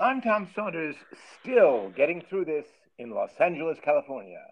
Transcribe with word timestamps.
I'm 0.00 0.20
Tom 0.20 0.48
Saunders, 0.54 0.94
still 1.40 1.90
getting 1.96 2.22
through 2.22 2.44
this 2.44 2.66
in 3.00 3.10
Los 3.10 3.32
Angeles, 3.40 3.78
California. 3.82 4.44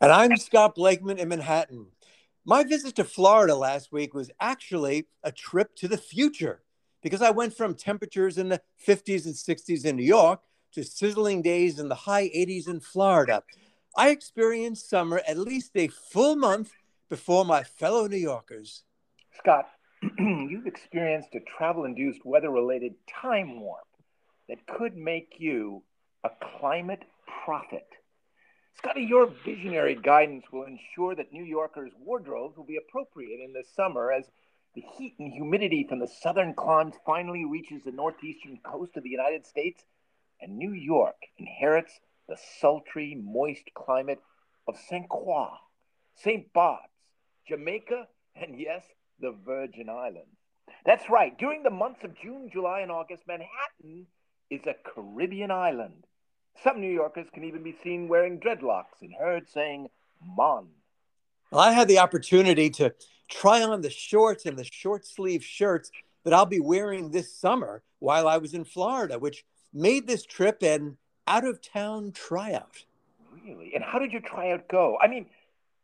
And 0.00 0.10
I'm 0.10 0.34
Scott 0.38 0.74
Blakeman 0.74 1.18
in 1.18 1.28
Manhattan. 1.28 1.88
My 2.46 2.64
visit 2.64 2.96
to 2.96 3.04
Florida 3.04 3.54
last 3.54 3.92
week 3.92 4.14
was 4.14 4.30
actually 4.40 5.08
a 5.22 5.30
trip 5.30 5.76
to 5.76 5.88
the 5.88 5.98
future 5.98 6.62
because 7.02 7.20
I 7.20 7.32
went 7.32 7.54
from 7.54 7.74
temperatures 7.74 8.38
in 8.38 8.48
the 8.48 8.62
50s 8.88 9.26
and 9.26 9.34
60s 9.34 9.84
in 9.84 9.96
New 9.96 10.04
York 10.04 10.40
to 10.72 10.82
sizzling 10.82 11.42
days 11.42 11.78
in 11.78 11.90
the 11.90 11.94
high 11.94 12.28
80s 12.28 12.66
in 12.66 12.80
Florida. 12.80 13.42
I 13.94 14.08
experienced 14.08 14.88
summer 14.88 15.20
at 15.28 15.36
least 15.36 15.72
a 15.74 15.88
full 15.88 16.34
month 16.34 16.72
before 17.10 17.44
my 17.44 17.62
fellow 17.62 18.06
New 18.06 18.16
Yorkers. 18.16 18.84
Scott, 19.36 19.68
you've 20.18 20.66
experienced 20.66 21.34
a 21.34 21.40
travel 21.40 21.84
induced 21.84 22.24
weather 22.24 22.50
related 22.50 22.94
time 23.20 23.60
warp 23.60 23.84
that 24.48 24.66
could 24.66 24.96
make 24.96 25.34
you 25.38 25.82
a 26.22 26.30
climate 26.58 27.04
prophet. 27.44 27.86
Scotty, 28.76 29.02
your 29.02 29.26
visionary 29.44 29.94
guidance 29.94 30.44
will 30.52 30.64
ensure 30.64 31.14
that 31.14 31.32
New 31.32 31.44
Yorkers' 31.44 31.92
wardrobes 31.98 32.56
will 32.56 32.64
be 32.64 32.76
appropriate 32.76 33.40
in 33.40 33.52
the 33.52 33.64
summer 33.74 34.10
as 34.10 34.24
the 34.74 34.82
heat 34.96 35.14
and 35.18 35.32
humidity 35.32 35.86
from 35.88 36.00
the 36.00 36.08
southern 36.08 36.54
climes 36.54 36.94
finally 37.06 37.44
reaches 37.44 37.84
the 37.84 37.92
northeastern 37.92 38.58
coast 38.64 38.96
of 38.96 39.04
the 39.04 39.10
United 39.10 39.46
States, 39.46 39.84
and 40.40 40.58
New 40.58 40.72
York 40.72 41.16
inherits 41.38 42.00
the 42.28 42.36
sultry, 42.60 43.14
moist 43.14 43.70
climate 43.74 44.20
of 44.66 44.76
St. 44.76 45.08
Croix, 45.08 45.52
St. 46.16 46.52
Bart's, 46.52 46.88
Jamaica, 47.46 48.08
and 48.34 48.58
yes, 48.58 48.82
the 49.20 49.32
Virgin 49.46 49.88
Islands. 49.88 50.36
That's 50.84 51.08
right. 51.08 51.36
During 51.38 51.62
the 51.62 51.70
months 51.70 52.02
of 52.02 52.18
June, 52.18 52.50
July, 52.52 52.80
and 52.80 52.90
August, 52.90 53.22
Manhattan 53.28 54.06
is 54.54 54.66
a 54.66 54.74
Caribbean 54.88 55.50
island. 55.50 56.04
Some 56.62 56.80
New 56.80 56.90
Yorkers 56.90 57.26
can 57.32 57.44
even 57.44 57.62
be 57.62 57.76
seen 57.82 58.08
wearing 58.08 58.38
dreadlocks 58.38 59.00
and 59.02 59.12
heard 59.18 59.48
saying 59.48 59.88
Mon. 60.24 60.68
Well, 61.50 61.60
I 61.60 61.72
had 61.72 61.88
the 61.88 61.98
opportunity 61.98 62.70
to 62.70 62.94
try 63.28 63.62
on 63.62 63.80
the 63.80 63.90
shorts 63.90 64.46
and 64.46 64.56
the 64.56 64.64
short 64.64 65.06
sleeve 65.06 65.44
shirts 65.44 65.90
that 66.24 66.32
I'll 66.32 66.46
be 66.46 66.60
wearing 66.60 67.10
this 67.10 67.34
summer 67.34 67.82
while 67.98 68.28
I 68.28 68.38
was 68.38 68.54
in 68.54 68.64
Florida, 68.64 69.18
which 69.18 69.44
made 69.72 70.06
this 70.06 70.24
trip 70.24 70.62
an 70.62 70.96
out 71.26 71.44
of 71.44 71.60
town 71.60 72.12
tryout. 72.12 72.84
Really? 73.44 73.72
And 73.74 73.84
how 73.84 73.98
did 73.98 74.12
your 74.12 74.22
tryout 74.22 74.68
go? 74.68 74.96
I 75.02 75.08
mean, 75.08 75.26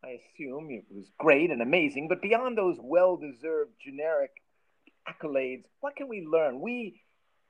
I 0.03 0.21
assume 0.21 0.71
it 0.71 0.85
was 0.91 1.11
great 1.19 1.51
and 1.51 1.61
amazing, 1.61 2.09
but 2.09 2.23
beyond 2.23 2.57
those 2.57 2.77
well 2.81 3.17
deserved 3.17 3.73
generic 3.85 4.31
accolades, 5.09 5.65
what 5.81 5.97
can 5.97 6.09
we 6.09 6.27
learn? 6.27 6.61
We 6.61 7.01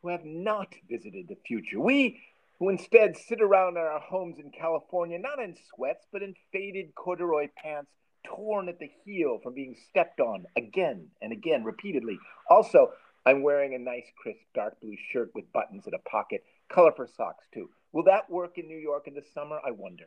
who 0.02 0.08
have 0.08 0.24
not 0.24 0.74
visited 0.88 1.28
the 1.28 1.36
future, 1.46 1.80
we 1.80 2.20
who 2.58 2.68
instead 2.68 3.16
sit 3.16 3.40
around 3.40 3.76
in 3.76 3.82
our 3.82 4.00
homes 4.00 4.38
in 4.38 4.50
California, 4.50 5.18
not 5.18 5.42
in 5.42 5.56
sweats, 5.74 6.06
but 6.12 6.22
in 6.22 6.34
faded 6.52 6.94
corduroy 6.94 7.48
pants, 7.56 7.90
torn 8.24 8.68
at 8.68 8.78
the 8.78 8.90
heel 9.04 9.38
from 9.42 9.54
being 9.54 9.74
stepped 9.88 10.20
on 10.20 10.44
again 10.56 11.06
and 11.22 11.32
again 11.32 11.64
repeatedly. 11.64 12.18
Also, 12.50 12.90
I'm 13.24 13.42
wearing 13.42 13.74
a 13.74 13.78
nice, 13.78 14.04
crisp, 14.20 14.40
dark 14.54 14.78
blue 14.80 14.96
shirt 15.10 15.30
with 15.34 15.50
buttons 15.52 15.86
and 15.86 15.94
a 15.94 16.10
pocket, 16.10 16.44
color 16.68 16.92
for 16.92 17.06
socks, 17.06 17.46
too. 17.52 17.70
Will 17.92 18.04
that 18.04 18.30
work 18.30 18.58
in 18.58 18.66
New 18.66 18.78
York 18.78 19.08
in 19.08 19.14
the 19.14 19.24
summer? 19.34 19.58
I 19.66 19.70
wonder. 19.70 20.04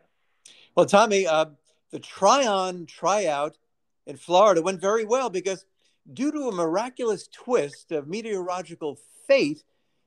Well, 0.76 0.86
Tommy, 0.86 1.28
uh, 1.28 1.46
the 1.92 2.00
try 2.00 2.46
on, 2.46 2.86
tryout 2.86 3.58
in 4.06 4.18
Florida 4.18 4.62
went 4.62 4.82
very 4.82 5.06
well 5.06 5.30
because, 5.30 5.66
due 6.12 6.32
to 6.32 6.50
a 6.50 6.52
miraculous 6.52 7.28
twist 7.28 7.92
of 7.92 8.08
meteorological 8.08 9.00
fate, 9.28 9.64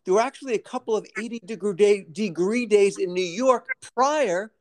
there 0.06 0.14
were 0.14 0.20
actually 0.20 0.54
a 0.54 0.58
couple 0.58 0.96
of 0.96 1.04
80 1.18 1.40
degree, 1.40 1.74
day, 1.74 2.06
degree 2.10 2.64
days 2.64 2.96
in 2.96 3.12
New 3.12 3.20
York 3.20 3.66
prior 3.94 4.52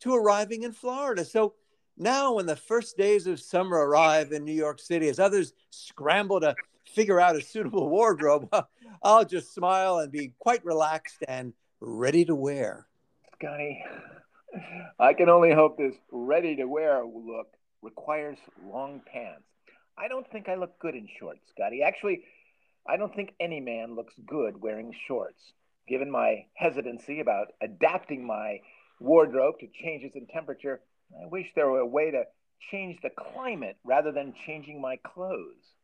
to 0.00 0.14
arriving 0.14 0.64
in 0.64 0.72
Florida. 0.72 1.24
So 1.24 1.54
now, 1.96 2.34
when 2.34 2.46
the 2.46 2.56
first 2.56 2.98
days 2.98 3.26
of 3.26 3.40
summer 3.40 3.76
arrive 3.76 4.32
in 4.32 4.44
New 4.44 4.52
York 4.52 4.78
City, 4.78 5.08
as 5.08 5.18
others 5.18 5.54
scramble 5.70 6.40
to 6.40 6.54
figure 6.84 7.20
out 7.20 7.36
a 7.36 7.40
suitable 7.40 7.88
wardrobe, 7.88 8.54
I'll 9.02 9.24
just 9.24 9.54
smile 9.54 9.98
and 9.98 10.12
be 10.12 10.32
quite 10.38 10.62
relaxed 10.64 11.24
and 11.26 11.54
ready 11.80 12.26
to 12.26 12.34
wear. 12.34 12.86
Scotty, 13.38 13.82
I 14.98 15.14
can 15.14 15.30
only 15.30 15.54
hope 15.54 15.78
this 15.78 15.94
ready 16.10 16.54
to 16.56 16.66
wear 16.66 17.02
look 17.04 17.48
requires 17.80 18.36
long 18.62 19.00
pants. 19.10 19.44
I 19.96 20.08
don't 20.08 20.30
think 20.30 20.48
I 20.48 20.54
look 20.54 20.78
good 20.78 20.94
in 20.94 21.08
shorts, 21.18 21.40
Scotty. 21.50 21.82
Actually, 21.82 22.24
I 22.86 22.96
don't 22.96 23.14
think 23.14 23.34
any 23.38 23.60
man 23.60 23.94
looks 23.94 24.14
good 24.26 24.60
wearing 24.60 24.94
shorts. 25.06 25.52
Given 25.88 26.10
my 26.10 26.46
hesitancy 26.54 27.20
about 27.20 27.48
adapting 27.60 28.26
my 28.26 28.60
wardrobe 29.00 29.58
to 29.60 29.68
changes 29.82 30.12
in 30.14 30.26
temperature, 30.26 30.80
I 31.22 31.26
wish 31.26 31.46
there 31.54 31.68
were 31.68 31.80
a 31.80 31.86
way 31.86 32.10
to 32.10 32.24
change 32.70 32.98
the 33.02 33.10
climate 33.10 33.76
rather 33.84 34.12
than 34.12 34.34
changing 34.46 34.80
my 34.80 34.96
clothes. 34.96 35.74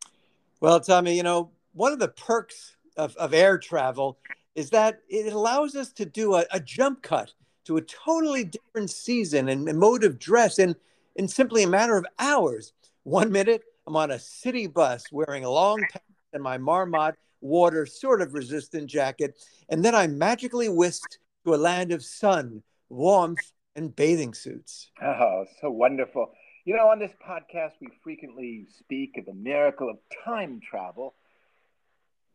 Well, 0.61 0.81
Tommy, 0.81 1.17
you 1.17 1.23
know, 1.23 1.51
one 1.73 1.93
of 1.93 1.99
the 1.99 2.09
perks 2.09 2.77
of, 2.97 3.17
of 3.17 3.35
air 3.35 3.59
travel 3.59 4.19
is 4.55 4.71
that 4.71 5.01
it 5.09 5.33
allows 5.33 5.77
us 5.77 5.93
to 5.93 6.05
do 6.05 6.35
a, 6.35 6.45
a 6.53 6.61
jump 6.61 7.03
cut 7.03 7.33
to 7.65 7.77
a 7.77 7.83
totally 7.83 8.45
different 8.45 8.91
season 8.91 9.49
and, 9.49 9.69
and 9.69 9.79
mode 9.79 10.03
of 10.03 10.19
dress 10.19 10.59
in, 10.59 10.75
in 11.17 11.29
simply 11.29 11.63
a 11.63 11.69
matter 11.69 11.97
of 11.97 12.07
hours. 12.19 12.73
One 13.05 13.31
minute, 13.31 13.63
I'm 13.87 13.97
on 13.97 14.11
a 14.11 14.19
city 14.19 14.67
bus 14.67 15.05
wearing 15.13 15.45
a 15.45 15.51
long 15.51 15.85
and 16.33 16.43
my 16.43 16.59
Marmot 16.59 17.15
water 17.41 17.87
sort 17.87 18.21
of 18.21 18.35
resistant 18.35 18.89
jacket, 18.89 19.39
and 19.69 19.85
then 19.85 19.95
I'm 19.95 20.19
magically 20.19 20.69
whisked 20.69 21.19
to 21.45 21.55
a 21.55 21.57
land 21.57 21.93
of 21.93 22.05
sun, 22.05 22.63
warmth, 22.89 23.53
and 23.77 23.95
bathing 23.95 24.35
suits. 24.35 24.91
Oh, 25.03 25.45
so 25.61 25.71
wonderful. 25.71 26.33
You 26.65 26.77
know, 26.77 26.89
on 26.89 26.99
this 26.99 27.13
podcast, 27.27 27.73
we 27.81 27.89
frequently 28.03 28.67
speak 28.79 29.17
of 29.17 29.27
the 29.27 29.35
miracle 29.35 29.89
of 29.89 29.99
time 30.25 30.61
travel 30.61 31.15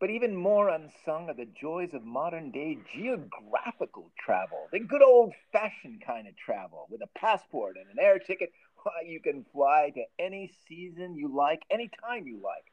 but 0.04 0.10
even 0.10 0.36
more 0.36 0.68
unsung 0.68 1.30
are 1.30 1.34
the 1.34 1.48
joys 1.58 1.94
of 1.94 2.04
modern 2.04 2.50
day 2.50 2.76
geographical 2.94 4.10
travel, 4.22 4.68
the 4.70 4.80
good 4.80 5.02
old 5.02 5.32
fashioned 5.50 6.02
kind 6.04 6.28
of 6.28 6.36
travel 6.36 6.86
with 6.90 7.00
a 7.00 7.18
passport 7.18 7.76
and 7.76 7.86
an 7.90 8.04
air 8.04 8.18
ticket. 8.18 8.52
Why, 8.82 8.92
you 9.06 9.20
can 9.20 9.46
fly 9.52 9.92
to 9.94 10.02
any 10.18 10.52
season 10.68 11.14
you 11.14 11.34
like, 11.34 11.62
any 11.70 11.90
time 12.06 12.26
you 12.26 12.38
like. 12.42 12.64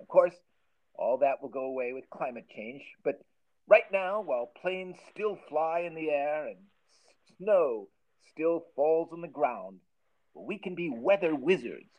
Of 0.00 0.06
course, 0.06 0.34
all 0.98 1.18
that 1.18 1.42
will 1.42 1.48
go 1.48 1.64
away 1.64 1.92
with 1.92 2.08
climate 2.10 2.46
change, 2.54 2.82
but 3.04 3.20
right 3.68 3.90
now, 3.92 4.22
while 4.22 4.50
planes 4.60 4.96
still 5.10 5.38
fly 5.48 5.80
in 5.80 5.94
the 5.94 6.10
air 6.10 6.46
and 6.46 6.56
snow 7.38 7.88
still 8.30 8.64
falls 8.74 9.08
on 9.12 9.20
the 9.20 9.28
ground, 9.28 9.78
we 10.34 10.58
can 10.58 10.74
be 10.74 10.90
weather 10.90 11.34
wizards. 11.34 11.90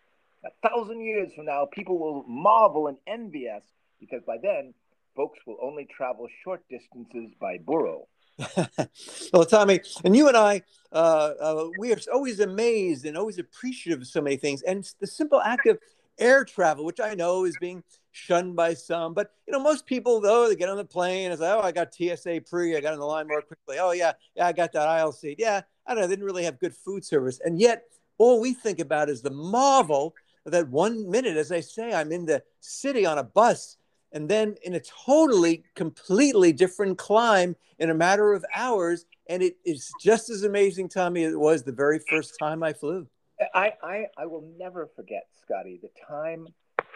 A 0.46 0.69
thousand 0.69 1.02
years 1.02 1.34
from 1.36 1.46
now, 1.46 1.68
people 1.72 1.97
will 1.97 2.24
marvel 2.28 2.88
and 2.88 2.97
envy 3.07 3.50
us 3.50 3.63
because 4.00 4.22
by 4.25 4.38
then, 4.41 4.74
folks 5.16 5.40
will 5.47 5.57
only 5.62 5.86
travel 5.86 6.28
short 6.44 6.62
distances 6.69 7.34
by 7.40 7.57
burro. 7.57 8.07
well, 9.34 9.46
Tommy, 9.46 9.81
and 10.06 10.16
you 10.16 10.28
and 10.28 10.38
I, 10.38 10.62
uh, 10.91 11.31
uh, 11.41 11.68
we 11.80 11.91
are 11.91 11.97
always 12.13 12.40
amazed 12.40 13.06
and 13.06 13.18
always 13.18 13.40
appreciative 13.40 14.02
of 14.02 14.07
so 14.07 14.22
many 14.22 14.38
things. 14.38 14.62
And 14.62 14.88
the 15.00 15.07
simple 15.07 15.41
act 15.41 15.66
of 15.66 15.80
air 16.20 16.44
travel, 16.46 16.86
which 16.86 17.00
I 17.00 17.14
know 17.14 17.46
is 17.46 17.58
being 17.58 17.84
shunned 18.12 18.56
by 18.56 18.74
some, 18.74 19.14
but 19.14 19.32
you 19.46 19.54
know, 19.54 19.60
most 19.60 19.86
people 19.86 20.20
though 20.20 20.50
they 20.50 20.56
get 20.56 20.70
on 20.70 20.78
the 20.78 20.86
plane 20.86 21.32
and 21.32 21.40
like, 21.40 21.54
"Oh, 21.54 21.62
I 21.62 21.72
got 21.72 21.94
TSA 21.94 22.42
pre, 22.50 22.76
I 22.76 22.82
got 22.82 22.94
on 22.94 23.00
the 23.00 23.06
line 23.06 23.28
more 23.28 23.42
quickly." 23.42 23.78
Oh 23.80 23.92
yeah, 23.92 24.14
yeah, 24.36 24.48
I 24.48 24.54
got 24.54 24.72
that 24.74 24.88
aisle 24.88 25.12
seat. 25.12 25.38
Yeah, 25.40 25.62
I 25.86 25.94
don't 25.94 26.02
know, 26.02 26.08
they 26.08 26.16
didn't 26.16 26.26
really 26.26 26.44
have 26.44 26.60
good 26.60 26.76
food 26.76 27.06
service, 27.06 27.40
and 27.44 27.60
yet 27.60 27.84
all 28.18 28.42
we 28.42 28.54
think 28.54 28.80
about 28.80 29.10
is 29.10 29.22
the 29.22 29.32
marvel 29.32 30.16
that 30.46 30.70
one 30.70 31.10
minute, 31.10 31.38
as 31.38 31.52
I 31.52 31.60
say, 31.60 31.94
I'm 31.94 32.12
in 32.12 32.26
the 32.26 32.42
city 32.62 33.06
on 33.06 33.18
a 33.18 33.24
bus 33.24 33.78
and 34.12 34.30
then 34.30 34.56
in 34.64 34.76
a 34.76 34.80
totally 34.80 35.64
completely 35.76 36.54
different 36.54 36.98
clime 36.98 37.56
in 37.80 37.90
a 37.90 37.94
matter 37.94 38.34
of 38.34 38.46
hours 38.56 39.06
and 39.30 39.44
it 39.44 39.58
is 39.66 39.94
just 40.00 40.30
as 40.30 40.44
amazing 40.44 40.90
tommy 40.90 41.24
as 41.24 41.34
it 41.34 41.40
was 41.40 41.63
the 41.63 41.72
very 41.72 42.00
first 42.00 42.38
time 42.40 42.63
i 42.63 42.74
flew 42.74 43.08
i 43.54 43.74
i, 43.84 44.06
I 44.18 44.25
will 44.25 44.48
never 44.57 44.89
forget 44.95 45.28
scotty 45.42 45.80
the 45.81 45.89
time 46.07 46.48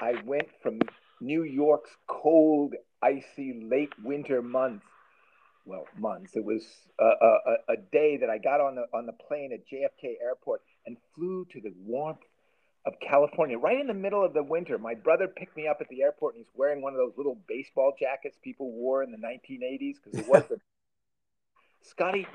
i 0.02 0.14
went 0.26 0.48
from 0.62 0.80
new 1.20 1.44
york's 1.44 1.92
cold 2.08 2.74
icy 3.02 3.62
late 3.64 3.94
winter 4.04 4.42
months 4.42 4.86
well 5.66 5.86
months 5.98 6.36
it 6.36 6.44
was 6.44 6.64
a, 7.00 7.04
a, 7.04 7.74
a 7.74 7.78
day 7.92 8.18
that 8.18 8.30
i 8.30 8.38
got 8.38 8.62
on 8.62 8.76
the 8.76 8.86
on 8.94 9.06
the 9.06 9.14
plane 9.14 9.52
at 9.54 9.68
jfk 9.68 10.16
airport 10.22 10.62
and 10.86 10.98
flew 11.16 11.46
to 11.52 11.62
the 11.62 11.74
warmth 11.86 12.22
of 12.86 12.94
California, 13.00 13.58
right 13.58 13.80
in 13.80 13.88
the 13.88 13.94
middle 13.94 14.26
of 14.26 14.34
the 14.34 14.42
winter. 14.42 14.78
My 14.78 14.96
brother 14.96 15.28
picked 15.28 15.56
me 15.56 15.68
up 15.68 15.78
at 15.82 15.90
the 15.90 16.02
airport, 16.02 16.36
and 16.36 16.44
he's 16.44 16.52
wearing 16.56 16.82
one 16.82 16.94
of 16.94 16.98
those 16.98 17.14
little 17.16 17.38
baseball 17.48 17.94
jackets 18.00 18.38
people 18.44 18.72
wore 18.72 19.04
in 19.04 19.12
the 19.12 19.18
1980s 19.18 19.96
because 20.04 20.20
it 20.20 20.28
was 20.28 20.44
the 20.50 20.58
Scotty. 21.84 22.28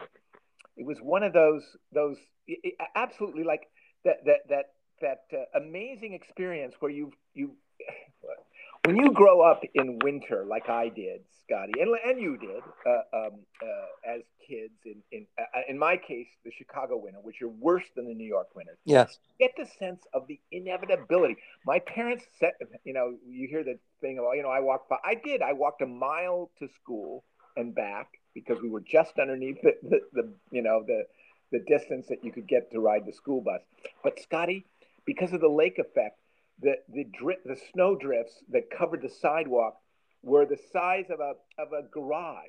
It 0.77 0.85
was 0.85 0.99
one 0.99 1.23
of 1.23 1.33
those 1.33 1.63
those 1.93 2.17
it, 2.47 2.59
it, 2.63 2.75
absolutely 2.95 3.45
like 3.45 3.69
that 4.07 4.25
that 4.25 4.49
that 4.49 4.65
that 5.03 5.25
uh, 5.33 5.59
amazing 5.59 6.15
experience 6.15 6.75
where 6.81 6.91
you 6.91 7.13
you 7.35 7.53
when 8.87 8.97
you 8.97 9.13
grow 9.13 9.43
up 9.43 9.63
in 9.75 9.99
winter 9.99 10.45
like 10.49 10.69
I 10.69 10.89
did, 10.89 11.21
Scotty, 11.45 11.73
and, 11.81 11.91
and 12.05 12.21
you 12.21 12.39
did 12.39 12.63
uh, 12.87 13.17
um, 13.17 13.33
uh, 13.63 14.15
as 14.15 14.23
kids, 14.49 14.73
in 14.85 15.03
in 15.13 15.27
uh, 15.39 15.61
in 15.69 15.79
my 15.79 15.97
case, 15.97 16.29
the 16.45 16.51
Chicago 16.57 16.97
winter, 16.97 17.19
which 17.23 17.43
are 17.43 17.49
worse 17.49 17.85
than 17.95 18.07
the 18.07 18.15
New 18.15 18.27
York 18.27 18.49
winters. 18.55 18.79
Yes, 18.85 19.19
get 19.39 19.53
the 19.57 19.67
sense 19.79 20.03
of 20.15 20.27
the 20.29 20.41
inevitability. 20.53 21.37
My 21.67 21.81
parents 21.81 22.25
said, 22.39 22.53
you 22.85 22.93
know, 22.93 23.15
you 23.29 23.49
hear 23.49 23.65
the 23.65 23.79
thing 24.01 24.19
about, 24.19 24.33
you 24.33 24.43
know, 24.43 24.51
I 24.51 24.61
walked. 24.61 24.89
by. 24.89 24.99
I 25.05 25.15
did. 25.15 25.43
I 25.43 25.53
walked 25.53 25.83
a 25.83 25.87
mile 25.87 26.51
to 26.59 26.69
school 26.81 27.25
and 27.57 27.75
back 27.75 28.09
because 28.35 28.61
we 28.63 28.69
were 28.69 28.83
just 28.83 29.19
underneath 29.19 29.61
the, 29.63 29.75
the, 29.83 30.01
the 30.13 30.33
you 30.51 30.63
know 30.63 30.85
the 30.87 31.05
the 31.53 31.61
distance 31.67 32.07
that 32.09 32.25
you 32.25 32.33
could 32.33 32.47
get 32.47 32.71
to 32.73 32.81
ride 32.81 33.07
the 33.07 33.13
school 33.13 33.41
bus. 33.41 33.63
But 34.03 34.21
Scotty, 34.21 34.65
because 35.05 35.33
of 35.33 35.41
the 35.41 35.49
lake 35.49 35.79
effect, 35.79 36.19
the 36.61 36.77
the 36.89 37.05
drip, 37.05 37.45
the 37.45 37.59
snow 37.73 37.97
drifts 37.97 38.35
that 38.51 38.71
covered 38.71 39.03
the 39.03 39.09
sidewalk 39.09 39.77
were 40.23 40.47
the 40.47 40.59
size 40.73 41.07
of 41.11 41.21
a 41.21 41.35
of 41.61 41.73
a 41.73 41.83
garage. 41.91 42.47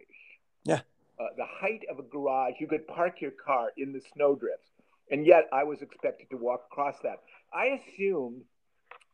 Yeah. 0.63 0.81
Uh, 1.19 1.25
the 1.35 1.45
height 1.45 1.81
of 1.89 1.99
a 1.99 2.03
garage. 2.03 2.53
You 2.59 2.67
could 2.67 2.87
park 2.87 3.21
your 3.21 3.31
car 3.31 3.71
in 3.77 3.91
the 3.91 4.01
snow 4.13 4.35
drifts, 4.35 4.69
and 5.11 5.25
yet 5.25 5.47
I 5.51 5.63
was 5.63 5.81
expected 5.81 6.29
to 6.29 6.37
walk 6.37 6.65
across 6.71 6.95
that. 7.03 7.21
I 7.53 7.79
assumed 7.79 8.43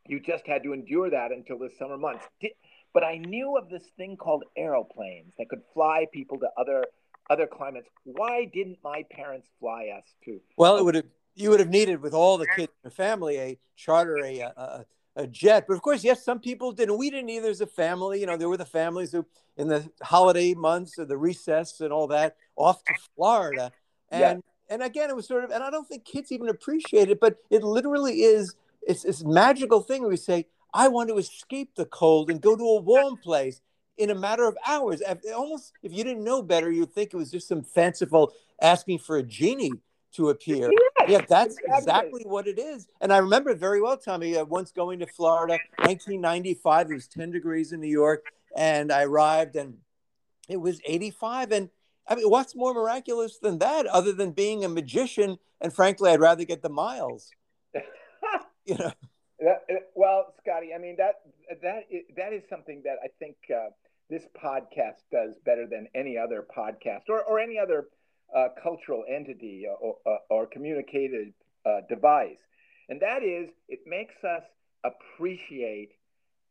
you 0.06 0.20
just 0.20 0.46
had 0.46 0.62
to 0.64 0.72
endure 0.72 1.10
that 1.10 1.32
until 1.32 1.58
the 1.58 1.70
summer 1.78 1.96
months. 1.96 2.24
Did, 2.40 2.52
but 2.92 3.02
I 3.02 3.18
knew 3.18 3.56
of 3.56 3.68
this 3.68 3.82
thing 3.96 4.16
called 4.16 4.44
aeroplanes 4.56 5.32
that 5.38 5.48
could 5.48 5.62
fly 5.72 6.06
people 6.12 6.38
to 6.38 6.48
other 6.56 6.84
other 7.30 7.46
climates. 7.46 7.88
Why 8.04 8.44
didn't 8.52 8.78
my 8.82 9.04
parents 9.10 9.48
fly 9.60 9.92
us 9.96 10.04
to? 10.24 10.40
Well, 10.56 10.76
it 10.76 10.84
would 10.84 10.94
have 10.94 11.06
you 11.34 11.50
would 11.50 11.60
have 11.60 11.68
needed 11.68 12.00
with 12.00 12.14
all 12.14 12.38
the 12.38 12.46
kids 12.46 12.72
in 12.84 12.88
the 12.88 12.94
family 12.94 13.38
a 13.38 13.58
charter 13.76 14.18
a, 14.24 14.40
a, 14.40 14.86
a 15.16 15.26
jet. 15.26 15.64
But 15.66 15.74
of 15.74 15.82
course, 15.82 16.04
yes, 16.04 16.24
some 16.24 16.38
people 16.38 16.72
didn't. 16.72 16.96
We 16.98 17.10
didn't 17.10 17.30
either 17.30 17.50
as 17.50 17.60
a 17.60 17.66
family. 17.66 18.20
You 18.20 18.26
know, 18.26 18.36
there 18.36 18.48
were 18.48 18.56
the 18.56 18.64
families 18.64 19.12
who 19.12 19.26
in 19.56 19.68
the 19.68 19.90
holiday 20.02 20.54
months 20.54 20.98
or 20.98 21.04
the 21.04 21.16
recess 21.16 21.80
and 21.80 21.92
all 21.92 22.06
that 22.08 22.36
off 22.56 22.84
to 22.84 22.94
Florida. 23.16 23.72
And 24.10 24.42
yeah. 24.68 24.74
and 24.74 24.82
again, 24.82 25.10
it 25.10 25.16
was 25.16 25.26
sort 25.26 25.44
of 25.44 25.50
and 25.50 25.62
I 25.62 25.70
don't 25.70 25.88
think 25.88 26.04
kids 26.04 26.30
even 26.30 26.48
appreciate 26.48 27.10
it, 27.10 27.20
but 27.20 27.36
it 27.50 27.62
literally 27.62 28.22
is 28.22 28.54
it's 28.86 29.02
this 29.02 29.24
magical 29.24 29.80
thing 29.80 30.02
where 30.02 30.10
we 30.10 30.16
say, 30.16 30.46
I 30.72 30.88
want 30.88 31.08
to 31.08 31.18
escape 31.18 31.74
the 31.76 31.86
cold 31.86 32.30
and 32.30 32.40
go 32.40 32.56
to 32.56 32.62
a 32.62 32.80
warm 32.80 33.16
place 33.16 33.60
in 33.98 34.10
a 34.10 34.14
matter 34.14 34.46
of 34.46 34.56
hours. 34.66 35.02
Almost, 35.34 35.72
if 35.82 35.92
you 35.92 36.04
didn't 36.04 36.24
know 36.24 36.42
better, 36.42 36.70
you'd 36.70 36.92
think 36.92 37.12
it 37.12 37.16
was 37.16 37.30
just 37.30 37.48
some 37.48 37.62
fanciful 37.62 38.32
asking 38.60 38.98
for 38.98 39.16
a 39.16 39.22
genie 39.22 39.72
to 40.12 40.30
appear. 40.30 40.70
Yes, 41.00 41.10
yeah, 41.10 41.26
that's 41.28 41.58
exactly. 41.58 41.78
exactly. 41.78 42.22
what 42.24 42.46
it 42.46 42.58
is. 42.58 42.86
And 43.00 43.12
I 43.12 43.18
remember 43.18 43.54
very 43.54 43.80
well, 43.80 43.96
Tommy, 43.96 44.36
uh, 44.36 44.44
once 44.44 44.70
going 44.70 45.00
to 45.00 45.06
Florida, 45.06 45.58
1995. 45.78 46.90
It 46.90 46.94
was 46.94 47.08
10 47.08 47.30
degrees 47.30 47.72
in 47.72 47.80
New 47.80 47.88
York, 47.88 48.24
and 48.56 48.92
I 48.92 49.04
arrived, 49.04 49.56
and 49.56 49.78
it 50.48 50.56
was 50.56 50.80
85. 50.84 51.52
And 51.52 51.70
I 52.08 52.14
mean, 52.14 52.30
what's 52.30 52.54
more 52.54 52.74
miraculous 52.74 53.38
than 53.38 53.58
that, 53.58 53.86
other 53.86 54.12
than 54.12 54.32
being 54.32 54.64
a 54.64 54.68
magician? 54.68 55.38
And 55.60 55.72
frankly, 55.72 56.10
I'd 56.10 56.20
rather 56.20 56.44
get 56.44 56.62
the 56.62 56.68
miles. 56.68 57.30
you 58.64 58.76
know. 58.76 58.92
That, 59.44 59.90
well, 59.94 60.34
Scotty, 60.40 60.72
I 60.74 60.78
mean 60.78 60.96
that 60.96 61.20
that 61.62 61.84
that 62.16 62.32
is 62.32 62.42
something 62.48 62.82
that 62.84 62.96
I 63.04 63.08
think 63.18 63.36
uh, 63.54 63.70
this 64.08 64.26
podcast 64.42 65.02
does 65.12 65.34
better 65.44 65.66
than 65.66 65.88
any 65.94 66.16
other 66.16 66.46
podcast 66.56 67.08
or, 67.08 67.22
or 67.22 67.38
any 67.38 67.58
other 67.58 67.88
uh, 68.34 68.48
cultural 68.62 69.04
entity 69.08 69.66
or, 69.68 69.96
or, 70.04 70.18
or 70.30 70.46
communicated 70.46 71.34
uh, 71.66 71.80
device, 71.88 72.38
and 72.88 73.00
that 73.02 73.22
is 73.22 73.50
it 73.68 73.80
makes 73.86 74.14
us 74.24 74.42
appreciate 74.84 75.90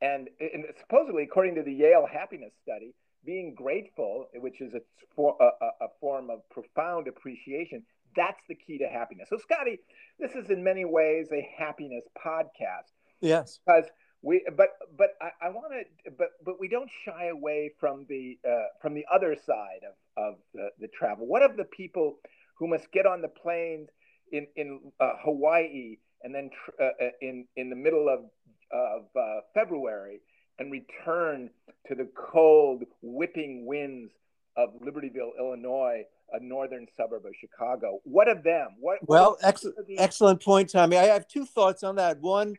and, 0.03 0.29
and, 0.39 0.65
supposedly 0.79 1.23
according 1.23 1.55
to 1.55 1.63
the 1.63 1.73
Yale 1.73 2.05
happiness 2.11 2.51
study, 2.61 2.93
being 3.25 3.55
grateful, 3.55 4.27
which 4.35 4.59
is 4.59 4.73
a, 4.73 5.21
a, 5.21 5.85
a 5.85 5.87
form 6.01 6.29
of 6.29 6.47
profound 6.49 7.07
appreciation, 7.07 7.83
that's 8.15 8.43
the 8.47 8.55
key 8.55 8.77
to 8.79 8.87
happiness. 8.87 9.29
So, 9.29 9.37
Scotty, 9.37 9.79
this 10.19 10.31
is 10.33 10.49
in 10.49 10.63
many 10.63 10.85
ways 10.85 11.27
a 11.31 11.47
happiness 11.57 12.03
podcast. 12.23 12.91
Yes. 13.21 13.59
Because 13.65 13.85
we, 14.21 14.45
but 14.55 14.69
but 14.97 15.09
I, 15.21 15.47
I 15.47 15.49
want 15.49 15.73
to, 15.73 16.11
but 16.17 16.29
but 16.43 16.59
we 16.59 16.67
don't 16.67 16.89
shy 17.05 17.27
away 17.27 17.71
from 17.79 18.05
the 18.07 18.37
uh, 18.47 18.65
from 18.81 18.93
the 18.93 19.05
other 19.13 19.35
side 19.45 19.81
of 19.87 20.23
of 20.23 20.35
the, 20.53 20.69
the 20.79 20.87
travel. 20.87 21.27
What 21.27 21.43
of 21.43 21.57
the 21.57 21.65
people 21.65 22.19
who 22.55 22.67
must 22.67 22.91
get 22.91 23.05
on 23.05 23.21
the 23.21 23.27
planes 23.27 23.89
in 24.31 24.47
in 24.55 24.79
uh, 24.99 25.13
Hawaii 25.23 25.97
and 26.23 26.33
then 26.33 26.49
tr- 26.49 26.83
uh, 26.83 27.05
uh 27.05 27.09
in 27.21 27.45
in 27.57 27.69
the 27.69 27.75
middle 27.75 28.07
of 28.07 28.29
of 28.71 29.05
uh, 29.15 29.41
February 29.53 30.21
and 30.59 30.71
return 30.71 31.49
to 31.87 31.95
the 31.95 32.07
cold, 32.15 32.83
whipping 33.01 33.65
winds 33.65 34.11
of 34.55 34.69
Libertyville, 34.81 35.31
Illinois, 35.39 36.03
a 36.33 36.39
northern 36.39 36.87
suburb 36.97 37.25
of 37.25 37.33
Chicago. 37.39 37.99
What 38.03 38.27
of 38.27 38.43
them? 38.43 38.69
What? 38.79 38.97
Well, 39.07 39.31
what 39.31 39.39
excellent, 39.43 39.77
excellent 39.97 40.43
point, 40.43 40.69
Tommy. 40.69 40.97
I 40.97 41.05
have 41.05 41.27
two 41.27 41.45
thoughts 41.45 41.83
on 41.83 41.95
that. 41.95 42.19
One, 42.19 42.55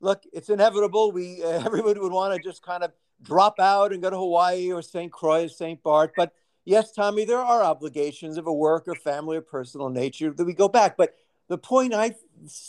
look, 0.00 0.22
it's 0.32 0.48
inevitable. 0.48 1.12
We 1.12 1.42
uh, 1.42 1.48
everybody 1.64 2.00
would 2.00 2.12
want 2.12 2.34
to 2.34 2.42
just 2.42 2.62
kind 2.62 2.82
of 2.82 2.92
drop 3.22 3.60
out 3.60 3.92
and 3.92 4.02
go 4.02 4.10
to 4.10 4.16
Hawaii 4.16 4.72
or 4.72 4.82
St. 4.82 5.12
Croix, 5.12 5.44
or 5.44 5.48
St. 5.48 5.82
Bart. 5.82 6.12
But 6.16 6.32
yes, 6.64 6.92
Tommy, 6.92 7.24
there 7.24 7.38
are 7.38 7.62
obligations 7.62 8.38
of 8.38 8.46
a 8.46 8.52
work 8.52 8.84
or 8.86 8.94
family 8.94 9.36
or 9.36 9.42
personal 9.42 9.90
nature 9.90 10.32
that 10.32 10.44
we 10.44 10.54
go 10.54 10.68
back. 10.68 10.96
But 10.96 11.14
the 11.48 11.58
point 11.58 11.94
I, 11.94 12.14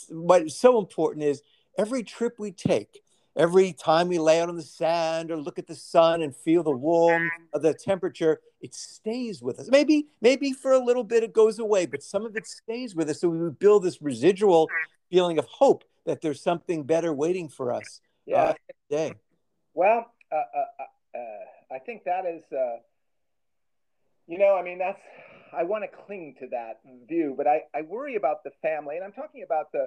what's 0.08 0.56
so 0.56 0.78
important 0.78 1.24
is 1.24 1.42
every 1.78 2.02
trip 2.02 2.38
we 2.38 2.50
take 2.50 3.02
every 3.36 3.72
time 3.72 4.08
we 4.08 4.18
lay 4.18 4.40
out 4.40 4.48
on 4.48 4.56
the 4.56 4.62
sand 4.62 5.30
or 5.30 5.36
look 5.36 5.58
at 5.58 5.66
the 5.66 5.74
sun 5.74 6.22
and 6.22 6.34
feel 6.34 6.62
the 6.62 6.70
warmth 6.70 7.32
of 7.52 7.62
the 7.62 7.74
temperature, 7.74 8.40
it 8.60 8.74
stays 8.74 9.42
with 9.42 9.58
us. 9.58 9.68
Maybe, 9.70 10.08
maybe 10.20 10.52
for 10.52 10.72
a 10.72 10.78
little 10.78 11.04
bit 11.04 11.22
it 11.22 11.32
goes 11.32 11.58
away, 11.58 11.86
but 11.86 12.02
some 12.02 12.26
of 12.26 12.36
it 12.36 12.46
stays 12.46 12.94
with 12.94 13.08
us. 13.08 13.20
So 13.20 13.28
we 13.28 13.50
build 13.50 13.84
this 13.84 14.02
residual 14.02 14.68
feeling 15.10 15.38
of 15.38 15.46
hope 15.46 15.84
that 16.06 16.20
there's 16.20 16.42
something 16.42 16.82
better 16.82 17.12
waiting 17.12 17.48
for 17.48 17.72
us. 17.72 18.00
Yeah. 18.26 18.54
Uh, 18.90 19.10
well, 19.74 20.06
uh, 20.32 20.36
uh, 20.36 20.40
uh, 20.78 21.18
uh, 21.18 21.74
I 21.74 21.78
think 21.78 22.04
that 22.04 22.26
is, 22.26 22.42
uh, 22.52 22.78
you 24.26 24.38
know, 24.38 24.56
I 24.56 24.62
mean, 24.62 24.78
that's, 24.78 25.00
I 25.52 25.64
want 25.64 25.84
to 25.84 25.88
cling 26.06 26.36
to 26.40 26.46
that 26.48 26.80
view, 27.08 27.34
but 27.36 27.46
I, 27.46 27.62
I 27.74 27.82
worry 27.82 28.16
about 28.16 28.44
the 28.44 28.50
family, 28.62 28.96
and 28.96 29.04
I'm 29.04 29.12
talking 29.12 29.42
about 29.42 29.72
the, 29.72 29.82
uh, 29.82 29.86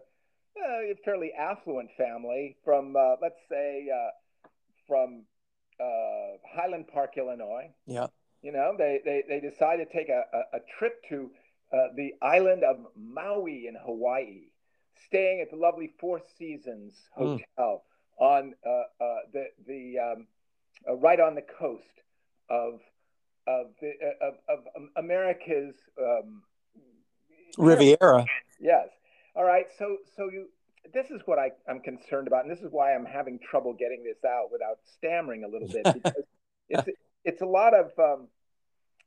a 0.58 0.94
fairly 1.04 1.32
affluent 1.34 1.90
family 1.98 2.58
from, 2.64 2.96
uh, 2.96 3.16
let's 3.22 3.40
say, 3.50 3.88
uh, 3.94 4.12
from 4.88 5.24
uh, 5.80 6.38
Highland 6.56 6.88
Park, 6.88 7.14
Illinois. 7.18 7.72
Yeah. 7.86 8.08
You 8.42 8.52
know, 8.52 8.76
they, 8.78 9.00
they, 9.04 9.24
they 9.28 9.40
decide 9.40 9.78
to 9.78 9.86
take 9.86 10.10
a, 10.10 10.24
a, 10.34 10.58
a 10.58 10.60
trip 10.78 11.04
to 11.10 11.32
uh, 11.72 11.88
the 11.96 12.14
island 12.22 12.64
of 12.64 12.78
Maui 12.96 13.68
in 13.68 13.76
Hawaii, 13.76 14.50
staying 15.08 15.42
at 15.42 15.50
the 15.50 15.56
lovely 15.56 15.92
Four 16.00 16.22
Seasons 16.38 16.94
hmm. 17.16 17.24
Hotel 17.24 17.48
mm. 17.58 17.80
on 18.20 18.54
uh, 18.66 18.84
the, 19.32 19.46
the 19.66 19.98
um, 20.00 20.28
right 21.00 21.20
on 21.20 21.36
the 21.36 21.42
coast 21.42 21.84
of 22.50 22.80
of 23.48 23.68
the 23.82 23.92
of, 24.22 24.36
of 24.48 24.60
America's 24.96 25.76
um, 26.00 26.44
Riviera. 27.58 28.26
All 29.44 29.50
right. 29.50 29.66
So, 29.78 29.98
so 30.16 30.30
you, 30.32 30.48
this 30.94 31.12
is 31.12 31.20
what 31.26 31.38
I, 31.38 31.52
I'm 31.70 31.82
concerned 31.82 32.28
about, 32.28 32.46
and 32.46 32.50
this 32.50 32.64
is 32.64 32.70
why 32.72 32.96
I'm 32.96 33.04
having 33.04 33.40
trouble 33.40 33.74
getting 33.74 34.02
this 34.02 34.24
out 34.26 34.54
without 34.54 34.78
stammering 34.96 35.44
a 35.44 35.50
little 35.50 35.68
bit 35.68 35.84
because 36.02 36.24
it's, 36.70 36.88
it's 37.26 37.42
a 37.42 37.46
lot 37.46 37.74
of, 37.74 37.92
um, 38.00 38.30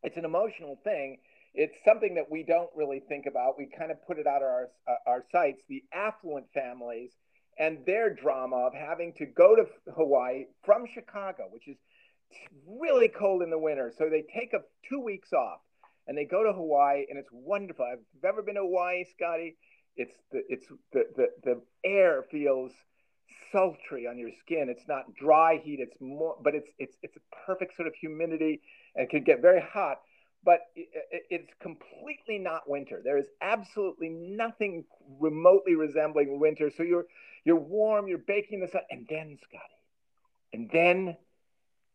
it's 0.02 0.18
an 0.18 0.26
emotional 0.26 0.78
thing. 0.84 1.16
It's 1.54 1.74
something 1.86 2.16
that 2.16 2.30
we 2.30 2.42
don't 2.42 2.68
really 2.76 3.00
think 3.08 3.24
about. 3.24 3.56
We 3.56 3.70
kind 3.78 3.90
of 3.90 3.96
put 4.06 4.18
it 4.18 4.26
out 4.26 4.42
of 4.42 4.48
our, 4.48 4.68
uh, 4.86 5.10
our 5.10 5.24
sights. 5.32 5.62
The 5.70 5.82
affluent 5.90 6.48
families 6.52 7.12
and 7.58 7.78
their 7.86 8.12
drama 8.12 8.56
of 8.56 8.74
having 8.74 9.14
to 9.14 9.24
go 9.24 9.56
to 9.56 9.64
Hawaii 9.96 10.44
from 10.66 10.84
Chicago, 10.92 11.44
which 11.50 11.66
is 11.66 11.78
really 12.68 13.08
cold 13.08 13.40
in 13.40 13.48
the 13.48 13.58
winter. 13.58 13.90
So 13.96 14.10
they 14.10 14.26
take 14.38 14.52
a 14.52 14.58
two 14.86 15.00
weeks 15.00 15.32
off 15.32 15.60
and 16.06 16.16
they 16.16 16.26
go 16.26 16.44
to 16.44 16.52
Hawaii, 16.52 17.06
and 17.08 17.18
it's 17.18 17.30
wonderful. 17.32 17.86
You've 18.14 18.24
ever 18.24 18.42
been 18.42 18.56
to 18.56 18.60
Hawaii, 18.60 19.04
Scotty, 19.16 19.56
it's 19.96 20.14
the 20.32 20.42
it's 20.48 20.66
the, 20.92 21.04
the 21.16 21.28
the 21.44 21.62
air 21.84 22.24
feels 22.30 22.72
sultry 23.52 24.06
on 24.06 24.18
your 24.18 24.30
skin. 24.40 24.68
It's 24.68 24.86
not 24.88 25.14
dry 25.14 25.60
heat. 25.62 25.80
It's 25.80 26.00
more, 26.00 26.36
but 26.42 26.54
it's 26.54 26.68
it's 26.78 26.96
it's 27.02 27.16
a 27.16 27.36
perfect 27.46 27.76
sort 27.76 27.88
of 27.88 27.94
humidity 27.94 28.60
and 28.94 29.08
can 29.08 29.22
get 29.22 29.40
very 29.40 29.60
hot. 29.60 30.00
But 30.44 30.60
it, 30.76 30.88
it's 31.30 31.52
completely 31.60 32.38
not 32.38 32.68
winter. 32.68 33.00
There 33.02 33.18
is 33.18 33.26
absolutely 33.40 34.10
nothing 34.10 34.84
remotely 35.20 35.74
resembling 35.74 36.38
winter. 36.38 36.70
So 36.76 36.82
you're 36.82 37.06
you're 37.44 37.56
warm. 37.56 38.06
You're 38.08 38.18
baking 38.18 38.60
the 38.60 38.68
sun, 38.68 38.82
and 38.90 39.06
then 39.08 39.38
Scotty, 39.42 39.74
and 40.52 40.70
then 40.72 41.16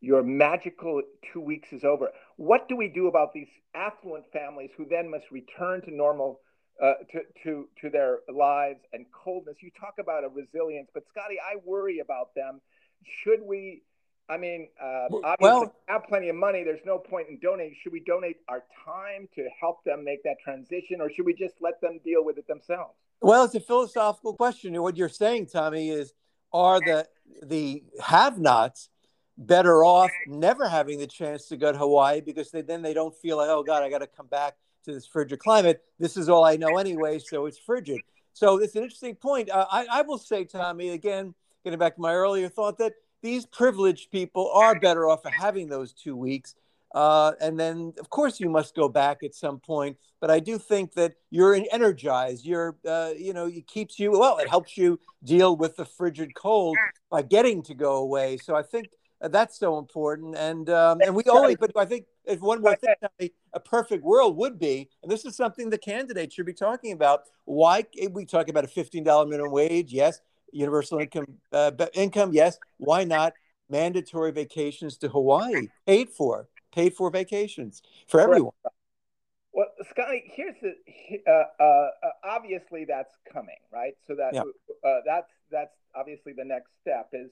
your 0.02 0.24
magical 0.24 1.02
two 1.32 1.40
weeks 1.40 1.72
is 1.72 1.84
over. 1.84 2.10
What 2.38 2.68
do 2.68 2.76
we 2.76 2.88
do 2.88 3.08
about 3.08 3.34
these 3.34 3.48
affluent 3.76 4.26
families 4.34 4.72
who 4.76 4.86
then 4.86 5.10
must 5.12 5.30
return 5.32 5.82
to 5.84 5.92
normal? 5.94 6.42
Uh, 6.82 6.94
to, 7.12 7.22
to, 7.44 7.68
to 7.80 7.90
their 7.90 8.20
lives 8.34 8.80
and 8.94 9.06
coldness. 9.12 9.58
You 9.62 9.72
talk 9.80 9.96
about 10.00 10.24
a 10.24 10.30
resilience, 10.30 10.90
but 10.94 11.04
Scotty, 11.10 11.38
I 11.40 11.58
worry 11.64 12.00
about 12.00 12.34
them. 12.36 12.60
Should 13.04 13.42
we 13.42 13.84
I 14.30 14.38
mean, 14.38 14.70
uh, 14.82 15.08
obviously, 15.12 15.36
Well- 15.42 15.62
we 15.62 15.94
have 15.94 16.04
plenty 16.06 16.30
of 16.30 16.38
money. 16.38 16.64
There's 16.64 16.86
no 16.86 16.98
point 16.98 17.28
in 17.28 17.38
donating. 17.40 17.76
Should 17.82 17.92
we 17.92 18.00
donate 18.00 18.38
our 18.48 18.64
time 18.86 19.28
to 19.36 19.50
help 19.60 19.84
them 19.84 20.06
make 20.06 20.24
that 20.24 20.40
transition, 20.40 21.02
or 21.02 21.10
should 21.10 21.26
we 21.26 21.34
just 21.34 21.56
let 21.60 21.82
them 21.82 22.00
deal 22.06 22.24
with 22.24 22.38
it 22.38 22.48
themselves? 22.48 22.96
Well, 23.20 23.44
it's 23.44 23.56
a 23.56 23.60
philosophical 23.60 24.34
question. 24.34 24.82
What 24.82 24.96
you're 24.96 25.10
saying, 25.10 25.48
Tommy, 25.48 25.90
is 25.90 26.14
are 26.54 26.80
the 26.80 27.08
the 27.44 27.84
have-nots 28.02 28.90
better 29.38 29.84
off 29.84 30.12
never 30.28 30.68
having 30.68 31.00
the 31.00 31.08
chance 31.08 31.48
to 31.48 31.58
go 31.58 31.72
to 31.72 31.78
Hawaii 31.78 32.22
because 32.22 32.52
they, 32.52 32.62
then 32.62 32.82
they 32.82 32.94
don't 32.94 33.16
feel 33.16 33.38
like, 33.38 33.50
oh 33.50 33.64
God, 33.64 33.84
I 33.84 33.90
got 33.90 34.00
to 34.00 34.08
come 34.08 34.28
back 34.28 34.56
to 34.86 34.94
this 34.94 35.06
frigid 35.06 35.40
climate. 35.40 35.84
This 36.00 36.18
is 36.18 36.30
all 36.30 36.44
I 36.44 36.58
know 36.58 36.78
anyway, 36.78 37.20
so 37.20 37.46
it's 37.46 37.58
frigid. 37.58 38.02
So 38.34 38.58
it's 38.58 38.76
an 38.76 38.84
interesting 38.84 39.16
point. 39.16 39.50
Uh, 39.50 39.66
I, 39.72 39.86
I 39.92 40.02
will 40.02 40.18
say, 40.18 40.46
Tommy, 40.46 40.90
again, 40.90 41.34
getting 41.64 41.80
back 41.80 41.96
to 41.96 42.02
my 42.02 42.14
earlier 42.14 42.50
thought 42.50 42.78
that 42.78 42.94
these 43.22 43.46
privileged 43.46 44.12
people 44.12 44.50
are 44.54 44.80
better 44.80 45.08
off 45.08 45.24
for 45.24 45.30
having 45.30 45.70
those 45.70 45.94
two 45.94 46.16
weeks. 46.16 46.56
Uh, 46.94 47.34
and 47.40 47.60
then, 47.60 47.94
of 48.00 48.10
course, 48.10 48.40
you 48.40 48.50
must 48.50 48.76
go 48.76 48.90
back 48.90 49.24
at 49.24 49.34
some 49.34 49.60
point. 49.60 49.98
But 50.20 50.30
I 50.30 50.40
do 50.40 50.58
think 50.58 50.94
that 50.94 51.14
you're 51.30 51.56
energized. 51.72 52.46
You're, 52.46 52.76
uh, 52.88 53.12
you 53.18 53.34
know, 53.34 53.48
it 53.48 53.66
keeps 53.68 54.00
you 54.00 54.12
well. 54.12 54.38
It 54.38 54.50
helps 54.50 54.78
you 54.78 55.00
deal 55.24 55.56
with 55.56 55.78
the 55.78 55.86
frigid 55.86 56.36
cold 56.36 56.78
by 57.10 57.22
getting 57.22 57.64
to 57.64 57.74
go 57.74 57.98
away. 57.98 58.38
So 58.38 58.56
I 58.56 58.62
think 58.62 58.90
uh, 59.22 59.30
that's 59.30 59.58
so 59.58 59.80
important. 59.80 60.36
And 60.36 60.70
um, 60.70 61.00
and 61.02 61.16
we 61.16 61.24
only, 61.30 61.56
but 61.56 61.72
I 61.76 61.86
think 61.86 62.06
if 62.26 62.40
one 62.40 62.62
more 62.62 62.76
thing, 62.76 62.94
Tommy, 63.02 63.32
a 63.54 63.60
perfect 63.60 64.04
world 64.04 64.38
would 64.38 64.60
be, 64.60 64.90
and 65.04 65.12
this 65.12 65.26
is 65.26 65.36
something 65.36 65.70
the 65.70 65.78
candidates 65.78 66.36
should 66.36 66.46
be 66.46 66.54
talking 66.54 66.92
about. 66.94 67.24
Why 67.46 67.86
we 68.12 68.26
talk 68.26 68.50
about 68.50 68.64
a 68.64 68.68
fifteen 68.68 69.04
dollar 69.04 69.26
minimum 69.26 69.52
wage? 69.52 69.92
Yes. 69.92 70.22
Universal 70.54 71.00
income, 71.00 71.28
uh, 71.54 71.72
income. 71.94 72.34
Yes. 72.34 72.60
Why 72.78 73.04
not 73.04 73.34
mandatory 73.70 74.32
vacations 74.32 74.98
to 74.98 75.08
Hawaii, 75.08 75.68
paid 75.88 76.10
for, 76.10 76.50
paid 76.74 76.94
for 76.94 77.10
vacations 77.10 77.82
for 78.08 78.20
everyone? 78.20 78.52
Well, 79.54 79.68
Scotty, 79.90 80.24
here's 80.26 80.56
the 80.62 80.76
uh, 81.28 81.32
uh, 81.32 81.64
uh, 81.64 81.90
obviously 82.24 82.86
that's 82.86 83.16
coming, 83.32 83.60
right? 83.72 83.96
So 84.08 84.16
that 84.16 84.34
Yeah. 84.34 84.44
uh, 84.84 85.02
that's 85.06 85.32
that's 85.50 85.76
obviously 85.96 86.34
the 86.34 86.46
next 86.46 86.72
step 86.82 87.10
is 87.14 87.32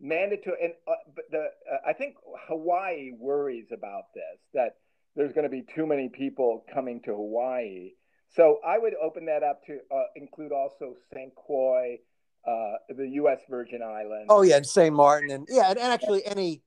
mandatory. 0.00 0.56
And 0.62 0.72
uh, 0.86 0.92
but 1.14 1.24
the 1.30 1.50
uh, 1.70 1.78
I 1.86 1.92
think 1.92 2.16
Hawaii 2.48 3.12
worries 3.18 3.72
about 3.72 4.12
this 4.14 4.40
that 4.54 4.76
there's 5.18 5.32
going 5.32 5.42
to 5.44 5.50
be 5.50 5.62
too 5.74 5.84
many 5.84 6.08
people 6.08 6.64
coming 6.72 7.00
to 7.02 7.10
Hawaii. 7.10 7.90
So 8.36 8.58
I 8.64 8.78
would 8.78 8.94
open 9.02 9.26
that 9.26 9.42
up 9.42 9.64
to 9.66 9.78
uh, 9.92 10.04
include 10.14 10.52
also 10.52 10.94
St. 11.12 11.34
Croix, 11.34 11.98
uh, 12.46 12.72
the 12.88 13.08
U.S. 13.14 13.40
Virgin 13.50 13.82
Islands. 13.82 14.26
Oh 14.28 14.42
yeah, 14.42 14.56
and 14.58 14.66
St. 14.66 14.94
Martin, 14.94 15.30
and 15.30 15.48
yeah, 15.50 15.70
and, 15.70 15.78
and 15.78 15.92
actually 15.92 16.24
any 16.24 16.62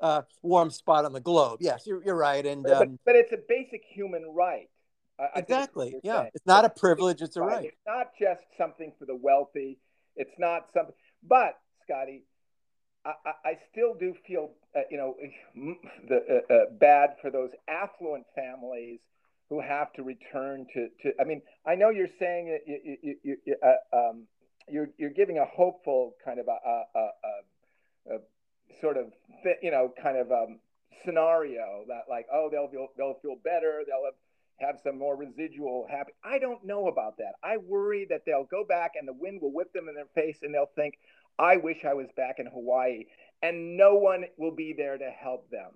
uh, 0.00 0.22
warm 0.42 0.70
spot 0.70 1.04
on 1.04 1.12
the 1.12 1.20
globe. 1.20 1.58
Yes, 1.60 1.82
you're, 1.86 2.02
you're 2.02 2.16
right. 2.16 2.44
And 2.46 2.62
but, 2.62 2.72
um, 2.82 2.98
but 3.04 3.16
it's 3.16 3.32
a 3.32 3.38
basic 3.48 3.82
human 3.92 4.24
right. 4.34 4.70
I- 5.18 5.24
I 5.24 5.26
think 5.34 5.48
that's 5.48 5.74
what 5.76 5.88
exactly, 5.88 5.90
you're 5.90 6.00
yeah, 6.02 6.20
saying. 6.22 6.30
it's 6.34 6.46
not 6.46 6.64
a 6.64 6.70
privilege; 6.70 7.20
it's 7.20 7.36
a 7.36 7.42
Right. 7.42 7.56
right. 7.56 7.64
It's 7.66 7.86
not 7.86 8.06
just 8.18 8.40
something 8.56 8.92
for 8.98 9.04
the 9.04 9.14
wealthy. 9.16 9.78
It's 10.16 10.38
not 10.38 10.68
something. 10.72 10.94
But 11.22 11.58
Scotty, 11.84 12.22
I, 13.04 13.32
I, 13.44 13.58
still 13.70 13.94
do 13.94 14.14
feel, 14.26 14.50
uh, 14.76 14.80
you 14.90 14.98
know, 14.98 15.16
the 16.08 16.42
uh, 16.50 16.52
uh, 16.52 16.64
bad 16.78 17.16
for 17.22 17.30
those 17.30 17.50
affluent 17.66 18.26
families 18.34 19.00
who 19.48 19.60
have 19.60 19.92
to 19.94 20.02
return 20.02 20.66
to. 20.74 20.88
to 21.02 21.12
I 21.20 21.24
mean, 21.24 21.42
I 21.66 21.74
know 21.76 21.88
you're 21.88 22.08
saying 22.18 22.48
that 22.48 22.60
you, 22.66 23.16
you, 23.22 23.36
you, 23.44 23.56
uh, 23.62 23.96
um, 23.96 24.26
you're 24.68 24.90
you're 24.98 25.10
giving 25.10 25.38
a 25.38 25.46
hopeful 25.46 26.14
kind 26.24 26.38
of 26.38 26.48
a, 26.48 26.58
a, 26.68 26.82
a, 26.94 27.00
a, 27.00 28.14
a 28.16 28.18
sort 28.80 28.96
of 28.96 29.06
you 29.62 29.70
know 29.70 29.92
kind 30.00 30.16
of 30.16 30.30
um, 30.30 30.60
scenario 31.04 31.84
that 31.88 32.02
like 32.08 32.26
oh 32.32 32.48
they'll 32.50 32.68
feel 32.68 32.88
they'll 32.96 33.18
feel 33.22 33.36
better 33.42 33.82
they'll 33.86 34.04
have 34.04 34.14
have 34.60 34.78
some 34.82 34.98
more 34.98 35.16
residual 35.16 35.86
happy. 35.90 36.12
I 36.24 36.38
don't 36.38 36.64
know 36.64 36.88
about 36.88 37.16
that. 37.18 37.32
I 37.42 37.56
worry 37.56 38.06
that 38.10 38.22
they'll 38.26 38.44
go 38.50 38.64
back 38.64 38.92
and 38.98 39.06
the 39.08 39.12
wind 39.12 39.40
will 39.40 39.52
whip 39.52 39.72
them 39.72 39.88
in 39.88 39.94
their 39.94 40.08
face 40.14 40.38
and 40.42 40.54
they'll 40.54 40.70
think, 40.76 40.98
I 41.38 41.56
wish 41.56 41.84
I 41.84 41.94
was 41.94 42.08
back 42.16 42.38
in 42.38 42.46
Hawaii. 42.46 43.04
And 43.42 43.76
no 43.76 43.94
one 43.94 44.24
will 44.36 44.54
be 44.54 44.74
there 44.76 44.98
to 44.98 45.10
help 45.10 45.50
them. 45.50 45.70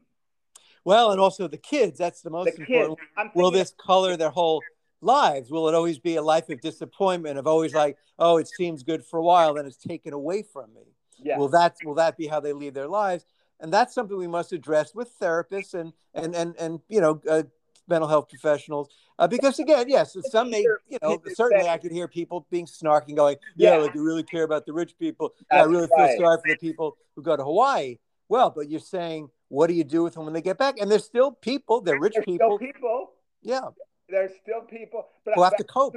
Well, 0.85 1.13
and 1.13 1.21
also 1.21 1.49
the 1.49 1.57
kids. 1.57 1.99
That's 1.99 2.21
the 2.21 2.29
most 2.31 2.57
The 2.57 2.63
important. 2.63 2.99
Will 3.35 3.51
this 3.51 3.73
color 3.79 4.17
their 4.19 4.29
whole 4.31 4.63
lives? 5.01 5.51
Will 5.51 5.69
it 5.69 5.75
always 5.75 5.99
be 5.99 6.17
a 6.17 6.23
life 6.23 6.51
of 6.51 6.61
disappointment? 6.61 7.39
Of 7.39 7.47
always 7.47 7.73
like, 7.73 7.97
oh, 8.19 8.37
it 8.37 8.49
seems 8.49 8.83
good 8.83 9.03
for 9.05 9.19
a 9.19 9.23
while, 9.23 9.55
then 9.55 9.65
it's 9.65 9.79
taken 9.79 10.13
away 10.13 10.43
from 10.43 10.75
me. 10.75 10.83
yeah. 11.19 11.39
Will 11.39 11.49
that 11.49 11.77
will 11.85 11.95
that 11.95 12.19
be 12.19 12.27
how 12.27 12.41
they 12.41 12.53
lead 12.53 12.75
their 12.75 12.89
lives? 12.89 13.25
And 13.61 13.73
that's 13.73 13.95
something 13.95 14.19
we 14.19 14.27
must 14.27 14.53
address 14.53 14.95
with 14.95 15.19
therapists 15.19 15.73
and 15.73 15.95
and 16.13 16.35
and 16.35 16.55
and 16.59 16.81
you 16.89 17.01
know 17.01 17.23
uh, 17.31 17.45
mental 17.89 18.09
health 18.09 18.29
professionals. 18.29 18.89
Uh, 19.19 19.27
because 19.29 19.59
again, 19.59 19.89
yes, 19.89 20.17
some 20.31 20.51
may 20.51 20.61
you 20.89 20.99
know 21.03 21.21
certainly 21.35 21.69
I 21.69 21.79
could 21.79 21.93
hear 21.93 22.09
people 22.09 22.47
being 22.51 22.67
snarky, 22.67 23.15
going, 23.15 23.37
yeah, 23.57 23.73
Yeah. 23.73 23.77
like 23.83 23.95
you 23.95 24.03
really 24.03 24.23
care 24.23 24.43
about 24.45 24.67
the 24.67 24.73
rich 24.73 24.99
people. 24.99 25.35
Yeah, 25.53 25.63
I 25.63 25.65
really 25.65 25.89
right. 25.97 26.11
feel 26.17 26.25
sorry 26.25 26.39
for 26.39 26.49
the 26.49 26.57
people 26.57 26.97
who 27.15 27.23
go 27.23 27.37
to 27.37 27.45
Hawaii. 27.45 27.99
Well, 28.29 28.51
but 28.51 28.69
you're 28.71 28.81
saying, 28.81 29.29
what 29.49 29.69
do 29.69 29.75
you 29.75 29.85
do 29.85 30.03
with 30.03 30.15
them 30.15 30.25
when 30.25 30.35
they 30.35 30.41
get 30.41 30.59
back? 30.59 30.81
And 30.81 30.91
there's 30.91 31.05
still 31.05 31.31
people, 31.33 31.81
they're 31.81 32.01
rich 32.01 32.15
There's 32.15 32.25
people, 32.25 32.57
still 32.59 32.73
people. 32.73 33.11
yeah, 33.43 33.69
There's 34.09 34.33
still 34.43 34.63
people. 34.63 35.07
But 35.25 35.35
who 35.35 35.43
have 35.43 35.57
to 35.57 35.65
cope. 35.65 35.95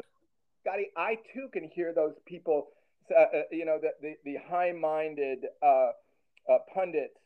Scotty, 0.61 0.87
I 0.97 1.17
too 1.33 1.47
can 1.53 1.63
hear 1.73 1.93
those 1.93 2.13
people, 2.25 2.67
uh, 3.15 3.21
uh, 3.21 3.41
you 3.51 3.65
know, 3.65 3.79
the, 3.81 3.91
the, 4.01 4.15
the 4.25 4.35
high 4.49 4.73
minded 4.73 5.45
uh, 5.63 5.65
uh, 5.65 6.57
pundits 6.73 7.17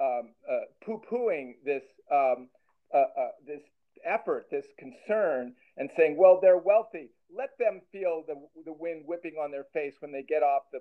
um, 0.00 0.34
uh, 0.48 0.60
poo 0.84 1.00
pooing 1.10 1.54
this, 1.64 1.82
um, 2.12 2.48
uh, 2.94 2.98
uh, 2.98 3.28
this 3.46 3.60
effort, 4.04 4.46
this 4.50 4.66
concern, 4.78 5.54
and 5.76 5.90
saying, 5.96 6.16
well, 6.18 6.38
they're 6.40 6.58
wealthy. 6.58 7.10
Let 7.34 7.50
them 7.58 7.80
feel 7.92 8.24
the, 8.26 8.34
the 8.64 8.72
wind 8.72 9.04
whipping 9.06 9.34
on 9.40 9.50
their 9.50 9.66
face 9.72 9.94
when 10.00 10.12
they 10.12 10.22
get 10.22 10.42
off 10.42 10.62
the. 10.72 10.80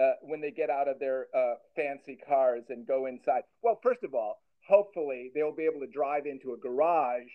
Uh, 0.00 0.12
when 0.22 0.40
they 0.40 0.52
get 0.52 0.70
out 0.70 0.86
of 0.86 1.00
their 1.00 1.26
uh, 1.34 1.54
fancy 1.74 2.16
cars 2.28 2.62
and 2.68 2.86
go 2.86 3.06
inside. 3.06 3.42
Well, 3.60 3.80
first 3.82 4.04
of 4.04 4.14
all, 4.14 4.38
hopefully 4.68 5.32
they'll 5.34 5.50
be 5.52 5.64
able 5.64 5.80
to 5.80 5.88
drive 5.92 6.26
into 6.26 6.52
a 6.52 6.56
garage 6.56 7.26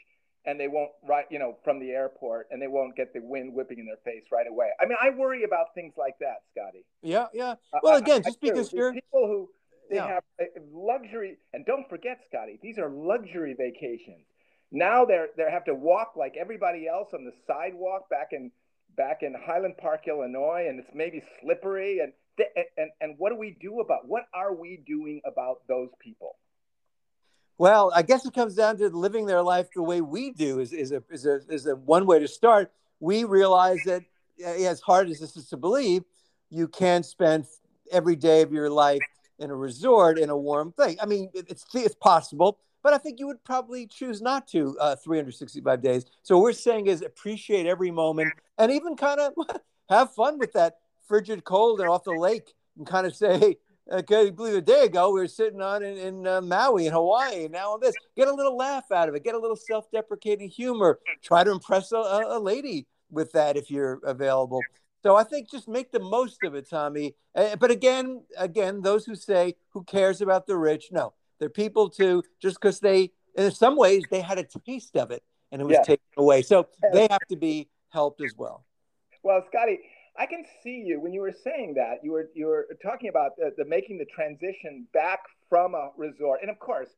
and 0.46 0.58
they 0.58 0.70
won't 0.70 0.92
right 1.06 1.26
you 1.30 1.38
know 1.38 1.58
from 1.66 1.82
the 1.82 1.90
airport 1.92 2.48
and 2.52 2.62
they 2.62 2.68
won't 2.68 2.96
get 2.96 3.12
the 3.14 3.20
wind 3.22 3.54
whipping 3.54 3.78
in 3.80 3.86
their 3.86 3.98
face 4.06 4.24
right 4.32 4.46
away 4.50 4.70
i 4.80 4.86
mean 4.86 4.98
i 5.02 5.10
worry 5.10 5.44
about 5.44 5.66
things 5.76 5.94
like 5.98 6.14
that 6.22 6.38
scotty 6.52 6.86
Yeah, 7.02 7.26
yeah. 7.34 7.56
Well, 7.84 7.98
again, 7.98 8.22
I 8.26 8.30
just 8.30 8.40
do. 8.40 8.48
because 8.52 8.72
you're 8.72 8.94
people 8.94 9.28
who 9.28 9.50
they 9.90 9.98
Yeah. 9.98 10.08
have 10.08 10.24
uh, 10.40 10.46
luxury 10.72 11.38
and 11.54 11.66
don't 11.66 11.90
forget 11.90 12.20
scotty 12.30 12.58
these 12.62 12.78
are 12.78 12.90
luxury 12.90 13.54
vacations 13.58 14.26
now 14.72 15.06
they're 15.06 15.30
they 15.38 15.50
have 15.50 15.66
to 15.66 15.74
walk 15.74 16.14
like 16.16 16.36
everybody 16.40 16.88
else 16.88 17.10
on 17.14 17.26
the 17.26 17.32
sidewalk 17.48 18.10
back 18.10 18.30
in 18.32 18.52
back 18.98 19.20
in 19.22 19.34
highland 19.46 19.76
park 19.78 20.02
illinois 20.08 20.66
and 20.68 20.80
it's 20.80 20.90
maybe 20.94 21.22
slippery 21.42 22.00
and 22.00 22.14
and 22.78 22.90
and 23.02 23.16
what 23.18 23.30
do 23.30 23.36
we 23.36 23.58
do 23.62 23.80
about 23.80 24.08
what 24.08 24.24
are 24.34 24.54
we 24.54 24.82
doing 24.86 25.22
about 25.26 25.62
those 25.68 25.90
people 26.00 26.36
Well, 27.58 27.92
I 27.96 28.02
guess 28.02 28.26
it 28.26 28.34
comes 28.34 28.56
down 28.56 28.78
to 28.78 28.90
living 28.90 29.26
their 29.26 29.42
life 29.42 29.70
the 29.74 29.82
way 29.82 30.02
we 30.02 30.32
do 30.32 30.60
is, 30.60 30.74
is, 30.74 30.92
a, 30.92 31.02
is, 31.10 31.26
a, 31.26 31.40
is 31.50 31.66
a 31.68 31.76
one 31.76 32.06
way 32.06 32.20
to 32.20 32.28
start. 32.28 32.72
We 33.00 33.24
realize 33.24 33.80
that, 33.86 34.04
as 34.44 34.82
hard 34.82 35.10
as 35.10 35.20
this 35.20 35.38
is 35.38 35.48
to 35.50 35.58
believe, 35.58 36.04
you 36.50 36.68
can 36.68 37.04
spend 37.04 37.46
every 37.92 38.18
day 38.18 38.42
of 38.42 38.52
your 38.52 38.70
life 38.70 39.02
in 39.40 39.52
a 39.52 39.56
resort 39.56 40.20
in 40.20 40.30
a 40.30 40.38
warm 40.38 40.74
thing. 40.74 40.98
I 41.02 41.06
mean, 41.06 41.30
it's, 41.34 41.66
it's 41.74 41.96
possible, 41.96 42.60
but 42.86 42.94
I 42.94 43.00
think 43.00 43.20
you 43.20 43.26
would 43.26 43.44
probably 43.44 43.88
choose 43.88 44.22
not 44.22 44.48
to 44.50 44.78
uh, 44.80 44.96
365 44.96 45.82
days. 45.82 46.06
So 46.22 46.38
what 46.38 46.44
we're 46.44 46.54
saying 46.54 46.86
is 46.86 47.02
appreciate 47.02 47.66
every 47.66 47.90
moment 47.90 48.32
and 48.60 48.72
even 48.72 48.96
kind 48.96 49.20
of 49.20 49.34
have 49.90 50.14
fun 50.14 50.38
with 50.38 50.54
that 50.54 50.76
frigid 51.08 51.44
cold 51.46 51.80
and 51.80 51.90
off 51.90 52.04
the 52.04 52.12
lake 52.12 52.54
and 52.78 52.86
kind 52.86 53.08
of 53.08 53.16
say, 53.16 53.40
hey, 53.40 53.58
Okay, 53.92 54.28
I 54.28 54.30
believe 54.32 54.56
a 54.56 54.62
day 54.62 54.86
ago 54.86 55.12
we 55.12 55.20
were 55.20 55.28
sitting 55.28 55.62
on 55.62 55.84
in, 55.84 55.98
in 55.98 56.28
uh, 56.28 56.42
Maui 56.42 56.88
in 56.88 56.94
Hawaii, 56.94 57.44
and 57.44 57.52
now 57.52 57.74
on 57.74 57.80
this. 57.80 57.94
Get 58.18 58.28
a 58.28 58.34
little 58.34 58.58
laugh 58.58 58.92
out 58.92 59.10
of 59.10 59.14
it. 59.14 59.24
Get 59.24 59.36
a 59.36 59.40
little 59.40 59.56
self-deprecating 59.56 60.50
humor. 60.50 61.00
Try 61.22 61.44
to 61.44 61.52
impress 61.52 61.92
a, 61.92 61.98
a, 61.98 62.38
a 62.38 62.40
lady 62.40 62.88
with 63.12 63.32
that 63.34 63.58
if 63.58 63.70
you're 63.70 64.00
available. 64.04 64.62
So 65.04 65.16
I 65.16 65.24
think 65.24 65.52
just 65.52 65.68
make 65.68 65.92
the 65.92 66.00
most 66.00 66.44
of 66.44 66.56
it, 66.56 66.68
Tommy. 66.68 67.14
Uh, 67.36 67.58
but 67.58 67.70
again, 67.70 68.24
again, 68.36 68.82
those 68.82 69.06
who 69.06 69.14
say 69.14 69.54
who 69.70 69.84
cares 69.84 70.20
about 70.20 70.48
the 70.48 70.58
rich, 70.58 70.88
no, 70.92 71.14
they're 71.40 71.50
people 71.50 71.90
too. 71.90 72.24
Just 72.42 72.60
because 72.60 72.80
they, 72.80 73.12
in 73.38 73.52
some 73.52 73.76
ways, 73.78 74.04
they 74.12 74.22
had 74.22 74.38
a 74.38 74.44
taste 74.44 74.96
of 74.98 75.12
it 75.12 75.24
and 75.52 75.62
it 75.62 75.66
was 75.66 75.76
Yeah. 75.76 75.84
taken 75.84 76.06
away, 76.18 76.42
so 76.42 76.68
they 76.94 77.08
have 77.10 77.26
to 77.30 77.36
be 77.36 77.70
helped 77.90 78.22
as 78.22 78.34
well. 78.36 78.66
Well, 79.24 79.44
Scotty, 79.48 79.80
I 80.18 80.26
can 80.26 80.46
see 80.64 80.84
you 80.86 81.00
when 81.00 81.14
you 81.14 81.22
were 81.22 81.32
saying 81.44 81.74
that. 81.76 82.04
You 82.04 82.12
were 82.14 82.30
you 82.34 82.48
were 82.48 82.68
talking 82.82 83.10
about 83.10 83.36
the, 83.38 83.54
the 83.58 83.66
making 83.66 83.98
the 83.98 84.06
transition 84.06 84.88
back 84.94 85.20
from 85.50 85.76
a 85.76 85.92
resort, 85.98 86.40
and 86.42 86.50
of 86.50 86.60
course, 86.60 86.90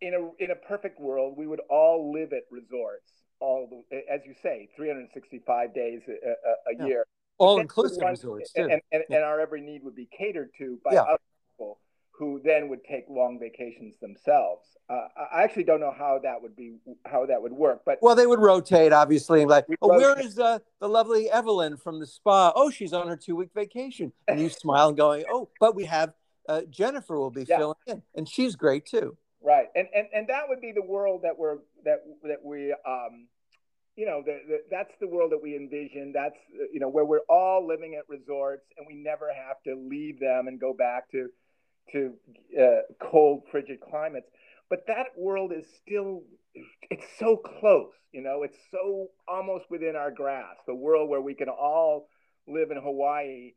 in 0.00 0.14
a 0.14 0.42
in 0.42 0.50
a 0.50 0.54
perfect 0.56 1.00
world, 1.00 1.36
we 1.36 1.46
would 1.46 1.60
all 1.70 2.12
live 2.12 2.32
at 2.32 2.42
resorts, 2.50 3.10
all 3.40 3.84
the, 3.90 4.02
as 4.12 4.20
you 4.26 4.34
say, 4.42 4.68
365 4.76 5.74
days 5.74 6.02
a, 6.08 6.12
a, 6.12 6.74
a 6.74 6.78
Yeah. 6.78 6.86
year, 6.86 7.06
All 7.38 7.58
inclusive 7.60 8.02
resorts 8.02 8.52
too. 8.52 8.62
and, 8.62 8.72
and, 8.92 9.04
Yeah. 9.08 9.16
and 9.16 9.24
our 9.24 9.40
every 9.40 9.60
need 9.60 9.82
would 9.82 9.96
be 9.96 10.06
catered 10.16 10.50
to 10.58 10.78
by 10.84 10.92
Yeah. 10.94 11.02
other 11.02 11.18
people 11.52 11.80
who 12.16 12.40
then 12.44 12.68
would 12.68 12.84
take 12.84 13.04
long 13.08 13.38
vacations 13.40 13.96
themselves. 14.00 14.64
Uh, 14.88 15.08
I 15.32 15.42
actually 15.42 15.64
don't 15.64 15.80
know 15.80 15.94
how 15.96 16.20
that 16.22 16.40
would 16.40 16.54
be, 16.54 16.76
how 17.06 17.26
that 17.26 17.42
would 17.42 17.52
work. 17.52 17.82
But 17.84 17.98
well, 18.02 18.14
they 18.14 18.26
would 18.26 18.38
rotate, 18.38 18.92
obviously. 18.92 19.44
Like, 19.46 19.66
oh, 19.82 19.88
where 19.88 20.18
is 20.20 20.38
uh, 20.38 20.60
the 20.80 20.88
lovely 20.88 21.30
Evelyn 21.30 21.76
from 21.76 21.98
the 21.98 22.06
spa? 22.06 22.52
Oh, 22.54 22.70
she's 22.70 22.92
on 22.92 23.08
her 23.08 23.16
two 23.16 23.34
week 23.34 23.50
vacation, 23.54 24.12
and 24.28 24.40
you 24.40 24.48
smile 24.48 24.88
and 24.88 24.96
going, 24.96 25.24
oh, 25.28 25.48
but 25.58 25.74
we 25.74 25.86
have 25.86 26.14
uh, 26.48 26.62
Jennifer 26.70 27.18
will 27.18 27.30
be 27.30 27.46
yeah. 27.48 27.58
filling 27.58 27.78
in, 27.86 28.02
and 28.14 28.28
she's 28.28 28.54
great 28.54 28.86
too. 28.86 29.16
Right, 29.42 29.66
and 29.74 29.88
and 29.94 30.06
and 30.14 30.28
that 30.28 30.48
would 30.48 30.60
be 30.60 30.72
the 30.72 30.82
world 30.82 31.22
that 31.24 31.36
we're 31.36 31.58
that 31.84 32.04
that 32.22 32.44
we 32.44 32.72
um, 32.86 33.26
you 33.96 34.06
know, 34.06 34.22
the, 34.24 34.40
the, 34.48 34.58
that's 34.70 34.90
the 35.00 35.06
world 35.06 35.30
that 35.32 35.42
we 35.42 35.54
envision. 35.54 36.12
That's 36.12 36.36
you 36.72 36.80
know 36.80 36.88
where 36.88 37.04
we're 37.04 37.26
all 37.28 37.66
living 37.66 37.94
at 37.98 38.08
resorts, 38.08 38.64
and 38.76 38.86
we 38.86 38.94
never 38.94 39.28
have 39.32 39.62
to 39.64 39.74
leave 39.74 40.18
them 40.18 40.48
and 40.48 40.60
go 40.60 40.72
back 40.72 41.10
to 41.12 41.28
to 41.92 42.14
uh, 42.60 42.80
cold, 43.00 43.42
frigid 43.50 43.80
climates. 43.80 44.28
But 44.70 44.86
that 44.86 45.06
world 45.16 45.52
is 45.52 45.66
still 45.82 46.22
it's 46.90 47.06
so 47.18 47.36
close. 47.36 47.92
You 48.12 48.22
know, 48.22 48.42
it's 48.42 48.58
so 48.70 49.08
almost 49.26 49.64
within 49.70 49.96
our 49.96 50.10
grasp. 50.10 50.60
The 50.66 50.74
world 50.74 51.08
where 51.08 51.20
we 51.20 51.34
can 51.34 51.48
all 51.48 52.08
live 52.46 52.70
in 52.70 52.76
Hawaii 52.76 53.52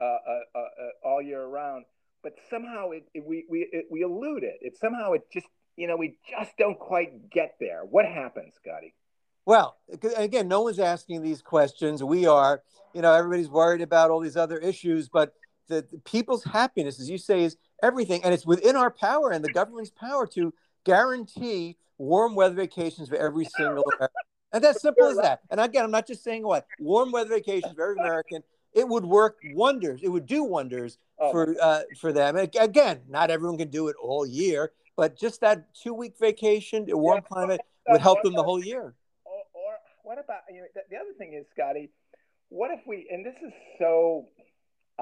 uh, 0.00 0.04
uh, 0.04 0.40
uh, 0.54 0.58
uh 0.58 1.08
all 1.08 1.22
year 1.22 1.44
round 1.44 1.84
but 2.22 2.34
somehow 2.48 2.90
it, 2.90 3.04
it 3.14 3.24
we 3.26 3.44
we 3.48 3.68
it, 3.72 3.86
we 3.90 4.02
elude 4.02 4.44
it. 4.44 4.58
It 4.60 4.78
somehow 4.78 5.12
it 5.12 5.22
just 5.32 5.46
you 5.76 5.86
know 5.86 5.96
we 5.96 6.18
just 6.30 6.56
don't 6.56 6.78
quite 6.78 7.30
get 7.30 7.56
there. 7.60 7.82
What 7.84 8.06
happens, 8.06 8.54
Scotty? 8.54 8.94
Well, 9.44 9.76
again, 10.16 10.46
no 10.46 10.62
one's 10.62 10.78
asking 10.78 11.22
these 11.22 11.42
questions. 11.42 12.02
We 12.02 12.26
are, 12.26 12.62
you 12.94 13.02
know, 13.02 13.12
everybody's 13.12 13.48
worried 13.48 13.80
about 13.80 14.10
all 14.10 14.20
these 14.20 14.36
other 14.36 14.56
issues, 14.56 15.08
but 15.08 15.34
the, 15.68 15.86
the 15.90 15.98
people's 15.98 16.44
happiness, 16.44 17.00
as 17.00 17.08
you 17.08 17.18
say, 17.18 17.44
is 17.44 17.56
everything, 17.82 18.22
and 18.24 18.32
it's 18.32 18.46
within 18.46 18.76
our 18.76 18.90
power 18.90 19.30
and 19.30 19.44
the 19.44 19.52
government's 19.52 19.90
power 19.90 20.26
to 20.28 20.52
guarantee 20.84 21.76
warm 21.98 22.34
weather 22.34 22.54
vacations 22.54 23.08
for 23.08 23.16
every 23.16 23.44
single 23.44 23.84
American. 23.96 24.08
And 24.52 24.62
that's 24.62 24.82
simple 24.82 25.06
as 25.06 25.16
that. 25.16 25.40
And 25.50 25.60
again, 25.60 25.84
I'm 25.84 25.90
not 25.90 26.06
just 26.06 26.22
saying 26.22 26.42
what 26.42 26.66
warm 26.78 27.10
weather 27.10 27.30
vacations 27.30 27.74
for 27.74 27.82
every 27.82 28.00
American. 28.00 28.42
It 28.74 28.86
would 28.86 29.04
work 29.04 29.38
wonders. 29.52 30.00
It 30.02 30.08
would 30.08 30.26
do 30.26 30.44
wonders 30.44 30.98
oh. 31.18 31.30
for 31.30 31.56
uh, 31.60 31.82
for 32.00 32.12
them. 32.12 32.36
Again, 32.36 33.00
not 33.08 33.30
everyone 33.30 33.58
can 33.58 33.68
do 33.68 33.88
it 33.88 33.96
all 34.02 34.26
year, 34.26 34.72
but 34.96 35.16
just 35.16 35.40
that 35.40 35.74
two 35.74 35.94
week 35.94 36.14
vacation, 36.18 36.88
a 36.90 36.96
warm 36.96 37.18
yeah, 37.18 37.28
climate 37.28 37.60
would 37.88 38.00
help 38.00 38.22
them 38.22 38.34
the 38.34 38.42
whole 38.42 38.62
year. 38.62 38.94
Or, 39.24 39.42
or 39.54 39.72
what 40.04 40.18
about 40.18 40.40
you 40.50 40.60
know, 40.60 40.66
the, 40.74 40.82
the 40.90 40.96
other 40.96 41.12
thing 41.18 41.34
is, 41.34 41.44
Scotty, 41.54 41.90
what 42.48 42.70
if 42.70 42.80
we? 42.86 43.08
And 43.10 43.24
this 43.24 43.36
is 43.44 43.52
so 43.78 44.26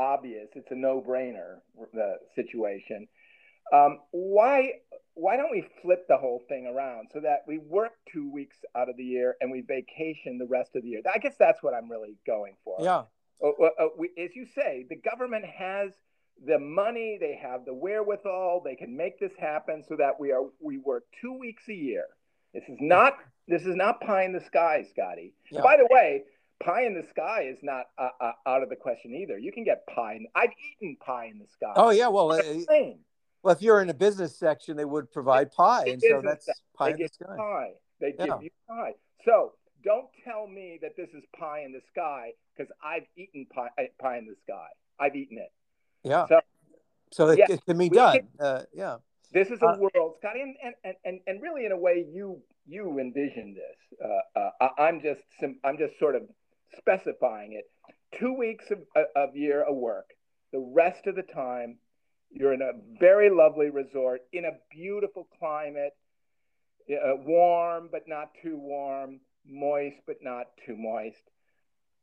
obvious; 0.00 0.49
it's 0.54 0.71
a 0.71 0.75
no 0.75 1.04
brainer. 1.07 1.59
The 1.92 2.16
situation. 2.35 3.07
Um, 3.73 3.99
why 4.11 4.73
why 5.14 5.37
don't 5.37 5.50
we 5.50 5.64
flip 5.83 6.07
the 6.09 6.16
whole 6.16 6.42
thing 6.49 6.66
around 6.66 7.09
so 7.12 7.21
that 7.21 7.45
we 7.47 7.59
work 7.59 7.92
two 8.11 8.30
weeks 8.33 8.57
out 8.75 8.88
of 8.88 8.97
the 8.97 9.04
year 9.04 9.37
and 9.40 9.50
we 9.50 9.61
vacation 9.61 10.38
the 10.38 10.47
rest 10.47 10.75
of 10.75 10.83
the 10.83 10.88
year? 10.88 11.02
I 11.12 11.19
guess 11.19 11.35
that's 11.38 11.62
what 11.62 11.75
I'm 11.75 11.90
really 11.90 12.16
going 12.26 12.54
for. 12.64 12.78
Yeah. 12.80 13.02
Uh, 13.42 13.49
uh, 13.49 13.69
uh, 13.78 14.23
as 14.23 14.35
you 14.35 14.47
say, 14.54 14.87
the 14.88 14.97
government 14.97 15.45
has 15.45 15.92
the 16.45 16.59
money, 16.59 17.19
they 17.21 17.38
have 17.40 17.64
the 17.64 17.75
wherewithal, 17.75 18.62
they 18.64 18.76
can 18.76 18.97
make 18.97 19.21
this 19.21 19.33
happen 19.38 19.85
so 19.87 19.97
that 19.97 20.19
we 20.19 20.33
are 20.33 20.45
we 20.61 20.78
work 20.78 21.04
two 21.21 21.38
weeks 21.38 21.64
a 21.69 21.75
year. 21.75 22.07
This 22.54 22.64
is 22.69 22.78
not 22.80 23.19
this 23.47 23.62
is 23.62 23.76
not 23.76 24.00
pie 24.00 24.25
in 24.25 24.33
the 24.33 24.40
sky, 24.40 24.85
Scotty. 24.90 25.35
Yeah. 25.50 25.62
By 25.62 25.76
the 25.76 25.88
way, 25.90 26.25
pie 26.64 26.87
in 26.87 26.95
the 26.95 27.05
sky 27.11 27.43
is 27.50 27.59
not 27.62 27.87
uh, 27.99 28.09
uh, 28.21 28.33
out 28.47 28.62
of 28.62 28.69
the 28.69 28.76
question 28.76 29.14
either. 29.14 29.38
You 29.38 29.52
can 29.52 29.64
get 29.64 29.87
pie. 29.87 30.14
In, 30.14 30.26
I've 30.35 30.50
eaten 30.81 30.97
pie 31.05 31.26
in 31.26 31.38
the 31.38 31.47
sky. 31.47 31.73
Oh 31.76 31.90
yeah, 31.90 32.09
well, 32.09 32.33
uh, 32.33 32.43
well, 33.43 33.55
if 33.55 33.62
you're 33.62 33.81
in 33.81 33.90
a 33.90 33.95
business 33.95 34.37
section, 34.37 34.76
they 34.76 34.85
would 34.85 35.11
provide 35.11 35.52
pie, 35.52 35.85
and 35.87 36.00
so 36.00 36.21
that's 36.23 36.49
pie 36.76 36.93
they 36.93 36.93
in 36.93 36.99
the 36.99 37.09
sky. 37.09 37.37
Pie. 37.37 37.71
They 38.00 38.14
yeah. 38.19 38.26
give 38.26 38.43
you 38.43 38.50
pie. 38.69 38.93
So 39.25 39.52
don't 39.85 40.09
tell 40.25 40.47
me 40.47 40.79
that 40.83 40.97
this 40.97 41.09
is 41.11 41.25
pie 41.38 41.62
in 41.64 41.73
the 41.73 41.81
sky 41.90 42.33
because 42.57 42.70
I've 42.85 43.05
eaten 43.16 43.46
pie, 43.53 43.70
pie 44.01 44.18
in 44.18 44.27
the 44.27 44.37
sky. 44.44 44.68
I've 44.99 45.16
eaten 45.16 45.38
it. 45.38 45.53
Yeah. 46.03 46.27
So, 46.29 46.40
so 47.12 47.29
it, 47.29 47.40
it 47.49 47.64
can 47.64 47.79
be 47.79 47.88
done. 47.88 48.16
Can, 48.16 48.29
uh, 48.38 48.62
yeah. 48.73 48.96
This 49.33 49.51
is 49.51 49.62
a 49.62 49.66
uh, 49.66 49.77
world, 49.79 50.16
Scotty, 50.18 50.40
and, 50.40 50.57
and, 50.85 50.94
and, 51.05 51.20
and 51.27 51.40
really, 51.40 51.64
in 51.64 51.73
a 51.73 51.79
way, 51.79 52.05
you 52.12 52.42
you 52.66 52.99
envision 52.99 53.55
this. 53.55 53.99
Uh, 54.37 54.51
uh, 54.61 54.68
I'm 54.79 55.01
just 55.01 55.23
I'm 55.64 55.79
just 55.79 55.99
sort 55.99 56.16
of 56.16 56.23
specifying 56.76 57.52
it. 57.52 57.64
Two 58.18 58.35
weeks 58.35 58.70
of, 58.70 58.78
of 59.16 59.37
year 59.37 59.62
of 59.62 59.76
work. 59.76 60.11
The 60.52 60.59
rest 60.59 61.06
of 61.06 61.14
the 61.14 61.22
time, 61.22 61.78
you're 62.30 62.52
in 62.52 62.62
a 62.62 62.72
very 62.98 63.30
lovely 63.30 63.70
resort 63.70 64.22
in 64.33 64.44
a 64.44 64.52
beautiful 64.70 65.28
climate, 65.38 65.92
uh, 66.90 67.16
warm 67.24 67.88
but 67.90 68.02
not 68.06 68.30
too 68.42 68.56
warm, 68.59 69.20
moist 69.46 69.96
but 70.06 70.16
not 70.22 70.46
too 70.66 70.76
moist. 70.76 71.22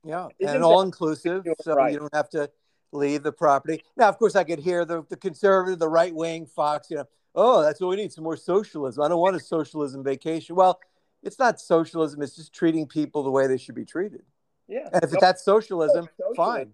Yeah, 0.05 0.27
Isn't 0.39 0.55
and 0.55 0.63
all 0.63 0.81
inclusive, 0.81 1.43
so 1.61 1.75
right? 1.75 1.91
you 1.91 1.99
don't 1.99 2.13
have 2.13 2.29
to 2.29 2.49
leave 2.93 3.23
the 3.23 3.31
property. 3.31 3.83
Now, 3.97 4.07
of 4.07 4.17
course, 4.17 4.35
I 4.35 4.43
could 4.43 4.59
hear 4.59 4.85
the, 4.85 5.03
the 5.09 5.17
conservative, 5.17 5.79
the 5.79 5.89
right 5.89 6.13
wing, 6.13 6.45
Fox, 6.45 6.89
you 6.89 6.97
know, 6.97 7.05
oh, 7.35 7.61
that's 7.61 7.81
what 7.81 7.89
we 7.89 7.97
need 7.97 8.13
some 8.13 8.23
more 8.23 8.37
socialism. 8.37 9.03
I 9.03 9.09
don't 9.09 9.19
want 9.19 9.35
a 9.35 9.39
socialism 9.39 10.03
vacation. 10.03 10.55
Well, 10.55 10.79
it's 11.23 11.39
not 11.39 11.59
socialism, 11.59 12.21
it's 12.21 12.35
just 12.35 12.53
treating 12.53 12.87
people 12.87 13.23
the 13.23 13.31
way 13.31 13.47
they 13.47 13.57
should 13.57 13.75
be 13.75 13.85
treated. 13.85 14.23
Yeah. 14.67 14.89
And 14.91 15.03
if 15.03 15.11
no, 15.11 15.19
that's 15.19 15.43
socialism, 15.43 16.09
socialism, 16.17 16.35
fine. 16.35 16.71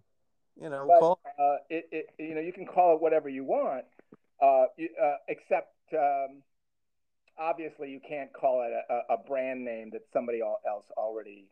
You 0.61 0.69
know, 0.69 0.85
but, 0.87 0.99
call 0.99 1.19
uh, 1.39 1.55
it, 1.69 1.87
it, 1.91 2.05
you 2.19 2.35
know, 2.35 2.41
you 2.41 2.53
can 2.53 2.65
call 2.65 2.95
it 2.95 3.01
whatever 3.01 3.27
you 3.27 3.43
want, 3.43 3.85
uh, 4.41 4.65
you, 4.77 4.89
uh, 5.01 5.15
except 5.27 5.73
um, 5.93 6.43
obviously 7.39 7.89
you 7.89 7.99
can't 8.07 8.31
call 8.33 8.63
it 8.63 8.71
a, 8.89 9.13
a 9.13 9.17
brand 9.17 9.65
name 9.65 9.89
that 9.93 10.01
somebody 10.13 10.41
else 10.41 10.85
already 10.95 11.47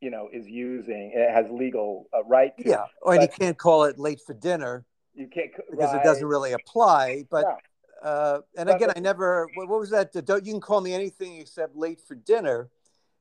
you 0.00 0.10
know 0.10 0.28
is 0.32 0.46
using 0.46 1.12
it 1.14 1.30
has 1.30 1.46
legal 1.50 2.08
uh, 2.12 2.24
right 2.24 2.56
to. 2.58 2.68
Yeah, 2.68 2.84
or 3.02 3.14
and 3.14 3.22
you 3.22 3.28
can't 3.28 3.56
call 3.56 3.84
it 3.84 3.98
late 3.98 4.20
for 4.26 4.34
dinner. 4.34 4.84
You 5.14 5.28
can't 5.28 5.50
because 5.70 5.92
right. 5.92 6.00
it 6.00 6.04
doesn't 6.04 6.26
really 6.26 6.52
apply. 6.52 7.24
But 7.30 7.44
yeah. 7.46 8.08
uh, 8.08 8.40
and 8.56 8.66
but, 8.66 8.76
again, 8.76 8.92
I 8.96 9.00
never. 9.00 9.46
What, 9.54 9.68
what 9.68 9.80
was 9.80 9.90
that? 9.90 10.12
Don't 10.24 10.44
you 10.46 10.52
can 10.52 10.60
call 10.60 10.80
me 10.80 10.94
anything 10.94 11.36
except 11.38 11.76
late 11.76 12.00
for 12.00 12.14
dinner, 12.14 12.70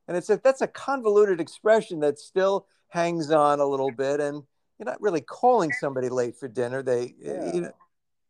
and 0.09 0.17
it's 0.17 0.29
a, 0.31 0.41
that's 0.43 0.61
a 0.61 0.67
convoluted 0.67 1.39
expression 1.39 1.99
that 1.99 2.17
still 2.17 2.65
hangs 2.87 3.29
on 3.29 3.59
a 3.59 3.65
little 3.65 3.91
bit, 3.91 4.19
and 4.19 4.41
you're 4.79 4.85
not 4.85 4.99
really 4.99 5.21
calling 5.21 5.71
somebody 5.71 6.09
late 6.09 6.35
for 6.35 6.47
dinner. 6.47 6.81
They 6.81 7.13
yeah. 7.21 7.53
you 7.53 7.61
know. 7.61 7.71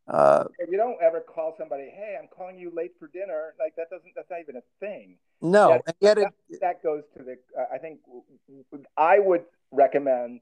Uh, 0.06 0.44
you 0.68 0.76
don't 0.76 0.98
ever 1.00 1.20
call 1.20 1.54
somebody, 1.56 1.84
"Hey, 1.84 2.18
I'm 2.20 2.28
calling 2.28 2.58
you 2.58 2.70
late 2.74 2.92
for 2.98 3.08
dinner." 3.08 3.54
Like 3.58 3.76
that 3.76 3.88
doesn't. 3.88 4.12
That's 4.14 4.28
not 4.28 4.40
even 4.40 4.56
a 4.56 4.62
thing. 4.78 5.16
No, 5.40 5.68
that, 5.68 5.82
and 5.86 5.96
yet 6.00 6.16
that, 6.16 6.32
it, 6.50 6.60
that 6.60 6.82
goes 6.82 7.02
to 7.16 7.24
the. 7.24 7.38
Uh, 7.58 7.64
I 7.72 7.78
think 7.78 8.00
I 8.98 9.18
would 9.18 9.44
recommend 9.70 10.40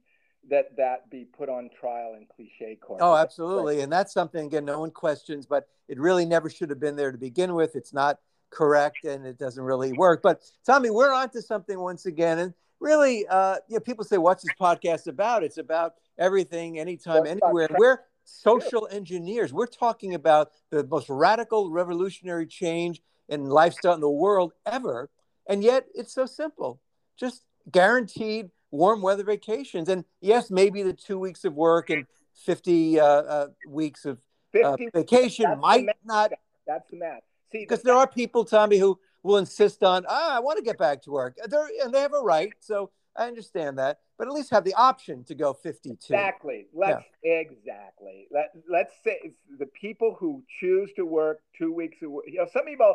that 0.50 0.76
that 0.76 1.08
be 1.08 1.24
put 1.24 1.48
on 1.48 1.70
trial 1.78 2.16
in 2.18 2.26
cliche 2.34 2.76
court. 2.80 3.00
Oh, 3.00 3.14
absolutely, 3.14 3.82
and 3.82 3.92
that's 3.92 4.12
something 4.12 4.46
again 4.46 4.64
no 4.64 4.80
one 4.80 4.90
questions, 4.90 5.46
but 5.46 5.68
it 5.86 6.00
really 6.00 6.24
never 6.24 6.50
should 6.50 6.70
have 6.70 6.80
been 6.80 6.96
there 6.96 7.12
to 7.12 7.18
begin 7.18 7.54
with. 7.54 7.76
It's 7.76 7.92
not 7.92 8.18
correct, 8.50 9.04
and 9.04 9.26
it 9.26 9.38
doesn't 9.38 9.62
really 9.62 9.92
work. 9.92 10.22
But 10.22 10.42
Tommy, 10.64 10.90
we're 10.90 11.12
on 11.12 11.30
to 11.30 11.42
something 11.42 11.78
once 11.78 12.06
again, 12.06 12.38
and 12.38 12.54
really, 12.80 13.26
uh, 13.28 13.56
you 13.68 13.76
know, 13.76 13.80
people 13.80 14.04
say, 14.04 14.18
"What's 14.18 14.44
this 14.44 14.54
podcast 14.60 15.06
about?" 15.06 15.42
It's 15.42 15.58
about 15.58 15.94
everything, 16.18 16.78
anytime, 16.78 17.26
anywhere. 17.26 17.68
We're 17.76 18.00
social 18.24 18.88
engineers. 18.90 19.52
We're 19.52 19.66
talking 19.66 20.14
about 20.14 20.52
the 20.70 20.84
most 20.84 21.08
radical 21.08 21.70
revolutionary 21.70 22.46
change 22.46 23.00
in 23.28 23.46
lifestyle 23.46 23.94
in 23.94 24.00
the 24.00 24.10
world 24.10 24.52
ever. 24.66 25.10
And 25.48 25.62
yet 25.62 25.86
it's 25.94 26.12
so 26.12 26.26
simple. 26.26 26.80
Just 27.18 27.42
guaranteed 27.70 28.50
warm 28.70 29.02
weather 29.02 29.24
vacations. 29.24 29.88
And 29.88 30.04
yes, 30.20 30.50
maybe 30.50 30.82
the 30.82 30.92
two 30.92 31.18
weeks 31.18 31.44
of 31.44 31.54
work 31.54 31.90
and 31.90 32.06
50 32.44 33.00
uh, 33.00 33.04
uh, 33.04 33.46
weeks 33.66 34.04
of 34.04 34.18
uh, 34.62 34.76
vacation 34.94 35.58
might 35.60 35.86
not. 36.04 36.32
That's 36.66 36.90
the 36.90 36.98
math. 36.98 37.22
Because 37.52 37.82
there 37.82 37.94
are 37.94 38.06
people, 38.06 38.44
Tommy, 38.44 38.78
who 38.78 38.98
will 39.22 39.38
insist 39.38 39.82
on, 39.82 40.04
ah, 40.08 40.36
I 40.36 40.40
want 40.40 40.58
to 40.58 40.64
get 40.64 40.78
back 40.78 41.02
to 41.02 41.10
work. 41.10 41.36
They're, 41.46 41.68
and 41.82 41.92
they 41.92 42.00
have 42.00 42.14
a 42.14 42.20
right. 42.20 42.52
So 42.60 42.90
I 43.16 43.26
understand 43.26 43.78
that, 43.78 43.98
but 44.16 44.28
at 44.28 44.32
least 44.32 44.50
have 44.50 44.64
the 44.64 44.74
option 44.74 45.24
to 45.24 45.34
go 45.34 45.52
52. 45.52 45.96
Exactly. 46.14 46.66
Let's 46.72 47.04
yeah. 47.22 47.32
exactly. 47.32 48.28
Let 48.30 48.52
let's 48.70 48.92
say 49.02 49.32
the 49.58 49.66
people 49.66 50.16
who 50.18 50.42
choose 50.60 50.90
to 50.96 51.04
work 51.04 51.40
two 51.56 51.72
weeks 51.72 51.96
a 52.02 52.08
week. 52.08 52.26
You 52.28 52.38
know, 52.38 52.48
some 52.52 52.64
people 52.64 52.94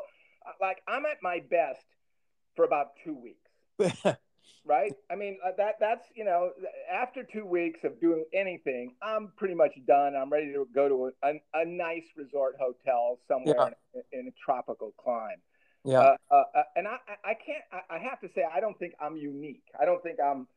like 0.62 0.82
I'm 0.88 1.06
at 1.06 1.18
my 1.22 1.42
best 1.50 1.86
for 2.56 2.64
about 2.64 2.92
two 3.04 3.16
weeks. 3.16 4.16
right? 4.66 4.94
I 5.12 5.16
mean, 5.16 5.38
uh, 5.46 5.52
that 5.58 5.76
that's 5.80 6.06
you 6.16 6.26
know, 6.26 6.52
after 6.92 7.24
two 7.24 7.46
weeks 7.46 7.80
of 7.84 8.00
doing 8.00 8.26
anything, 8.34 8.96
I'm 9.02 9.32
pretty 9.38 9.56
much 9.56 9.74
done. 9.88 10.16
I'm 10.16 10.30
ready 10.30 10.54
to 10.54 10.68
go 10.74 10.88
to 10.88 11.12
a, 11.24 11.30
a, 11.30 11.62
a 11.62 11.66
nice 11.66 12.06
resort 12.16 12.56
hotel 12.60 13.20
somewhere 13.28 13.56
yeah. 13.94 14.02
in, 14.14 14.20
in, 14.20 14.28
a 14.28 14.32
tropical 14.44 14.94
clime. 14.98 15.38
Yeah. 15.86 16.00
Uh, 16.00 16.16
uh, 16.32 16.36
uh, 16.56 16.64
and 16.76 16.88
I, 16.88 16.98
I 17.26 17.34
can't, 17.34 17.64
I, 17.72 17.96
I 17.96 18.00
have 18.00 18.22
to 18.22 18.30
say, 18.34 18.44
I 18.52 18.60
don't 18.62 18.78
think 18.80 18.94
I'm 19.02 19.18
unique. 19.18 19.66
I 19.80 19.86
don't 19.86 20.02
think 20.02 20.18
I'm, 20.24 20.48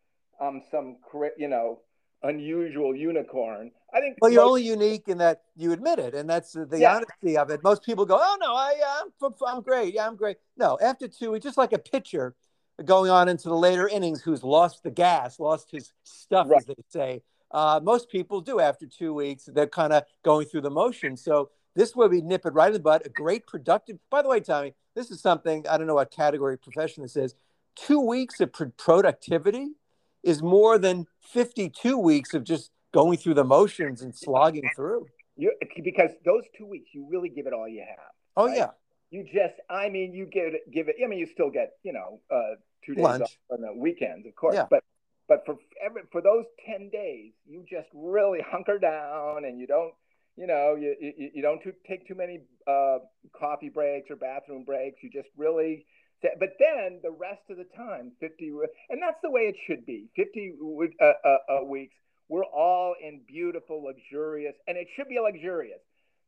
I'm 0.41 0.63
some, 0.71 0.99
you 1.37 1.49
know, 1.49 1.81
unusual 2.23 2.95
unicorn. 2.95 3.71
I 3.93 4.01
think. 4.01 4.19
Well, 4.21 4.31
you're 4.31 4.45
only 4.45 4.63
unique 4.63 5.09
in 5.09 5.19
that 5.19 5.43
you 5.57 5.73
admit 5.73 5.99
it, 5.99 6.15
and 6.15 6.29
that's 6.29 6.53
the 6.53 6.79
yeah. 6.79 6.97
honesty 6.97 7.37
of 7.37 7.51
it. 7.51 7.63
Most 7.63 7.83
people 7.83 8.05
go, 8.05 8.19
"Oh 8.21 8.37
no, 8.41 8.55
I, 8.55 8.75
I'm, 9.01 9.35
I'm 9.47 9.63
great. 9.63 9.95
Yeah, 9.95 10.07
I'm 10.07 10.17
great." 10.17 10.37
No, 10.57 10.79
after 10.83 11.09
two, 11.09 11.35
it's 11.35 11.45
just 11.45 11.59
like 11.59 11.73
a 11.73 11.79
pitcher 11.79 12.35
going 12.85 13.11
on 13.11 13.29
into 13.29 13.49
the 13.49 13.57
later 13.57 13.89
innings 13.89 14.23
who's 14.23 14.43
lost 14.43 14.83
the 14.83 14.91
gas, 14.91 15.41
lost 15.41 15.71
his 15.71 15.93
stuff, 16.05 16.47
right. 16.49 16.59
as 16.59 16.67
they 16.67 16.75
say. 16.89 17.23
Uh, 17.51 17.81
most 17.83 18.11
people 18.11 18.41
do 18.41 18.61
after 18.61 18.87
two 18.87 19.15
weeks. 19.15 19.49
They're 19.53 19.67
kind 19.67 19.93
of 19.93 20.05
going 20.25 20.47
through 20.47 20.63
the 20.63 20.71
motions. 20.71 21.23
So 21.23 21.51
this 21.75 21.95
way 21.95 22.09
we 22.09 22.21
nip 22.21 22.45
it 22.45 22.53
right 22.53 22.69
in 22.69 22.73
the 22.73 22.81
butt. 22.81 23.07
A 23.07 23.09
great 23.09 23.47
productive. 23.47 23.99
By 24.11 24.23
the 24.23 24.29
way, 24.29 24.41
Tommy, 24.41 24.75
this 24.95 25.11
is 25.11 25.21
something 25.21 25.67
I 25.69 25.79
don't 25.79 25.87
know 25.87 25.95
what 25.95 26.11
category 26.11 26.59
profession 26.59 27.03
this 27.03 27.17
is. 27.17 27.35
Two 27.77 28.01
weeks 28.01 28.41
of 28.41 28.53
productivity 28.77 29.73
is 30.23 30.43
more 30.43 30.79
than 30.79 31.07
52 31.21 31.99
weeks 31.99 32.35
of 32.35 32.45
just 32.45 32.71
going 32.93 33.19
through 33.19 33.35
the 33.35 33.45
motions 33.45 34.03
and 34.03 34.15
slogging 34.15 34.69
through. 34.75 35.07
You, 35.37 35.53
because 35.85 36.11
those 36.25 36.45
two 36.57 36.67
weeks, 36.67 36.89
you 36.93 37.07
really 37.11 37.29
give 37.29 37.47
it 37.47 37.53
all 37.53 37.69
you 37.69 37.85
have. 37.87 38.11
Oh 38.37 38.47
right? 38.47 38.57
yeah. 38.57 38.71
You 39.11 39.23
just, 39.23 39.55
I 39.71 39.89
mean, 39.89 40.15
you 40.15 40.27
give 40.27 40.55
it, 40.55 40.71
give 40.73 40.89
it. 40.89 40.97
I 41.03 41.07
mean, 41.07 41.19
you 41.19 41.27
still 41.27 41.51
get, 41.51 41.73
you 41.85 41.93
know, 41.93 42.21
uh, 42.31 42.57
two 42.85 42.95
days 42.95 43.05
Lunch. 43.05 43.23
off 43.23 43.37
on 43.51 43.61
the 43.61 43.73
weekends, 43.73 44.27
of 44.27 44.35
course. 44.35 44.55
Yeah. 44.55 44.67
But 44.71 44.85
but 45.29 45.45
for 45.45 45.57
every, 45.85 46.03
for 46.13 46.21
those 46.21 46.45
ten 46.65 46.89
days, 46.91 47.33
you 47.47 47.65
just 47.69 47.89
really 47.95 48.41
hunker 48.47 48.79
down 48.79 49.45
and 49.45 49.59
you 49.59 49.67
don't, 49.67 49.95
you 50.37 50.47
know, 50.47 50.77
you 50.79 50.95
you, 51.01 51.31
you 51.35 51.43
don't 51.43 51.61
take 51.87 52.07
too 52.07 52.15
many 52.15 52.41
uh, 52.67 52.99
coffee 53.39 53.69
breaks 53.69 54.11
or 54.11 54.17
bathroom 54.17 54.65
breaks. 54.65 55.03
You 55.03 55.11
just 55.11 55.29
really 55.37 55.87
but 56.23 56.57
then 56.59 57.01
the 57.03 57.11
rest 57.11 57.43
of 57.51 57.57
the 57.57 57.67
time, 57.77 58.13
50, 58.21 58.53
and 58.91 59.03
that's 59.03 59.21
the 59.23 59.31
way 59.31 59.43
it 59.43 59.57
should 59.67 59.85
be 59.85 60.09
50 60.17 60.55
uh, 61.01 61.05
uh, 61.05 61.37
uh, 61.49 61.65
weeks, 61.65 61.95
we're 62.29 62.45
all 62.45 62.95
in 63.01 63.21
beautiful, 63.27 63.85
luxurious, 63.85 64.55
and 64.67 64.77
it 64.77 64.89
should 64.97 65.09
be 65.09 65.19
luxurious. 65.21 65.81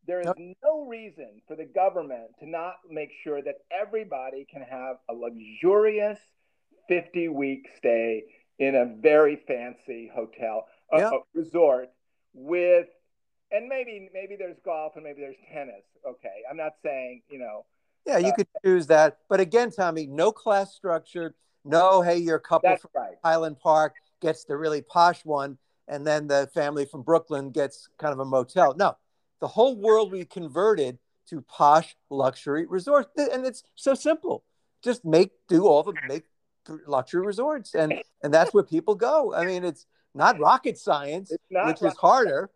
There 0.07 0.21
is 0.21 0.29
no 0.63 0.87
reason 0.87 1.43
for 1.47 1.57
the 1.57 1.65
government 1.65 2.31
to 2.41 2.49
not 2.49 2.77
make 2.89 3.11
sure 3.25 3.43
that 3.43 3.57
everybody 3.71 4.47
can 4.51 4.63
have 4.63 4.97
a 5.09 5.13
luxurious 5.13 6.19
50 6.89 7.29
week 7.29 7.69
stay 7.77 8.25
in 8.59 8.75
a 8.75 8.87
very 9.01 9.37
fancy 9.47 10.11
hotel, 10.13 10.67
a, 10.93 10.99
yep. 10.99 11.13
a 11.13 11.19
resort 11.39 11.91
with 12.35 12.87
and 13.51 13.69
maybe 13.69 14.11
maybe 14.13 14.37
there's 14.37 14.59
golf 14.65 14.93
and 14.97 15.05
maybe 15.05 15.21
there's 15.21 15.37
tennis. 15.53 15.85
Okay, 16.07 16.43
I'm 16.51 16.57
not 16.57 16.73
saying 16.83 17.23
you 17.31 17.39
know 17.39 17.65
yeah, 18.09 18.19
you 18.19 18.29
uh, 18.29 18.35
could 18.37 18.47
choose 18.65 18.87
that. 18.87 19.19
But 19.29 19.41
again, 19.41 19.71
Tommy, 19.71 20.07
no 20.07 20.33
class 20.33 20.75
structure. 20.75 21.35
No, 21.65 22.01
hey, 22.01 22.17
your 22.17 22.39
couple 22.39 22.75
from 22.77 22.91
right. 22.95 23.17
Highland 23.23 23.59
Park 23.59 23.95
gets 24.21 24.45
the 24.45 24.57
really 24.57 24.81
posh 24.81 25.25
one, 25.25 25.59
and 25.87 26.07
then 26.07 26.27
the 26.27 26.49
family 26.55 26.87
from 26.87 27.03
Brooklyn 27.03 27.51
gets 27.51 27.89
kind 27.99 28.13
of 28.13 28.21
a 28.21 28.25
motel. 28.25 28.75
No, 28.77 28.97
the 29.41 29.47
whole 29.47 29.77
world 29.77 30.11
we 30.11 30.25
converted 30.25 30.99
to 31.29 31.43
posh 31.43 31.95
luxury 32.09 32.65
resorts, 32.67 33.11
and 33.17 33.45
it's 33.45 33.63
so 33.75 33.95
simple. 33.95 34.45
Just 34.83 35.05
make 35.05 35.33
do 35.49 35.67
all 35.67 35.83
the 35.83 35.93
make 36.09 36.25
luxury 36.87 37.27
resorts, 37.27 37.75
and 37.75 37.95
and 38.23 38.33
that's 38.33 38.53
where 38.53 38.65
people 38.65 38.95
go. 38.95 39.35
I 39.35 39.45
mean, 39.47 39.65
it's 39.65 39.87
not 40.15 40.39
rocket 40.39 40.79
science, 40.79 41.33
which 41.51 41.83
is 41.83 41.95
harder 41.97 42.51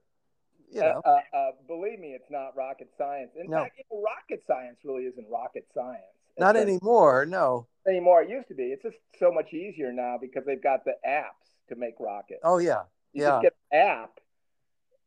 you 0.73 0.81
uh, 0.81 0.85
know. 0.85 1.03
Uh, 1.05 1.37
uh, 1.37 1.51
believe 1.67 2.01
me, 2.01 2.09
it's 2.09 2.31
not 2.31 2.57
rocket 2.57 2.91
science. 2.97 3.31
In 3.39 3.51
no. 3.51 3.63
fact, 3.63 3.79
you 3.79 3.85
know, 3.91 4.03
rocket 4.03 4.43
science 4.47 4.79
really 4.85 5.05
isn't 5.05 5.27
rocket 5.31 5.67
science. 5.75 6.03
It's 6.31 6.41
not 6.41 6.57
anymore. 6.57 7.27
No. 7.27 7.67
Anymore. 7.87 8.23
It 8.23 8.31
used 8.31 8.49
to 8.49 8.55
be. 8.55 8.65
It's 8.65 8.83
just 8.83 8.97
so 9.19 9.31
much 9.31 9.53
easier 9.53 9.93
now 9.93 10.17
because 10.21 10.45
they've 10.47 10.63
got 10.63 10.85
the 10.85 10.95
apps 11.07 11.51
to 11.69 11.77
make 11.77 11.95
rockets. 12.01 12.41
Oh 12.43 12.59
yeah. 12.59 12.83
You 13.13 13.25
yeah. 13.25 13.29
just 13.29 13.43
get 13.43 13.55
an 13.71 13.79
app 13.79 14.21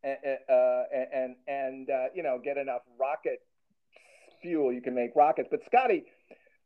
and 0.03 0.17
uh, 0.47 0.83
and 1.13 1.35
and 1.47 1.89
uh, 1.89 2.05
you 2.13 2.21
know 2.21 2.39
get 2.43 2.57
enough 2.57 2.81
rocket 2.99 3.39
fuel, 4.41 4.71
you 4.71 4.81
can 4.81 4.93
make 4.93 5.15
rockets. 5.15 5.47
But 5.49 5.61
Scotty, 5.65 6.05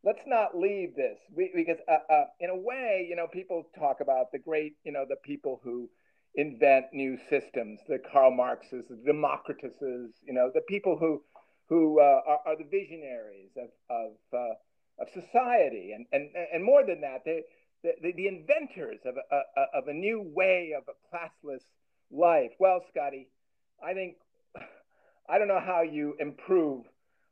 let's 0.03 0.21
not 0.25 0.57
leave 0.57 0.95
this 0.95 1.17
we, 1.35 1.51
because 1.53 1.77
uh, 1.87 2.13
uh, 2.13 2.25
in 2.39 2.49
a 2.49 2.55
way, 2.55 3.05
you 3.09 3.15
know, 3.15 3.27
people 3.27 3.67
talk 3.77 3.97
about 4.01 4.31
the 4.31 4.39
great, 4.39 4.75
you 4.83 4.91
know, 4.91 5.05
the 5.07 5.17
people 5.23 5.59
who 5.63 5.89
invent 6.35 6.85
new 6.93 7.17
systems, 7.29 7.79
the 7.87 7.99
Karl 8.11 8.31
Marxes, 8.31 8.85
the 8.89 8.95
Democrituses, 8.95 10.11
you 10.25 10.33
know, 10.33 10.51
the 10.53 10.61
people 10.61 10.97
who 10.97 11.21
who 11.67 11.99
uh, 11.99 12.21
are, 12.25 12.39
are, 12.45 12.57
the 12.57 12.63
visionaries 12.63 13.51
of 13.57 13.69
of, 13.89 14.11
uh, 14.33 15.01
of 15.01 15.07
society, 15.13 15.91
and, 15.93 16.05
and 16.11 16.29
and 16.53 16.63
more 16.63 16.85
than 16.85 17.01
that, 17.01 17.23
they, 17.25 17.43
the, 17.83 18.13
the 18.15 18.27
inventors 18.27 18.99
of 19.05 19.15
a, 19.17 19.35
a, 19.35 19.79
of 19.79 19.87
a 19.87 19.93
new 19.93 20.21
way 20.21 20.73
of 20.77 20.83
a 20.87 21.15
classless 21.15 21.63
life. 22.11 22.51
Well, 22.59 22.83
Scotty, 22.89 23.29
I 23.83 23.93
think 23.93 24.15
I 25.29 25.37
don't 25.37 25.47
know 25.47 25.61
how 25.63 25.81
you 25.81 26.15
improve 26.19 26.85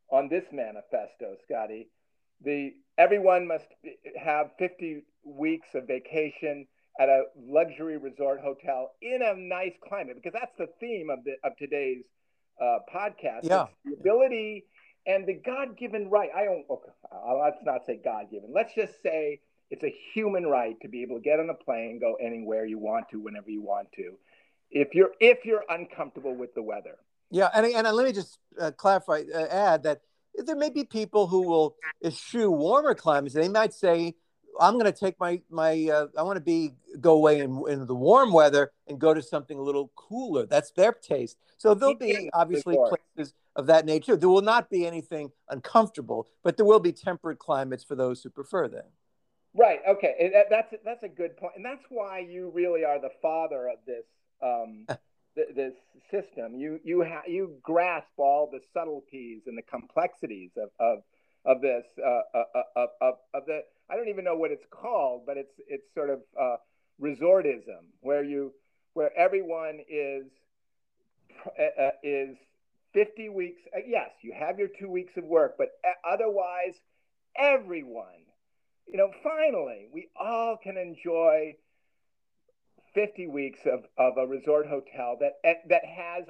on 0.10 0.30
this 0.30 0.45
manifesto, 0.51 1.36
Scotty. 1.43 1.89
The 2.43 2.73
everyone 2.97 3.47
must 3.47 3.67
have 4.21 4.52
50 4.60 5.04
weeks 5.23 5.67
of 5.73 5.88
vacation 5.88 6.67
at 7.00 7.10
a 7.10 7.23
luxury 7.39 7.97
resort 7.97 8.39
hotel 8.41 8.91
in 9.02 9.21
a 9.21 9.36
nice 9.36 9.73
climate 9.88 10.15
because 10.15 10.34
that's 10.34 10.56
the 10.58 10.67
theme 10.80 11.10
of 11.10 11.23
the 11.23 11.36
of 11.43 11.56
today's 11.58 12.04
uh, 12.62 12.80
podcast. 12.93 13.41
Yeah, 13.43 13.67
the 13.86 13.93
ability 13.93 14.65
and 15.06 15.26
the 15.26 15.34
God-given 15.34 16.10
right. 16.10 16.30
I 16.36 16.45
don't. 16.45 16.65
Okay, 16.69 16.89
let's 17.39 17.63
not 17.63 17.86
say 17.86 18.00
God-given. 18.04 18.52
Let's 18.54 18.73
just 18.76 19.02
say 19.02 19.39
it's 19.69 19.84
a 19.84 19.93
human 20.13 20.45
right 20.45 20.80
to 20.82 20.88
be 20.88 21.02
able 21.02 21.17
to 21.17 21.21
get 21.21 21.39
on 21.39 21.50
a 21.50 21.54
plane, 21.54 22.00
go 22.00 22.15
anywhere 22.15 22.65
you 22.65 22.78
want 22.78 23.10
to, 23.10 23.19
whenever 23.19 23.50
you 23.50 23.62
want 23.62 23.91
to, 23.93 24.17
if 24.71 24.93
you're 24.93 25.12
if 25.19 25.45
you're 25.45 25.63
uncomfortable 25.69 26.36
with 26.36 26.54
the 26.56 26.62
weather. 26.62 26.97
Yeah, 27.30 27.50
and 27.54 27.65
and 27.65 27.88
let 27.95 28.06
me 28.06 28.13
just 28.13 28.39
uh, 28.60 28.71
clarify, 28.71 29.23
uh, 29.34 29.47
add 29.50 29.84
that 29.84 30.02
there 30.45 30.56
may 30.56 30.69
be 30.69 30.84
people 30.84 31.28
who 31.28 31.41
will 31.41 31.76
eschew 32.04 32.52
warmer 32.52 32.93
climates. 32.93 33.34
They 33.34 33.50
might 33.50 33.73
say 33.73 34.15
I'm 34.60 34.73
going 34.73 34.86
to 34.86 34.91
take 34.91 35.19
my 35.19 35.41
my 35.50 35.89
uh, 35.91 36.08
I 36.17 36.23
want 36.23 36.38
to 36.38 36.41
be 36.41 36.73
go 37.00 37.13
away 37.13 37.39
in, 37.39 37.63
in 37.69 37.86
the 37.86 37.95
warm 37.95 38.32
weather 38.32 38.71
and 38.88 39.00
go 39.00 39.13
to 39.13 39.21
something 39.21 39.58
a 39.58 39.62
little 39.62 39.91
cooler. 39.95 40.45
That's 40.45 40.71
their 40.71 40.93
taste. 40.93 41.38
So 41.58 41.73
there'll 41.73 41.95
be 41.95 42.30
obviously 42.34 42.76
places 42.76 43.34
of 43.56 43.67
that 43.67 43.86
nature. 43.86 44.15
There 44.15 44.30
will 44.30 44.41
not 44.41 44.69
be 44.69 44.86
anything 44.86 45.32
uncomfortable, 45.50 46.28
but 46.43 46.58
there 46.58 46.65
will 46.65 46.80
be 46.80 46.91
temperate 46.91 47.39
climates 47.39 47.84
for 47.84 47.95
those 47.95 48.21
who 48.21 48.30
prefer 48.30 48.67
them. 48.67 48.86
Right. 49.54 49.80
Okay. 49.88 50.32
That's 50.50 50.73
that's 50.86 51.04
a 51.04 51.10
good 51.10 51.38
point, 51.38 51.54
and 51.56 51.65
that's 51.65 51.84
why 51.89 52.19
you 52.19 52.52
really 52.54 52.84
are 52.84 53.00
the 53.00 53.12
father 53.21 53.69
of 53.69 53.78
this 53.86 54.06
um, 54.41 54.86
th- 55.38 55.56
this 55.56 55.76
system. 56.12 56.56
You 56.56 56.82
you 56.84 57.04
ha- 57.06 57.28
you 57.28 57.58
grasp 57.63 58.12
all 58.17 58.50
the 58.52 58.60
subtleties 58.73 59.43
and 59.47 59.58
the 59.58 59.63
complexities 59.63 60.52
of 60.58 60.69
of 60.80 61.04
of 61.45 61.62
this 61.62 61.86
uh, 62.06 62.21
uh, 62.38 62.43
uh, 62.56 62.62
of, 62.76 62.89
of, 63.02 63.13
of 63.34 63.45
the 63.45 63.62
I 63.89 63.95
don't 63.95 64.10
even 64.10 64.26
know 64.26 64.36
what 64.36 64.52
it's 64.52 64.65
called, 64.69 65.26
but 65.26 65.38
it's 65.38 65.54
it's 65.67 65.86
sort 65.95 66.10
of 66.10 66.19
uh, 66.39 66.58
resortism 67.02 67.88
where 68.02 68.23
you 68.23 68.54
where 68.93 69.17
everyone 69.17 69.80
is 69.89 70.26
uh, 71.47 71.91
is 72.04 72.36
50 72.93 73.30
weeks. 73.30 73.62
Yes, 73.86 74.10
you 74.21 74.34
have 74.38 74.60
your 74.60 74.69
two 74.80 74.89
weeks 74.89 75.13
of 75.17 75.23
work, 75.23 75.56
but 75.58 75.69
otherwise, 76.10 76.73
everyone, 77.38 78.26
you 78.88 78.97
know, 78.97 79.12
finally, 79.23 79.88
we 79.93 80.10
all 80.19 80.58
can 80.62 80.78
enjoy 80.78 81.56
50 82.97 83.27
weeks 83.27 83.60
of, 83.71 83.83
of 83.99 84.17
a 84.17 84.25
resort 84.25 84.65
hotel 84.65 85.17
that 85.19 85.33
that 85.69 85.86
has 85.86 86.25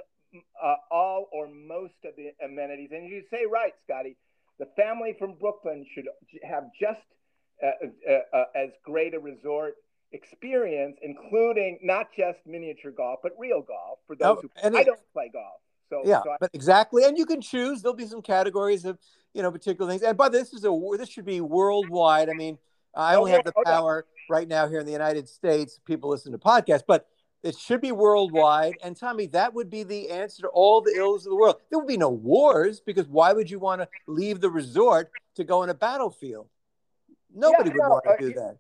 uh, 0.62 0.76
all 0.92 1.30
or 1.32 1.48
most 1.48 1.94
of 2.04 2.12
the 2.18 2.32
amenities. 2.44 2.90
And 2.92 3.08
you 3.08 3.24
say 3.32 3.46
right, 3.50 3.72
Scotty, 3.86 4.18
the 4.60 4.68
family 4.76 5.16
from 5.18 5.36
Brooklyn 5.40 5.86
should 5.96 6.08
have 6.44 6.66
just 6.78 7.00
uh, 7.64 7.68
uh, 8.12 8.38
uh, 8.38 8.44
as 8.54 8.72
great 8.84 9.14
a 9.14 9.20
resort 9.20 9.76
experience, 10.12 10.98
including 11.02 11.80
not 11.84 12.08
just 12.18 12.40
miniature 12.46 12.92
golf, 12.92 13.20
but 13.24 13.32
real 13.40 13.62
golf 13.62 14.00
for 14.06 14.18
those 14.18 14.40
oh, 14.44 14.70
who 14.70 14.78
I 14.78 14.84
don't 14.84 15.00
play 15.14 15.30
golf. 15.32 15.62
So 15.90 16.02
yeah, 16.04 16.22
so 16.22 16.32
I, 16.32 16.38
but 16.42 16.50
exactly, 16.54 17.06
and 17.06 17.18
you 17.18 17.26
can 17.26 17.40
choose. 17.40 17.82
There'll 17.82 17.96
be 17.96 18.08
some 18.08 18.22
categories 18.22 18.84
of 18.84 19.00
you 19.34 19.42
know 19.42 19.52
particular 19.54 19.90
things, 19.90 20.02
and 20.02 20.18
but 20.18 20.34
this 20.34 20.52
is 20.52 20.66
a 20.66 20.80
this 20.98 21.08
should 21.08 21.24
be 21.24 21.40
worldwide. 21.40 22.30
I 22.30 22.34
mean, 22.34 22.58
I 22.98 23.16
only 23.16 23.32
have 23.32 23.46
the 23.46 23.54
power 23.66 24.06
right 24.30 24.48
now 24.48 24.68
here 24.68 24.80
in 24.80 24.86
the 24.86 24.92
United 24.92 25.30
States. 25.30 25.80
People 25.86 26.10
listen 26.10 26.32
to 26.32 26.38
podcasts, 26.38 26.84
but 26.86 27.08
it 27.44 27.58
should 27.58 27.82
be 27.82 27.92
worldwide. 27.92 28.74
And 28.84 28.98
Tommy, 28.98 29.28
that 29.28 29.54
would 29.54 29.70
be 29.70 29.84
the 29.84 30.10
answer 30.10 30.42
to 30.42 30.48
all 30.50 30.82
the 30.82 30.94
ills 30.96 31.26
of 31.26 31.30
the 31.30 31.36
world. 31.36 31.58
There 31.70 31.80
would 31.80 31.88
be 31.88 31.98
no 31.98 32.10
wars 32.10 32.80
because 32.80 33.08
why 33.08 33.34
would 33.34 33.50
you 33.50 33.60
want 33.60 33.82
to 33.82 33.88
leave 34.08 34.42
the 34.42 34.50
resort 34.50 35.12
to 35.36 35.44
go 35.44 35.64
in 35.64 35.70
a 35.70 35.74
battlefield? 35.76 36.48
Nobody 37.34 37.70
yeah, 37.70 37.74
would 37.74 37.84
no, 37.84 37.90
want 37.90 38.04
to 38.06 38.12
uh, 38.12 38.18
do 38.18 38.34
that. 38.34 38.58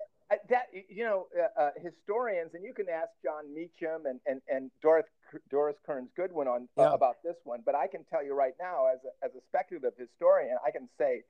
That 0.50 0.67
you 0.89 1.06
know, 1.06 1.28
uh, 1.38 1.62
uh, 1.62 1.69
historians, 1.82 2.52
and 2.54 2.63
you 2.63 2.73
can 2.73 2.88
ask 2.89 3.10
Jon 3.23 3.54
Meacham 3.54 4.06
and 4.06 4.19
and 4.28 4.41
and 4.50 4.69
Doris 4.82 5.06
Doris 5.50 5.78
Kearns 5.86 6.10
Goodwin 6.17 6.50
on 6.50 6.67
uh, 6.78 6.91
about 6.91 7.23
this 7.23 7.38
one. 7.45 7.62
But 7.65 7.76
I 7.76 7.88
can 7.88 8.04
tell 8.10 8.23
you 8.23 8.34
right 8.34 8.54
now, 8.60 8.88
as 8.93 9.00
a, 9.06 9.26
as 9.26 9.32
a 9.36 9.41
speculative 9.47 9.93
historian, 9.97 10.58
I 10.65 10.71
can 10.71 10.89
say 10.97 11.23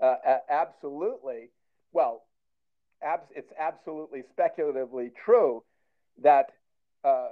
uh, 0.00 0.14
absolutely. 0.48 1.50
Well, 1.92 2.22
abs- 3.02 3.32
it's 3.34 3.52
absolutely 3.58 4.22
speculatively 4.30 5.10
true 5.24 5.62
that 6.22 6.50
uh, 7.04 7.28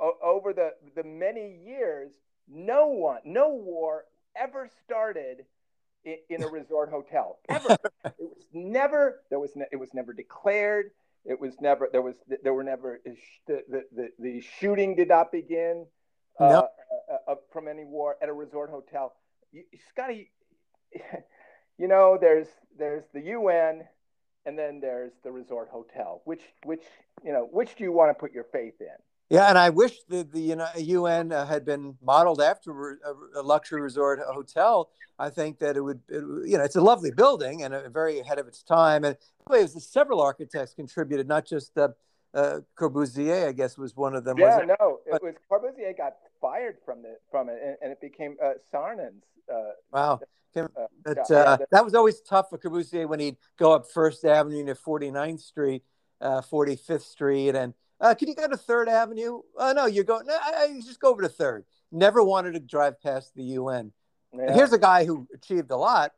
o- 0.00 0.18
over 0.22 0.52
the 0.52 0.72
the 0.96 1.04
many 1.04 1.58
years, 1.64 2.10
no 2.48 2.88
one, 2.88 3.20
no 3.24 3.50
war 3.50 4.04
ever 4.36 4.68
started 4.84 5.44
in, 6.04 6.16
in 6.28 6.42
a 6.42 6.48
resort 6.50 6.90
hotel. 6.90 7.38
Ever. 7.48 7.76
it 8.04 8.14
was 8.18 8.46
never. 8.52 9.20
There 9.28 9.38
was. 9.38 9.54
Ne- 9.54 9.68
it 9.70 9.76
was 9.76 9.92
never 9.94 10.12
declared. 10.12 10.90
It 11.24 11.38
was 11.38 11.60
never. 11.60 11.88
There 11.92 12.02
was. 12.02 12.16
There 12.42 12.54
were 12.54 12.64
never. 12.64 13.00
The 13.46 13.62
the 13.68 13.84
the, 13.94 14.08
the 14.18 14.40
shooting 14.40 14.96
did 14.96 15.08
not 15.08 15.30
begin 15.30 15.86
uh, 16.40 16.44
uh, 16.44 16.62
uh, 17.28 17.34
from 17.52 17.68
any 17.68 17.84
war 17.84 18.16
at 18.22 18.28
a 18.28 18.32
resort 18.32 18.70
hotel. 18.70 19.14
You, 19.52 19.64
Scotty, 19.90 20.30
you 21.78 21.88
know, 21.88 22.18
there's 22.20 22.48
there's 22.78 23.04
the 23.12 23.20
UN, 23.20 23.82
and 24.46 24.58
then 24.58 24.80
there's 24.80 25.12
the 25.22 25.30
resort 25.30 25.68
hotel. 25.70 26.22
Which 26.24 26.42
which 26.64 26.82
you 27.24 27.32
know 27.32 27.48
which 27.50 27.74
do 27.76 27.84
you 27.84 27.92
want 27.92 28.10
to 28.10 28.14
put 28.14 28.32
your 28.32 28.44
faith 28.44 28.80
in? 28.80 28.86
Yeah, 29.28 29.46
and 29.48 29.56
I 29.56 29.70
wish 29.70 30.02
the 30.08 30.24
the 30.24 30.40
you 30.40 30.56
know, 30.56 30.66
UN 30.76 31.30
uh, 31.32 31.46
had 31.46 31.64
been 31.64 31.96
modeled 32.02 32.40
after 32.40 32.98
a, 33.04 33.40
a 33.40 33.42
luxury 33.42 33.80
resort 33.80 34.18
hotel. 34.26 34.90
I 35.20 35.28
think 35.30 35.58
that 35.58 35.76
it 35.76 35.82
would, 35.82 36.00
it, 36.08 36.24
you 36.48 36.56
know, 36.56 36.64
it's 36.64 36.76
a 36.76 36.80
lovely 36.80 37.10
building 37.10 37.62
and 37.62 37.74
a, 37.74 37.90
very 37.90 38.18
ahead 38.20 38.38
of 38.38 38.48
its 38.48 38.62
time. 38.62 39.04
And 39.04 39.16
the 39.46 39.54
it 39.54 39.74
was 39.74 39.86
several 39.86 40.20
architects 40.22 40.72
contributed, 40.72 41.28
not 41.28 41.44
just 41.44 41.76
uh, 41.76 41.88
uh, 42.32 42.60
Corbusier. 42.74 43.46
I 43.46 43.52
guess 43.52 43.76
was 43.76 43.94
one 43.94 44.16
of 44.16 44.24
them. 44.24 44.38
Yeah, 44.38 44.46
wasn't 44.56 44.72
no, 44.80 45.00
it 45.06 45.12
But- 45.12 45.22
was 45.22 45.34
Corbusier 45.48 45.96
got 45.96 46.16
fired 46.40 46.78
from 46.84 47.02
the 47.02 47.18
from 47.30 47.50
it, 47.50 47.60
and, 47.62 47.76
and 47.82 47.92
it 47.92 48.00
became 48.00 48.36
uh, 48.42 48.54
Saarinen's. 48.72 49.24
Uh, 49.52 49.72
Wow. 49.92 50.20
Uh, 50.56 50.66
But 51.04 51.30
uh, 51.30 51.58
that 51.70 51.84
was 51.84 51.94
always 51.94 52.20
tough 52.20 52.50
for 52.50 52.58
Corbusier 52.58 53.08
when 53.08 53.20
he'd 53.20 53.36
go 53.58 53.72
up 53.72 53.90
First 53.90 54.24
Avenue 54.24 54.66
to 54.66 54.74
49th 54.74 55.40
Street, 55.40 55.82
uh, 56.20 56.40
45th 56.42 57.02
Street, 57.02 57.54
and 57.54 57.74
uh, 58.00 58.14
can 58.14 58.28
you 58.28 58.34
go 58.34 58.48
to 58.48 58.56
Third 58.56 58.88
Avenue? 58.88 59.40
Oh 59.56 59.72
no, 59.72 59.86
you're 59.86 60.04
going. 60.04 60.26
No, 60.26 60.34
I, 60.34 60.68
I 60.70 60.80
just 60.80 61.00
go 61.00 61.10
over 61.10 61.22
to 61.22 61.28
Third. 61.28 61.64
Never 61.92 62.22
wanted 62.22 62.52
to 62.52 62.60
drive 62.60 63.00
past 63.00 63.34
the 63.34 63.42
UN. 63.42 63.92
yeah. 64.32 64.52
Here's 64.54 64.72
a 64.72 64.78
guy 64.78 65.04
who 65.04 65.26
achieved 65.34 65.70
a 65.70 65.76
lot, 65.76 66.12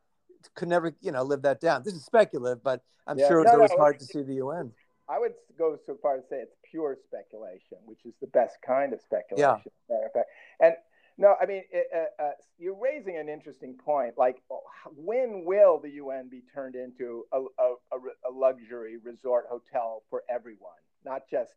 could 0.55 0.67
never, 0.69 0.95
you 1.01 1.11
know, 1.11 1.23
live 1.23 1.41
that 1.43 1.59
down. 1.59 1.83
This 1.83 1.93
is 1.93 2.05
speculative, 2.05 2.63
but 2.63 2.81
I'm 3.07 3.17
Yeah, 3.17 3.27
sure 3.27 3.41
it's 3.41 3.47
no, 3.51 3.55
always 3.57 3.71
no, 3.71 3.77
hard 3.77 3.99
to 3.99 4.05
see 4.05 4.21
the 4.21 4.35
UN. 4.35 4.71
I 5.09 5.19
would 5.19 5.33
go 5.57 5.77
so 5.85 5.97
far 6.01 6.15
as 6.17 6.23
to 6.23 6.29
say 6.29 6.35
it's 6.37 6.55
pure 6.71 6.95
speculation, 7.05 7.77
which 7.85 7.99
is 8.05 8.13
the 8.21 8.27
best 8.27 8.55
kind 8.65 8.93
of 8.93 9.01
speculation. 9.01 9.39
Yeah. 9.39 9.55
as 9.55 9.89
a 9.89 9.93
matter 9.93 10.05
of 10.05 10.13
fact. 10.13 10.29
And 10.61 10.73
no, 11.17 11.35
I 11.41 11.45
mean, 11.45 11.63
it, 11.71 11.87
uh, 11.95 12.23
uh, 12.23 12.31
you're 12.57 12.79
raising 12.79 13.17
an 13.17 13.29
interesting 13.29 13.75
point. 13.75 14.15
Like, 14.17 14.41
oh, 14.51 14.61
when 14.95 15.43
will 15.45 15.79
the 15.79 15.89
UN 15.91 16.29
be 16.29 16.43
turned 16.53 16.75
into 16.75 17.25
a, 17.31 17.39
a, 17.39 17.73
a, 17.91 18.29
a 18.29 18.31
luxury 18.31 18.97
resort 18.97 19.45
hotel 19.49 20.03
for 20.09 20.23
everyone, 20.29 20.71
not 21.05 21.23
just, 21.29 21.53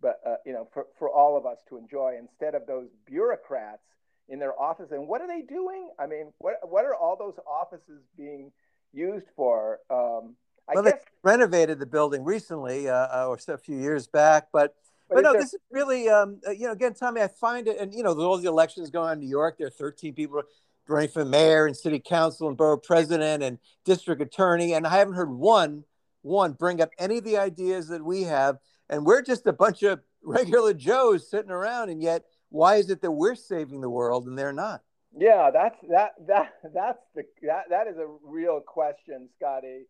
but 0.00 0.20
uh, 0.26 0.36
you 0.44 0.52
know, 0.52 0.68
for, 0.72 0.86
for 0.98 1.10
all 1.10 1.36
of 1.36 1.46
us 1.46 1.58
to 1.68 1.76
enjoy, 1.76 2.16
instead 2.18 2.54
of 2.54 2.66
those 2.66 2.88
bureaucrats 3.06 3.82
in 4.28 4.38
their 4.38 4.58
office? 4.60 4.90
And 4.90 5.06
what 5.08 5.20
are 5.20 5.28
they 5.28 5.42
doing? 5.42 5.90
I 5.98 6.06
mean, 6.06 6.32
what 6.38 6.54
what 6.68 6.84
are 6.84 6.94
all 6.94 7.16
those 7.16 7.38
offices 7.46 8.02
being 8.16 8.52
used 8.92 9.26
for? 9.36 9.80
Um, 9.90 10.36
I 10.68 10.74
Well, 10.74 10.82
they 10.82 10.94
renovated 11.22 11.78
the 11.78 11.86
building 11.86 12.24
recently, 12.24 12.88
uh, 12.88 12.94
uh, 12.94 13.28
or 13.28 13.38
so- 13.38 13.54
a 13.54 13.58
few 13.58 13.76
years 13.76 14.06
back, 14.06 14.48
but 14.52 14.74
but 15.08 15.16
but 15.16 15.24
no, 15.24 15.32
there- 15.32 15.40
this 15.42 15.54
is 15.54 15.60
really, 15.70 16.08
um, 16.08 16.40
uh, 16.46 16.50
you 16.50 16.66
know, 16.66 16.72
again, 16.72 16.94
Tommy, 16.94 17.20
I 17.20 17.28
find 17.28 17.68
it, 17.68 17.78
and 17.78 17.94
you 17.94 18.02
know, 18.02 18.12
all 18.18 18.38
the 18.38 18.48
elections 18.48 18.90
going 18.90 19.08
on 19.08 19.12
in 19.14 19.20
New 19.20 19.28
York, 19.28 19.58
there 19.58 19.66
are 19.68 19.70
13 19.70 20.14
people 20.14 20.42
running 20.88 21.08
for 21.08 21.24
mayor 21.24 21.66
and 21.66 21.76
city 21.76 21.98
council 21.98 22.48
and 22.48 22.56
borough 22.56 22.76
president 22.76 23.42
and 23.42 23.58
district 23.84 24.22
attorney, 24.22 24.74
and 24.74 24.86
I 24.86 24.90
haven't 24.96 25.14
heard 25.14 25.30
one, 25.30 25.84
one 26.22 26.52
bring 26.52 26.80
up 26.80 26.90
any 26.98 27.18
of 27.18 27.24
the 27.24 27.38
ideas 27.38 27.88
that 27.88 28.04
we 28.04 28.22
have, 28.22 28.58
and 28.88 29.04
we're 29.04 29.22
just 29.22 29.46
a 29.46 29.52
bunch 29.52 29.82
of 29.82 30.00
regular 30.22 30.74
Joes 30.74 31.28
sitting 31.30 31.50
around, 31.50 31.88
and 31.90 32.02
yet, 32.02 32.24
why 32.48 32.76
is 32.76 32.90
it 32.90 33.02
that 33.02 33.10
we're 33.10 33.34
saving 33.34 33.80
the 33.80 33.90
world 33.90 34.26
and 34.26 34.38
they're 34.38 34.52
not? 34.52 34.82
Yeah, 35.16 35.50
that's 35.50 35.76
that 35.88 36.12
that 36.26 36.52
that's 36.74 36.98
the 37.14 37.22
that 37.42 37.64
that 37.70 37.86
is 37.86 37.96
a 37.96 38.06
real 38.22 38.60
question, 38.60 39.28
Scotty. 39.36 39.86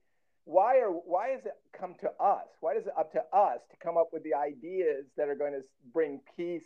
Why 0.47 0.79
are 0.79 0.91
why 0.91 1.33
is 1.33 1.45
it 1.45 1.55
come 1.77 1.95
to 2.01 2.11
us? 2.21 2.47
Why 2.61 2.75
is 2.75 2.87
it 2.87 2.93
up 2.97 3.13
to 3.13 3.23
us 3.37 3.59
to 3.71 3.77
come 3.83 3.97
up 3.97 4.11
with 4.13 4.23
the 4.23 4.35
ideas 4.35 5.07
that 5.17 5.29
are 5.29 5.35
going 5.35 5.53
to 5.53 5.63
bring 5.93 6.21
peace 6.37 6.65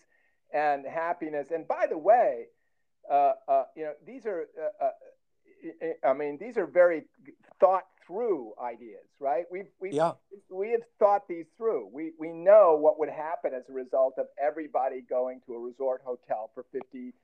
and 0.53 0.85
happiness? 0.87 1.49
And 1.51 1.67
by 1.67 1.87
the 1.89 1.97
way, 1.97 2.49
uh, 3.11 3.33
uh, 3.49 3.65
you 3.75 3.85
know 3.85 3.93
these 4.07 4.27
are 4.27 4.47
uh, 4.81 4.85
uh, 4.85 6.09
I 6.09 6.13
mean 6.13 6.37
these 6.39 6.59
are 6.59 6.67
very 6.67 7.05
thought 7.59 7.85
through 8.07 8.53
ideas, 8.63 9.07
right? 9.19 9.47
We've 9.51 9.71
we 9.81 9.93
Yeah, 9.93 10.13
we 10.51 10.73
have 10.73 10.83
thought 10.99 11.27
these 11.27 11.47
through. 11.57 11.89
We 11.91 12.13
we 12.19 12.33
know 12.33 12.77
what 12.77 12.99
would 12.99 13.09
happen 13.09 13.55
as 13.55 13.71
a 13.71 13.73
result 13.73 14.15
of 14.19 14.27
everybody 14.39 15.01
going 15.01 15.41
to 15.47 15.55
a 15.55 15.59
resort 15.59 16.03
hotel 16.05 16.51
for 16.55 16.67
50 16.71 17.15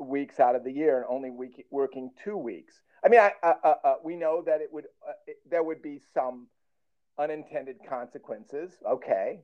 weeks 0.00 0.40
out 0.40 0.56
of 0.56 0.64
the 0.64 0.72
year 0.72 0.96
and 0.96 1.06
only 1.08 1.30
week, 1.30 1.64
working 1.70 2.10
two 2.24 2.36
weeks. 2.36 2.80
I 3.04 3.08
mean, 3.08 3.20
I, 3.20 3.32
uh, 3.42 3.54
uh, 3.64 3.74
uh, 3.84 3.94
we 4.04 4.16
know 4.16 4.42
that 4.46 4.60
it 4.60 4.72
would 4.72 4.84
uh, 5.06 5.12
it, 5.26 5.38
there 5.50 5.62
would 5.62 5.82
be 5.82 6.00
some 6.14 6.46
unintended 7.18 7.76
consequences. 7.88 8.70
Okay, 8.88 9.40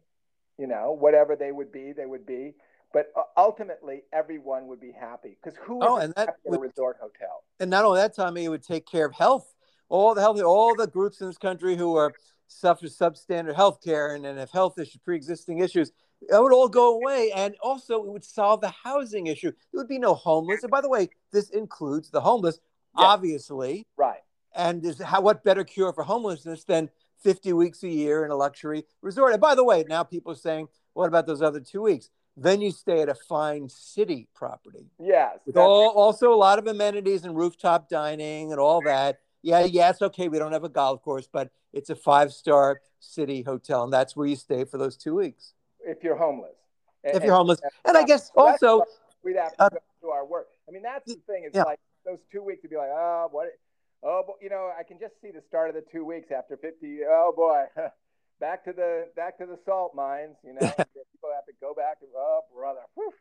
you 0.58 0.66
know, 0.66 0.92
whatever 0.98 1.36
they 1.36 1.52
would 1.52 1.72
be, 1.72 1.92
they 1.92 2.06
would 2.06 2.26
be. 2.26 2.54
But 2.92 3.12
uh, 3.16 3.22
ultimately, 3.36 4.02
everyone 4.12 4.66
would 4.68 4.80
be 4.80 4.92
happy 4.92 5.36
because 5.42 5.58
who 5.58 5.80
Oh, 5.82 5.96
and 5.96 6.14
that 6.16 6.28
at 6.28 6.36
a 6.46 6.50
would- 6.50 6.60
resort 6.60 6.96
hotel? 7.00 7.42
and 7.60 7.68
not 7.70 7.84
only 7.84 8.00
that, 8.00 8.14
Tommy, 8.14 8.44
it 8.44 8.48
would 8.48 8.62
take 8.62 8.86
care 8.86 9.06
of 9.06 9.14
health. 9.14 9.52
All 9.90 10.14
the 10.14 10.20
health, 10.20 10.40
all 10.42 10.74
the 10.74 10.86
groups 10.86 11.20
in 11.20 11.26
this 11.26 11.38
country 11.38 11.76
who 11.76 11.96
are 11.96 12.12
suffer 12.46 12.86
substandard 12.86 13.56
health 13.56 13.82
care 13.82 14.14
and, 14.14 14.24
and 14.24 14.38
have 14.38 14.50
health 14.50 14.78
issues, 14.78 14.98
pre-existing 15.04 15.58
issues, 15.58 15.92
that 16.28 16.42
would 16.42 16.52
all 16.52 16.68
go 16.68 16.94
away. 16.94 17.30
And 17.34 17.56
also, 17.62 18.02
it 18.04 18.06
would 18.08 18.24
solve 18.24 18.60
the 18.60 18.72
housing 18.84 19.26
issue. 19.26 19.50
There 19.50 19.80
would 19.80 19.88
be 19.88 19.98
no 19.98 20.14
homeless. 20.14 20.62
And 20.62 20.70
by 20.70 20.80
the 20.80 20.88
way, 20.88 21.08
this 21.32 21.50
includes 21.50 22.10
the 22.10 22.20
homeless, 22.20 22.58
Yeah. 22.98 23.06
obviously. 23.06 23.86
Right. 23.96 24.20
And 24.54 24.84
is 24.84 25.00
how 25.00 25.20
what 25.20 25.44
better 25.44 25.64
cure 25.64 25.92
for 25.92 26.02
homelessness 26.04 26.64
than 26.64 26.90
50 27.22 27.52
weeks 27.52 27.82
a 27.82 27.88
year 27.88 28.24
in 28.24 28.30
a 28.30 28.36
luxury 28.36 28.84
resort? 29.02 29.32
And 29.32 29.40
by 29.40 29.54
the 29.54 29.64
way, 29.64 29.84
now 29.88 30.02
people 30.02 30.32
are 30.32 30.36
saying, 30.36 30.68
what 30.94 31.06
about 31.06 31.26
those 31.26 31.42
other 31.42 31.60
two 31.60 31.82
weeks? 31.82 32.10
Then 32.36 32.60
you 32.60 32.70
stay 32.70 33.00
at 33.02 33.08
a 33.08 33.14
fine 33.14 33.68
city 33.68 34.28
property 34.34 34.86
Yes. 34.98 35.38
with 35.46 35.56
all, 35.56 35.90
also 35.90 36.32
a 36.32 36.36
lot 36.36 36.58
of 36.58 36.66
amenities 36.66 37.24
and 37.24 37.36
rooftop 37.36 37.88
dining 37.88 38.52
and 38.52 38.60
all 38.60 38.80
that. 38.82 39.18
Yeah, 39.42 39.64
yeah, 39.64 39.90
it's 39.90 40.02
okay. 40.02 40.28
We 40.28 40.38
don't 40.38 40.52
have 40.52 40.64
a 40.64 40.68
golf 40.68 41.02
course, 41.02 41.28
but 41.32 41.50
it's 41.72 41.90
a 41.90 41.96
five 41.96 42.32
star 42.32 42.80
city 43.00 43.42
hotel, 43.42 43.84
and 43.84 43.92
that's 43.92 44.16
where 44.16 44.26
you 44.26 44.34
stay 44.36 44.64
for 44.64 44.78
those 44.78 44.96
two 44.96 45.14
weeks 45.14 45.54
if 45.84 46.02
you're 46.02 46.16
homeless. 46.16 46.56
if 47.04 47.22
you're 47.22 47.34
homeless. 47.34 47.60
And 47.84 47.96
I 47.96 48.02
guess 48.02 48.30
also, 48.36 48.82
we'd 49.22 49.36
have 49.36 49.56
to 49.56 49.62
Uh, 49.64 49.68
go 49.68 49.78
do 50.02 50.08
our 50.10 50.26
work. 50.26 50.48
I 50.68 50.72
mean, 50.72 50.82
that's 50.82 51.06
the 51.06 51.20
thing. 51.26 51.44
It's 51.44 51.54
Yeah. 51.56 51.62
like 51.64 51.78
those 52.08 52.18
two 52.32 52.42
weeks 52.42 52.62
to 52.62 52.68
be 52.68 52.76
like, 52.76 52.90
oh, 52.90 53.28
what? 53.30 53.48
Oh, 54.02 54.22
bo- 54.26 54.38
you 54.40 54.48
know, 54.48 54.70
I 54.78 54.82
can 54.82 54.98
just 54.98 55.14
see 55.20 55.30
the 55.30 55.42
start 55.48 55.68
of 55.68 55.74
the 55.74 55.84
two 55.92 56.04
weeks 56.04 56.28
after 56.36 56.56
50. 56.56 57.00
Oh 57.08 57.32
boy, 57.36 57.64
back 58.40 58.64
to 58.64 58.72
the 58.72 59.08
back 59.16 59.38
to 59.38 59.46
the 59.46 59.58
salt 59.66 59.94
mines. 59.94 60.36
You 60.44 60.54
know, 60.54 60.60
people 60.60 61.30
have 61.34 61.46
to 61.46 61.54
go 61.60 61.74
back. 61.74 61.98
And, 62.00 62.10
oh, 62.16 62.40
brother. 62.54 62.80
Whew. 62.94 63.12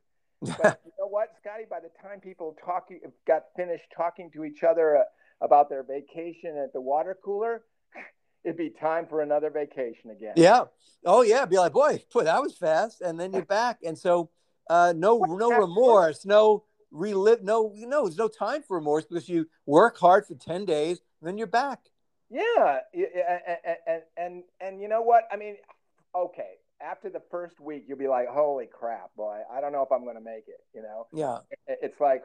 But 0.42 0.82
you 0.86 0.92
know 1.00 1.08
what, 1.10 1.34
Scotty? 1.42 1.64
By 1.70 1.80
the 1.80 1.90
time 2.02 2.20
people 2.20 2.56
talking 2.64 3.00
got 3.26 3.46
finished 3.56 3.86
talking 3.96 4.30
to 4.36 4.46
each 4.46 4.64
other 4.64 4.98
uh, 4.98 5.02
about 5.42 5.70
their 5.70 5.84
vacation 5.84 6.58
at 6.58 6.74
the 6.74 6.82
water 6.82 7.18
cooler, 7.26 7.64
it'd 8.44 8.58
be 8.58 8.72
time 8.80 9.08
for 9.08 9.22
another 9.22 9.50
vacation 9.50 10.12
again. 10.12 10.34
yeah, 10.36 10.66
oh 11.06 11.24
yeah, 11.24 11.46
be 11.46 11.58
like, 11.58 11.74
boy, 11.74 12.04
boy, 12.14 12.24
that 12.24 12.42
was 12.42 12.56
fast, 12.56 13.02
and 13.02 13.20
then 13.20 13.34
you're 13.34 13.46
back, 13.46 13.80
and 13.84 13.98
so 13.98 14.30
uh, 14.70 14.94
no, 14.96 15.18
no 15.18 15.58
remorse, 15.58 16.24
no 16.24 16.66
relive, 16.92 17.44
no, 17.44 17.74
no, 17.76 18.04
there's 18.04 18.18
no 18.18 18.28
time 18.28 18.64
for 18.64 18.78
remorse 18.78 19.06
because 19.06 19.30
you 19.30 19.48
work 19.66 19.98
hard 19.98 20.26
for 20.26 20.36
ten 20.36 20.66
days, 20.66 21.02
and 21.22 21.28
then 21.28 21.38
you're 21.38 21.48
back. 21.48 21.80
Yeah, 22.30 22.80
and 22.94 23.78
and 23.88 24.02
and, 24.18 24.44
and 24.60 24.82
you 24.82 24.88
know 24.88 25.02
what? 25.02 25.24
I 25.32 25.38
mean, 25.38 25.56
okay. 26.16 26.56
After 26.80 27.10
the 27.10 27.22
first 27.32 27.60
week, 27.60 27.86
you'll 27.88 27.98
be 27.98 28.08
like, 28.08 28.28
"Holy 28.28 28.68
crap, 28.68 29.10
boy! 29.16 29.40
I 29.52 29.62
don't 29.62 29.72
know 29.72 29.82
if 29.82 29.92
I'm 29.92 30.04
going 30.04 30.16
to 30.16 30.22
make 30.22 30.48
it." 30.48 30.62
You 30.76 30.84
know, 30.84 31.08
Yeah, 31.12 31.40
it's 31.68 32.00
like, 32.00 32.22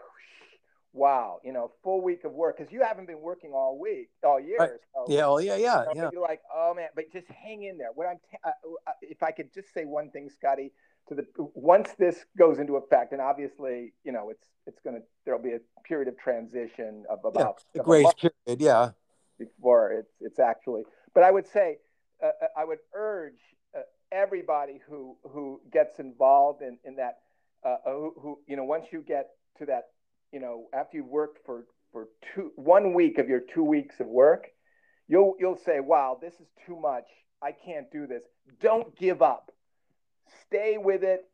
wow, 0.92 1.40
you 1.42 1.52
know, 1.52 1.70
full 1.82 2.02
week 2.02 2.24
of 2.24 2.32
work 2.32 2.58
because 2.58 2.72
you 2.72 2.82
haven't 2.82 3.06
been 3.06 3.20
working 3.20 3.52
all 3.54 3.78
week, 3.78 4.10
all 4.22 4.38
year. 4.38 4.58
Right. 4.58 4.70
So, 4.94 5.06
yeah, 5.08 5.26
oh 5.26 5.38
yeah, 5.38 5.56
yeah, 5.56 5.80
you 5.80 5.86
know, 5.86 5.92
yeah. 5.94 6.10
You're 6.12 6.22
like, 6.22 6.40
oh 6.54 6.74
man, 6.74 6.88
but 6.94 7.10
just 7.12 7.26
hang 7.28 7.62
in 7.62 7.78
there. 7.78 7.88
What 7.94 8.08
I'm, 8.08 8.18
t- 8.30 8.36
uh, 8.44 8.50
uh, 8.86 8.92
if 9.00 9.22
I 9.22 9.30
could 9.30 9.52
just 9.54 9.72
say 9.72 9.84
one 9.84 10.10
thing, 10.10 10.28
Scotty, 10.28 10.72
to 11.08 11.14
the 11.14 11.26
once 11.54 11.90
this 11.98 12.24
goes 12.38 12.58
into 12.58 12.76
effect, 12.76 13.12
and 13.12 13.20
obviously, 13.20 13.92
you 14.04 14.12
know, 14.12 14.30
it's 14.30 14.44
it's 14.66 14.80
going 14.82 14.96
to 14.96 15.02
there'll 15.24 15.42
be 15.42 15.52
a 15.52 15.60
period 15.86 16.08
of 16.08 16.18
transition 16.18 17.04
of 17.10 17.18
about 17.24 17.62
A 17.74 17.80
of 17.80 17.84
a 17.84 17.84
grace 17.84 18.12
period, 18.20 18.60
yeah. 18.60 18.90
before 19.38 19.92
it's 19.92 20.12
it's 20.20 20.38
actually. 20.38 20.82
But 21.14 21.24
I 21.24 21.30
would 21.30 21.46
say 21.46 21.78
uh, 22.22 22.30
I 22.56 22.64
would 22.64 22.78
urge 22.94 23.40
uh, 23.76 23.80
everybody 24.10 24.80
who 24.88 25.16
who 25.24 25.60
gets 25.72 25.98
involved 25.98 26.62
in 26.62 26.78
in 26.84 26.96
that 26.96 27.18
uh, 27.64 27.76
who, 27.84 28.14
who 28.20 28.38
you 28.46 28.56
know 28.56 28.64
once 28.64 28.86
you 28.92 29.02
get 29.02 29.30
to 29.58 29.66
that 29.66 29.88
you 30.32 30.40
know 30.40 30.68
after 30.72 30.98
you've 30.98 31.06
worked 31.06 31.38
for 31.44 31.66
for 31.92 32.08
two 32.34 32.52
one 32.56 32.94
week 32.94 33.18
of 33.18 33.28
your 33.28 33.40
two 33.40 33.64
weeks 33.64 34.00
of 34.00 34.06
work, 34.06 34.46
you'll 35.08 35.34
you'll 35.38 35.58
say, 35.58 35.80
wow, 35.80 36.18
this 36.20 36.34
is 36.34 36.46
too 36.66 36.78
much. 36.78 37.04
I 37.42 37.52
can't 37.52 37.90
do 37.92 38.06
this. 38.06 38.22
Don't 38.60 38.96
give 38.96 39.20
up. 39.20 39.50
Stay 40.46 40.78
with 40.78 41.02
it. 41.02 41.28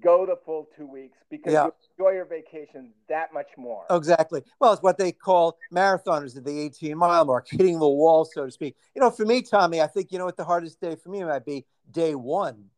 go 0.00 0.24
the 0.24 0.36
full 0.46 0.68
two 0.76 0.86
weeks 0.86 1.18
because 1.30 1.52
Yeah. 1.52 1.64
you 1.64 1.72
enjoy 1.98 2.10
your 2.12 2.24
vacation 2.24 2.94
that 3.08 3.34
much 3.34 3.48
more. 3.56 3.84
Exactly. 3.90 4.40
Well, 4.60 4.72
it's 4.72 4.80
what 4.82 4.96
they 4.98 5.10
call 5.10 5.58
marathoners 5.74 6.36
at 6.36 6.44
the 6.44 6.60
18 6.60 6.96
mile 6.96 7.24
mark, 7.24 7.48
hitting 7.50 7.80
the 7.80 7.88
wall, 7.88 8.24
so 8.24 8.44
to 8.46 8.52
speak. 8.52 8.76
You 8.94 9.00
know, 9.00 9.10
for 9.10 9.26
me, 9.26 9.42
Tommy, 9.42 9.80
I 9.80 9.88
think, 9.88 10.12
you 10.12 10.18
know 10.18 10.26
what 10.26 10.36
the 10.36 10.44
hardest 10.44 10.80
day 10.80 10.94
for 10.94 11.08
me 11.08 11.24
might 11.24 11.44
be? 11.44 11.66
Day 11.90 12.14
one. 12.14 12.70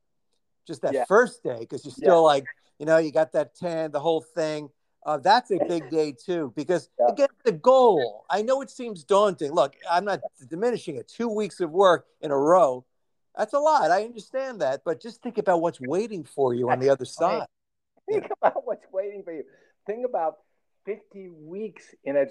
Just 0.67 0.81
that 0.83 0.95
Yeah. 0.95 1.05
first 1.05 1.43
day, 1.43 1.59
because 1.61 1.85
you're 1.85 1.93
still 1.93 2.25
like, 2.25 2.47
you 2.79 2.87
know, 2.87 2.97
you 2.97 3.13
got 3.13 3.33
that 3.33 3.55
tan, 3.55 3.91
the 3.91 4.01
whole 4.01 4.23
thing. 4.23 4.71
Uh, 5.05 5.19
that's 5.19 5.51
a 5.51 5.59
big 5.69 5.91
day 5.91 6.13
too, 6.13 6.51
because 6.57 6.89
Yeah. 6.99 7.09
again, 7.09 7.29
the 7.45 7.53
goal. 7.53 8.25
I 8.31 8.41
know 8.41 8.63
it 8.63 8.71
seems 8.71 9.05
daunting. 9.05 9.53
Look, 9.53 9.77
I'm 9.91 10.07
not 10.07 10.21
diminishing 10.49 10.97
it. 10.97 11.09
Two 11.09 11.29
weeks 11.29 11.61
of 11.61 11.73
work 11.73 12.07
in 12.23 12.31
a 12.31 12.39
row, 12.39 12.87
that's 13.37 13.53
a 13.55 13.59
lot. 13.59 13.91
I 13.91 14.05
understand 14.05 14.61
that, 14.61 14.83
but 14.85 15.01
just 15.01 15.23
think 15.23 15.39
about 15.39 15.61
what's 15.61 15.81
waiting 15.81 16.25
for 16.25 16.55
you 16.55 16.71
on 16.71 16.81
the 16.81 16.91
other 16.91 17.05
side. 17.05 17.47
Think 18.09 18.27
about 18.43 18.67
what's 18.67 18.85
waiting 18.93 19.23
for 19.23 19.33
you. 19.33 19.45
Think 19.87 20.07
about 20.07 20.39
50 20.85 21.29
weeks 21.29 21.85
in 22.05 22.17
a 22.17 22.27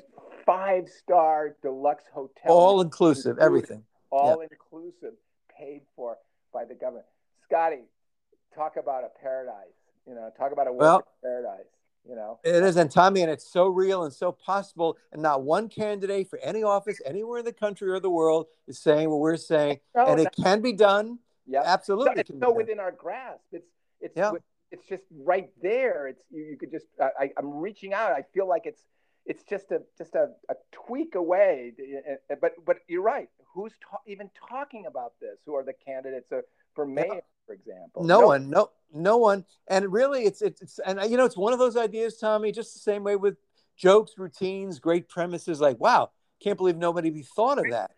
five 0.46 0.88
star 0.90 1.56
deluxe 1.62 2.04
hotel. 2.14 2.52
All 2.52 2.82
inclusive, 2.82 3.38
everything. 3.40 3.84
all 4.12 4.42
inclusive, 4.42 5.14
paid 5.58 5.82
for 5.96 6.18
by 6.54 6.66
the 6.66 6.76
government. 6.76 7.06
Scotty, 7.46 7.84
talk 8.56 8.76
about 8.78 9.04
a 9.04 9.10
paradise. 9.22 9.54
You 10.08 10.16
know, 10.16 10.30
talk 10.38 10.52
about 10.52 10.68
a 10.68 10.74
Well- 10.74 11.08
paradise. 11.24 11.66
You 12.08 12.16
know, 12.16 12.40
It 12.44 12.56
is, 12.56 12.78
and 12.78 12.90
Tommy, 12.90 13.22
and 13.22 13.30
it's 13.32 13.48
so 13.48 13.68
real 13.68 14.04
and 14.06 14.14
so 14.14 14.32
possible. 14.32 14.98
And 15.12 15.22
not 15.22 15.44
one 15.44 15.70
candidate 15.70 16.30
for 16.30 16.40
any 16.40 16.64
office 16.64 17.00
anywhere 17.06 17.40
in 17.40 17.46
the 17.46 17.54
country 17.54 17.90
or 17.90 18.00
the 18.00 18.10
world 18.10 18.48
is 18.68 18.80
saying 18.80 19.10
what 19.10 19.20
we're 19.20 19.38
saying, 19.38 19.80
No, 19.96 20.06
and 20.08 20.20
it 20.20 20.30
can 20.36 20.62
be 20.62 20.74
done. 20.74 21.20
yeah, 21.46 21.62
Absolutely, 21.64 22.16
So 22.16 22.20
it's 22.22 22.40
so 22.40 22.52
within 22.52 22.80
our 22.80 22.92
grasp. 22.92 23.44
It's 23.52 23.68
it's 24.00 24.18
Yeah. 24.18 24.32
it's 24.72 24.88
just 24.88 25.04
right 25.24 25.52
there. 25.62 26.08
It's 26.08 26.24
you, 26.32 26.44
you 26.44 26.58
could 26.58 26.72
just 26.72 26.88
I, 27.00 27.30
I'm 27.38 27.54
reaching 27.60 27.94
out. 27.94 28.12
I 28.14 28.24
feel 28.34 28.48
like 28.48 28.66
it's 28.66 28.82
it's 29.28 29.44
just 29.44 29.72
a 29.72 29.84
just 29.98 30.16
a, 30.16 30.30
a 30.50 30.56
tweak 30.72 31.14
away. 31.14 31.74
But 32.42 32.54
but 32.66 32.78
you're 32.88 33.04
right. 33.04 33.30
Who's 33.54 33.74
ta- 33.88 34.02
even 34.08 34.32
talking 34.50 34.88
about 34.88 35.14
this? 35.22 35.38
Who 35.46 35.54
are 35.54 35.64
the 35.64 35.74
candidates 35.74 36.32
uh, 36.32 36.42
for 36.74 36.86
mayor, 36.88 37.22
for 37.46 37.54
example? 37.54 38.04
No, 38.04 38.28
one, 38.28 38.50
no, 38.50 38.72
no 38.94 39.18
one. 39.18 39.46
And 39.68 39.92
really, 39.92 40.24
it's, 40.24 40.42
it's 40.42 40.62
it's 40.62 40.80
and 40.80 41.00
you 41.10 41.18
know, 41.18 41.26
it's 41.26 41.38
one 41.38 41.54
of 41.54 41.60
those 41.60 41.78
ideas, 41.78 42.18
Tommy. 42.18 42.52
Just 42.52 42.74
the 42.74 42.80
same 42.80 43.04
way 43.04 43.16
with 43.16 43.38
jokes, 43.76 44.14
routines, 44.18 44.80
great 44.80 45.10
premises. 45.10 45.60
Like, 45.62 45.80
wow, 45.80 46.12
can't 46.42 46.58
believe 46.58 46.78
nobody 46.78 47.24
thought 47.24 47.58
of 47.58 47.70
that. 47.72 47.92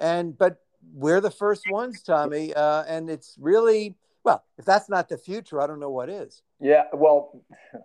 And 0.00 0.36
but 0.36 0.58
we're 0.92 1.20
the 1.20 1.30
first 1.30 1.64
ones, 1.70 2.02
Tommy. 2.02 2.54
Uh, 2.54 2.84
and 2.84 3.10
it's 3.10 3.36
really 3.38 3.96
well, 4.24 4.44
if 4.58 4.64
that's 4.64 4.88
not 4.88 5.08
the 5.08 5.18
future, 5.18 5.60
I 5.60 5.66
don't 5.66 5.80
know 5.80 5.90
what 5.90 6.08
is. 6.08 6.42
Yeah, 6.60 6.84
well, 6.92 7.42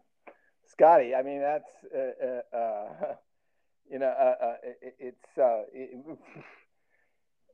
Scotty, 0.72 1.16
I 1.16 1.24
mean 1.24 1.42
that's 1.42 1.70
uh, 1.96 2.26
uh, 2.26 2.58
uh, 2.58 3.14
you 3.92 4.00
know 4.00 4.08
uh, 4.08 4.46
uh, 4.46 4.56
it, 4.82 4.96
it's 5.00 5.38
uh, 5.38 5.64
it, 5.74 5.92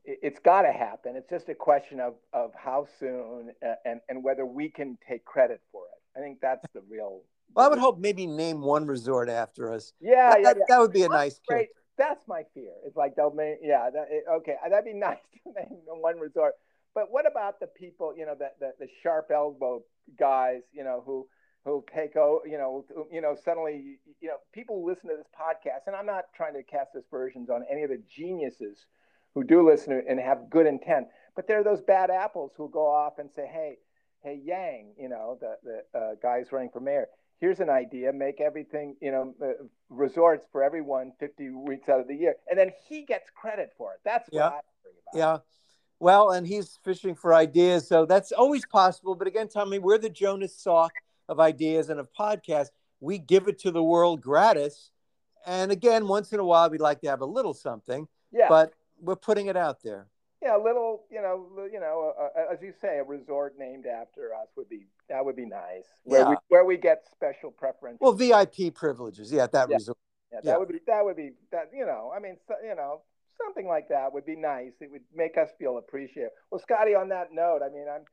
it's 0.05 0.39
got 0.39 0.63
to 0.63 0.71
happen. 0.71 1.15
It's 1.15 1.29
just 1.29 1.49
a 1.49 1.55
question 1.55 1.99
of 1.99 2.15
of 2.33 2.51
how 2.55 2.87
soon 2.99 3.51
uh, 3.65 3.73
and 3.85 3.99
and 4.09 4.23
whether 4.23 4.45
we 4.45 4.69
can 4.69 4.97
take 5.07 5.25
credit 5.25 5.61
for 5.71 5.83
it. 5.85 6.19
I 6.19 6.21
think 6.21 6.39
that's 6.41 6.65
the 6.73 6.81
real. 6.89 7.21
Well, 7.53 7.65
I 7.65 7.69
would 7.69 7.79
hope 7.79 7.99
maybe 7.99 8.27
name 8.27 8.61
one 8.61 8.85
resort 8.85 9.29
after 9.29 9.73
us. 9.73 9.93
Yeah, 9.99 10.31
that, 10.31 10.41
yeah, 10.41 10.47
yeah. 10.49 10.63
that 10.67 10.79
would 10.79 10.93
be 10.93 11.03
a 11.03 11.09
nice 11.09 11.39
Great. 11.47 11.61
kick. 11.61 11.69
That's 11.97 12.27
my 12.27 12.43
fear. 12.53 12.71
It's 12.85 12.95
like 12.95 13.15
they'll 13.15 13.33
make 13.33 13.57
yeah. 13.61 13.89
that, 13.89 14.07
okay, 14.37 14.55
that'd 14.69 14.85
be 14.85 14.93
nice 14.93 15.17
to 15.43 15.53
name 15.53 15.79
one 15.85 16.19
resort. 16.19 16.53
But 16.95 17.11
what 17.11 17.25
about 17.25 17.59
the 17.59 17.67
people? 17.67 18.13
You 18.15 18.25
know, 18.25 18.35
the 18.37 18.49
the, 18.59 18.71
the 18.79 18.87
sharp 19.03 19.31
elbow 19.33 19.83
guys. 20.17 20.61
You 20.71 20.83
know 20.83 21.03
who 21.05 21.27
who 21.65 21.83
take 21.93 22.15
oh 22.15 22.41
you 22.45 22.57
know 22.57 22.85
you 23.11 23.21
know 23.21 23.35
suddenly 23.43 23.99
you 24.21 24.27
know 24.27 24.37
people 24.53 24.79
who 24.79 24.89
listen 24.89 25.09
to 25.09 25.15
this 25.17 25.27
podcast 25.37 25.87
and 25.87 25.95
i'm 25.95 26.05
not 26.05 26.25
trying 26.35 26.53
to 26.53 26.63
cast 26.63 26.95
aspersions 26.97 27.49
on 27.49 27.63
any 27.69 27.83
of 27.83 27.89
the 27.89 28.01
geniuses 28.09 28.85
who 29.35 29.43
do 29.43 29.67
listen 29.67 30.01
and 30.07 30.19
have 30.19 30.49
good 30.49 30.65
intent 30.65 31.07
but 31.35 31.47
there 31.47 31.59
are 31.59 31.63
those 31.63 31.81
bad 31.81 32.09
apples 32.09 32.51
who 32.57 32.69
go 32.69 32.87
off 32.87 33.19
and 33.19 33.29
say 33.31 33.47
hey 33.51 33.77
hey 34.23 34.39
yang 34.43 34.93
you 34.97 35.09
know 35.09 35.37
the 35.39 35.55
the 35.63 35.99
uh, 35.99 36.15
guys 36.21 36.47
running 36.51 36.69
for 36.71 36.79
mayor 36.79 37.07
here's 37.39 37.59
an 37.59 37.69
idea 37.69 38.11
make 38.11 38.41
everything 38.41 38.95
you 39.01 39.11
know 39.11 39.33
uh, 39.41 39.51
resorts 39.89 40.45
for 40.51 40.63
everyone 40.63 41.11
50 41.19 41.49
weeks 41.51 41.87
out 41.89 41.99
of 41.99 42.07
the 42.07 42.15
year 42.15 42.35
and 42.49 42.57
then 42.59 42.71
he 42.87 43.05
gets 43.05 43.29
credit 43.33 43.71
for 43.77 43.93
it 43.93 43.99
that's 44.03 44.27
what 44.31 44.37
Yeah. 44.39 44.47
i 44.47 44.49
worry 44.49 44.61
about 45.13 45.17
Yeah. 45.17 45.37
Well, 46.01 46.31
and 46.31 46.47
he's 46.47 46.79
fishing 46.85 47.13
for 47.13 47.33
ideas, 47.33 47.85
so 47.85 48.05
that's 48.05 48.31
always 48.31 48.65
possible. 48.65 49.15
But 49.15 49.27
again, 49.27 49.49
Tommy, 49.49 49.79
we're 49.79 49.97
the 49.97 50.09
Jonas 50.09 50.55
Salk 50.55 50.91
of 51.27 51.41
ideas 51.41 51.89
and 51.89 51.99
of 51.99 52.07
podcasts. 52.17 52.69
We 53.01 53.17
give 53.17 53.49
it 53.49 53.59
to 53.59 53.71
the 53.71 53.83
world 53.83 54.21
gratis. 54.21 54.91
And 55.45 55.73
again, 55.73 56.07
once 56.07 56.31
in 56.31 56.39
a 56.39 56.45
while, 56.45 56.69
we'd 56.69 56.79
like 56.79 57.01
to 57.01 57.09
have 57.09 57.19
a 57.19 57.25
little 57.25 57.53
something, 57.53 58.07
yeah 58.31 58.47
but 58.47 58.71
we're 59.01 59.15
putting 59.15 59.47
it 59.47 59.57
out 59.57 59.81
there. 59.83 60.07
yeah, 60.41 60.55
a 60.55 60.61
little, 60.63 61.03
you 61.11 61.21
know, 61.21 61.47
you 61.71 61.79
know, 61.79 62.13
uh, 62.17 62.53
as 62.53 62.61
you 62.61 62.73
say, 62.81 62.99
a 62.99 63.03
resort 63.03 63.55
named 63.57 63.85
after 63.85 64.33
us 64.33 64.47
would 64.55 64.69
be 64.69 64.87
that 65.09 65.23
would 65.25 65.35
be 65.35 65.45
nice. 65.45 65.85
Where 66.03 66.25
we 66.25 66.31
Yeah. 66.31 66.37
where 66.47 66.65
we 66.65 66.77
get 66.77 67.05
special 67.11 67.51
preferential. 67.51 67.99
Well, 68.01 68.13
VIP 68.13 68.71
privileges, 68.71 69.31
yeah, 69.31 69.43
at 69.43 69.51
that 69.51 69.69
Yeah. 69.69 69.75
resort. 69.75 69.97
yeah, 70.31 70.39
that 70.41 70.45
yeah. 70.45 70.57
would 70.57 70.69
be 70.69 70.79
that 70.87 71.03
would 71.03 71.17
be 71.17 71.31
that. 71.51 71.71
You 71.73 71.85
know, 71.85 72.11
I 72.15 72.19
mean, 72.19 72.37
so, 72.47 72.55
you 72.63 72.75
know, 72.75 73.01
something 73.37 73.67
like 73.67 73.89
that 73.89 74.13
would 74.13 74.25
be 74.25 74.35
nice. 74.37 74.73
It 74.79 74.91
would 74.91 75.03
make 75.13 75.37
us 75.37 75.49
feel 75.57 75.77
appreciated. 75.77 76.31
Well, 76.51 76.59
Scotty, 76.61 76.95
on 76.95 77.09
that 77.09 77.33
note, 77.33 77.61
I 77.61 77.69
mean, 77.69 77.87
I'm, 77.89 78.05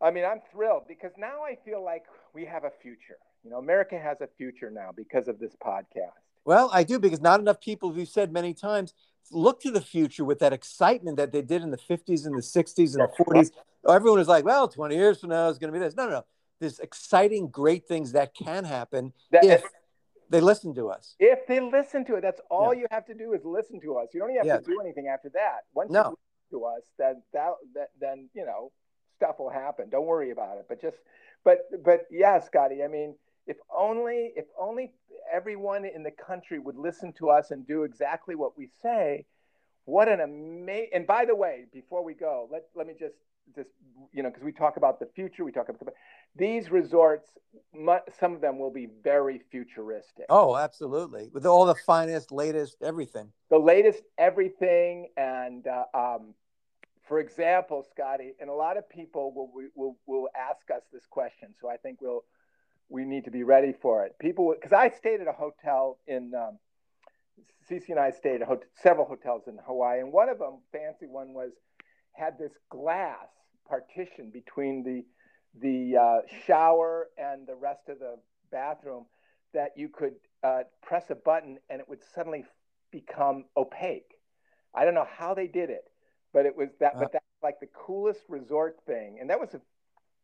I 0.00 0.10
mean, 0.10 0.24
I'm 0.24 0.40
thrilled 0.52 0.86
because 0.88 1.12
now 1.16 1.42
I 1.42 1.56
feel 1.64 1.82
like 1.82 2.04
we 2.34 2.44
have 2.44 2.64
a 2.64 2.70
future. 2.70 3.18
You 3.44 3.50
know, 3.50 3.58
America 3.58 3.98
has 3.98 4.20
a 4.20 4.26
future 4.38 4.70
now 4.70 4.90
because 4.94 5.26
of 5.28 5.38
this 5.38 5.54
podcast. 5.56 6.12
Well, 6.44 6.70
I 6.72 6.82
do 6.84 6.98
because 6.98 7.20
not 7.20 7.38
enough 7.40 7.60
people, 7.60 7.92
we've 7.92 8.08
said 8.08 8.32
many 8.32 8.52
times, 8.54 8.94
look 9.30 9.60
to 9.62 9.70
the 9.70 9.80
future 9.80 10.24
with 10.24 10.38
that 10.40 10.52
excitement 10.52 11.16
that 11.16 11.32
they 11.32 11.42
did 11.42 11.62
in 11.62 11.70
the 11.70 11.78
50s 11.78 12.26
and 12.26 12.36
the 12.36 12.42
60s 12.42 12.94
and 12.96 13.02
the 13.08 13.24
40s. 13.24 13.50
Everyone 13.88 14.18
was 14.18 14.28
like, 14.28 14.44
well, 14.44 14.68
20 14.68 14.94
years 14.94 15.20
from 15.20 15.30
now, 15.30 15.48
it's 15.48 15.58
going 15.58 15.72
to 15.72 15.78
be 15.78 15.82
this. 15.84 15.96
No, 15.96 16.04
no, 16.06 16.10
no. 16.12 16.24
There's 16.60 16.78
exciting, 16.78 17.48
great 17.48 17.86
things 17.88 18.12
that 18.12 18.34
can 18.34 18.64
happen 18.64 19.12
That, 19.30 19.44
if 19.44 19.64
they 20.30 20.40
listen 20.40 20.74
to 20.76 20.88
us. 20.88 21.16
if 21.18 21.46
they 21.46 21.60
listen 21.60 22.04
to 22.06 22.14
it, 22.16 22.20
that's 22.20 22.40
all 22.50 22.72
Yeah. 22.72 22.80
you 22.82 22.86
have 22.90 23.04
to 23.06 23.14
do 23.14 23.32
is 23.32 23.44
listen 23.44 23.80
to 23.80 23.96
us. 23.98 24.08
You 24.14 24.20
don't 24.20 24.30
even 24.30 24.38
have 24.38 24.46
Yeah. 24.46 24.58
to 24.58 24.64
do 24.64 24.80
anything 24.80 25.08
after 25.08 25.28
that. 25.30 25.64
Once 25.74 25.90
No. 25.90 26.00
you 26.02 26.08
listen 26.10 26.60
to 26.60 26.64
us, 26.66 26.82
then 26.98 27.22
that, 27.32 27.54
that 27.74 27.90
then 27.98 28.28
you 28.34 28.44
know 28.46 28.70
stuff 29.16 29.38
will 29.40 29.50
happen. 29.50 29.88
Don't 29.90 30.06
worry 30.06 30.30
about 30.30 30.58
it. 30.58 30.66
But 30.68 30.80
just 30.80 30.96
but 31.44 31.58
but 31.82 32.06
yeah, 32.10 32.38
Scotty. 32.38 32.84
I 32.84 32.88
mean, 32.88 33.16
if 33.46 33.56
only 33.76 34.32
if 34.36 34.46
only 34.58 34.92
everyone 35.32 35.84
in 35.84 36.02
the 36.02 36.10
country 36.10 36.58
would 36.58 36.76
listen 36.76 37.12
to 37.14 37.30
us 37.30 37.50
and 37.50 37.66
do 37.66 37.84
exactly 37.84 38.34
what 38.34 38.56
we 38.56 38.68
say. 38.82 39.24
What 39.84 40.08
an 40.08 40.20
amazing! 40.20 40.90
And 40.94 41.06
by 41.06 41.24
the 41.24 41.34
way, 41.34 41.64
before 41.72 42.04
we 42.04 42.14
go, 42.14 42.48
let 42.52 42.62
let 42.74 42.86
me 42.86 42.94
just 42.98 43.16
just 43.56 43.70
you 44.12 44.22
know 44.22 44.28
because 44.30 44.44
we 44.44 44.52
talk 44.52 44.76
about 44.76 45.00
the 45.00 45.06
future, 45.14 45.44
we 45.44 45.52
talk 45.52 45.68
about 45.68 45.92
these 46.36 46.70
resorts. 46.70 47.28
mu- 47.74 47.98
Some 48.20 48.34
of 48.34 48.40
them 48.40 48.58
will 48.58 48.70
be 48.70 48.88
very 49.02 49.40
futuristic. 49.50 50.26
Oh, 50.28 50.56
absolutely. 50.56 51.28
With 51.32 51.46
all 51.46 51.66
the 51.66 51.74
finest, 51.74 52.30
latest, 52.30 52.76
everything. 52.82 53.32
the 53.50 53.58
latest 53.58 54.02
everything 54.18 55.08
and 55.16 55.66
uh, 55.66 55.84
um, 55.94 56.34
for 57.08 57.18
example 57.18 57.84
scotty 57.90 58.32
and 58.40 58.48
a 58.48 58.52
lot 58.52 58.76
of 58.76 58.88
people 58.88 59.32
will, 59.34 59.50
will, 59.74 59.96
will 60.06 60.28
ask 60.36 60.70
us 60.70 60.82
this 60.92 61.04
question 61.10 61.48
so 61.60 61.68
i 61.68 61.76
think 61.76 62.00
we'll 62.00 62.24
we 62.88 63.04
need 63.04 63.24
to 63.24 63.30
be 63.30 63.42
ready 63.42 63.72
for 63.80 64.04
it 64.04 64.14
people 64.18 64.54
because 64.54 64.72
i 64.72 64.88
stayed 64.90 65.20
at 65.20 65.28
a 65.28 65.32
hotel 65.32 65.98
in 66.06 66.32
um, 66.34 66.58
cc 67.70 67.88
and 67.88 67.98
i 67.98 68.10
stayed 68.10 68.42
at 68.42 68.48
hot- 68.48 68.64
several 68.82 69.06
hotels 69.06 69.42
in 69.46 69.58
hawaii 69.66 70.00
and 70.00 70.12
one 70.12 70.28
of 70.28 70.38
them 70.38 70.58
fancy 70.72 71.06
one 71.06 71.32
was 71.32 71.52
had 72.12 72.38
this 72.38 72.52
glass 72.70 73.26
partition 73.68 74.30
between 74.30 74.82
the 74.82 75.04
the 75.60 75.96
uh, 75.96 76.20
shower 76.46 77.08
and 77.18 77.46
the 77.46 77.54
rest 77.54 77.88
of 77.88 77.98
the 77.98 78.16
bathroom 78.50 79.04
that 79.52 79.72
you 79.76 79.88
could 79.88 80.14
uh, 80.42 80.62
press 80.82 81.04
a 81.10 81.14
button 81.14 81.58
and 81.68 81.80
it 81.80 81.88
would 81.88 82.02
suddenly 82.14 82.44
become 82.90 83.44
opaque. 83.56 84.14
I 84.74 84.84
don't 84.84 84.94
know 84.94 85.08
how 85.18 85.34
they 85.34 85.46
did 85.46 85.70
it, 85.70 85.84
but 86.32 86.46
it 86.46 86.56
was 86.56 86.68
that. 86.80 86.94
Uh, 86.96 87.00
but 87.00 87.12
that's 87.12 87.24
like 87.42 87.60
the 87.60 87.68
coolest 87.74 88.20
resort 88.28 88.78
thing, 88.86 89.18
and 89.20 89.28
that 89.30 89.40
was 89.40 89.52
a, 89.54 89.60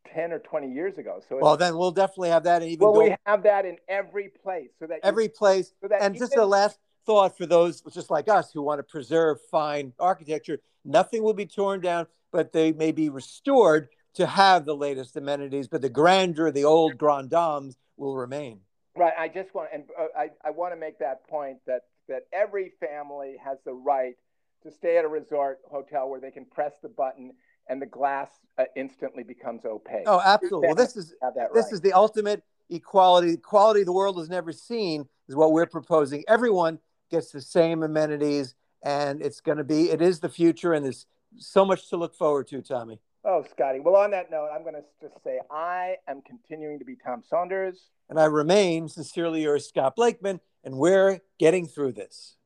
ten 0.07 0.32
or 0.32 0.38
twenty 0.38 0.70
years 0.72 0.99
ago. 0.99 1.20
So, 1.28 1.38
Well, 1.40 1.57
then 1.57 1.76
we'll 1.76 1.90
definitely 1.90 2.30
have 2.30 2.44
that 2.44 2.62
and 2.62 2.70
even 2.70 2.86
well, 2.86 2.94
go 2.94 3.05
we 3.05 3.16
have 3.26 3.42
that 3.42 3.64
in 3.64 3.76
every 3.88 4.28
place, 4.28 4.70
so 4.78 4.86
that 4.86 4.96
you- 4.96 5.01
every 5.05 5.28
place. 5.28 5.72
so 5.80 5.88
that 5.88 6.03
And 6.03 6.16
just 6.16 6.32
even- 6.32 6.44
a 6.44 6.46
last 6.46 6.78
thought 7.05 7.36
for 7.36 7.46
those 7.46 7.80
just 7.92 8.11
like 8.11 8.28
us 8.28 8.53
who 8.53 8.61
want 8.62 8.78
to 8.78 8.82
preserve 8.82 9.40
fine 9.51 9.94
architecture 9.99 10.61
nothing 10.84 11.22
will 11.22 11.34
be 11.34 11.46
torn 11.46 11.80
down, 11.80 12.07
but 12.30 12.53
they 12.53 12.72
may 12.72 12.92
be 12.92 13.09
restored 13.09 13.88
to 14.14 14.26
have 14.26 14.64
the 14.64 14.74
latest 14.74 15.16
amenities, 15.16 15.68
but 15.68 15.82
the 15.82 15.88
grandeur, 15.88 16.46
of 16.49 16.55
the 16.55 16.64
old 16.64 16.96
grand 16.96 17.28
dames 17.30 17.76
will 17.96 18.16
remain. 18.16 18.61
Right. 18.96 19.12
I 19.18 19.28
just 19.28 19.55
want, 19.55 19.70
and 19.72 19.84
uh, 19.99 20.07
I, 20.16 20.30
I 20.44 20.51
want 20.51 20.72
to 20.72 20.76
make 20.80 20.99
that 21.01 21.26
point 21.28 21.59
that 21.66 21.82
that 22.09 22.26
every 22.32 22.70
family 22.80 23.36
has 23.36 23.59
the 23.64 23.74
right 23.74 24.16
to 24.62 24.70
stay 24.70 24.96
at 24.96 25.05
a 25.05 25.09
resort 25.09 25.61
hotel 25.70 26.09
where 26.09 26.20
they 26.20 26.30
can 26.30 26.46
press 26.46 26.72
the 26.82 26.88
button 26.88 27.32
and 27.69 27.81
the 27.81 27.87
glass 27.87 28.31
uh, 28.59 28.64
instantly 28.77 29.23
becomes 29.23 29.64
opaque. 29.64 30.05
Oh, 30.07 30.21
absolutely. 30.25 30.69
Well, 30.69 30.75
this 30.75 30.97
is 30.97 31.14
this 31.55 31.73
is 31.73 31.81
the 31.81 31.93
ultimate 31.93 32.43
equality. 32.71 33.37
Quality 33.37 33.85
the 33.85 33.93
world 33.93 34.19
has 34.19 34.29
never 34.29 34.53
seen 34.53 35.07
is 35.29 35.37
what 35.37 35.53
we're 35.53 35.66
proposing. 35.66 36.25
Everyone 36.29 36.79
gets 37.11 37.31
the 37.31 37.41
same 37.41 37.83
amenities, 37.83 38.55
and 38.83 39.23
it's 39.23 39.41
going 39.41 39.59
to 39.59 39.64
be. 39.64 39.91
It 39.91 40.03
is 40.03 40.21
the 40.21 40.29
future, 40.29 40.73
and 40.73 40.85
there's 40.85 41.07
so 41.37 41.64
much 41.64 41.89
to 41.91 41.97
look 41.97 42.14
forward 42.14 42.49
to, 42.49 42.62
Tommy. 42.62 43.01
Oh, 43.25 43.45
Scotty. 43.51 43.81
Well, 43.81 43.97
on 43.97 44.11
that 44.12 44.31
note, 44.31 44.49
I'm 44.55 44.62
going 44.62 44.75
to 44.75 44.85
just 45.03 45.23
say 45.23 45.41
I 45.51 45.97
am 46.07 46.23
continuing 46.23 46.79
to 46.79 46.85
be 46.85 46.97
Tom 46.97 47.23
Saunders. 47.29 47.91
And 48.09 48.19
I 48.19 48.25
remain 48.25 48.89
sincerely 48.89 49.43
yours, 49.43 49.69
Scott 49.69 49.97
Blakeman, 49.97 50.41
and 50.64 50.79
we're 50.79 51.21
getting 51.39 51.66
through 51.66 51.93
this. 51.93 52.37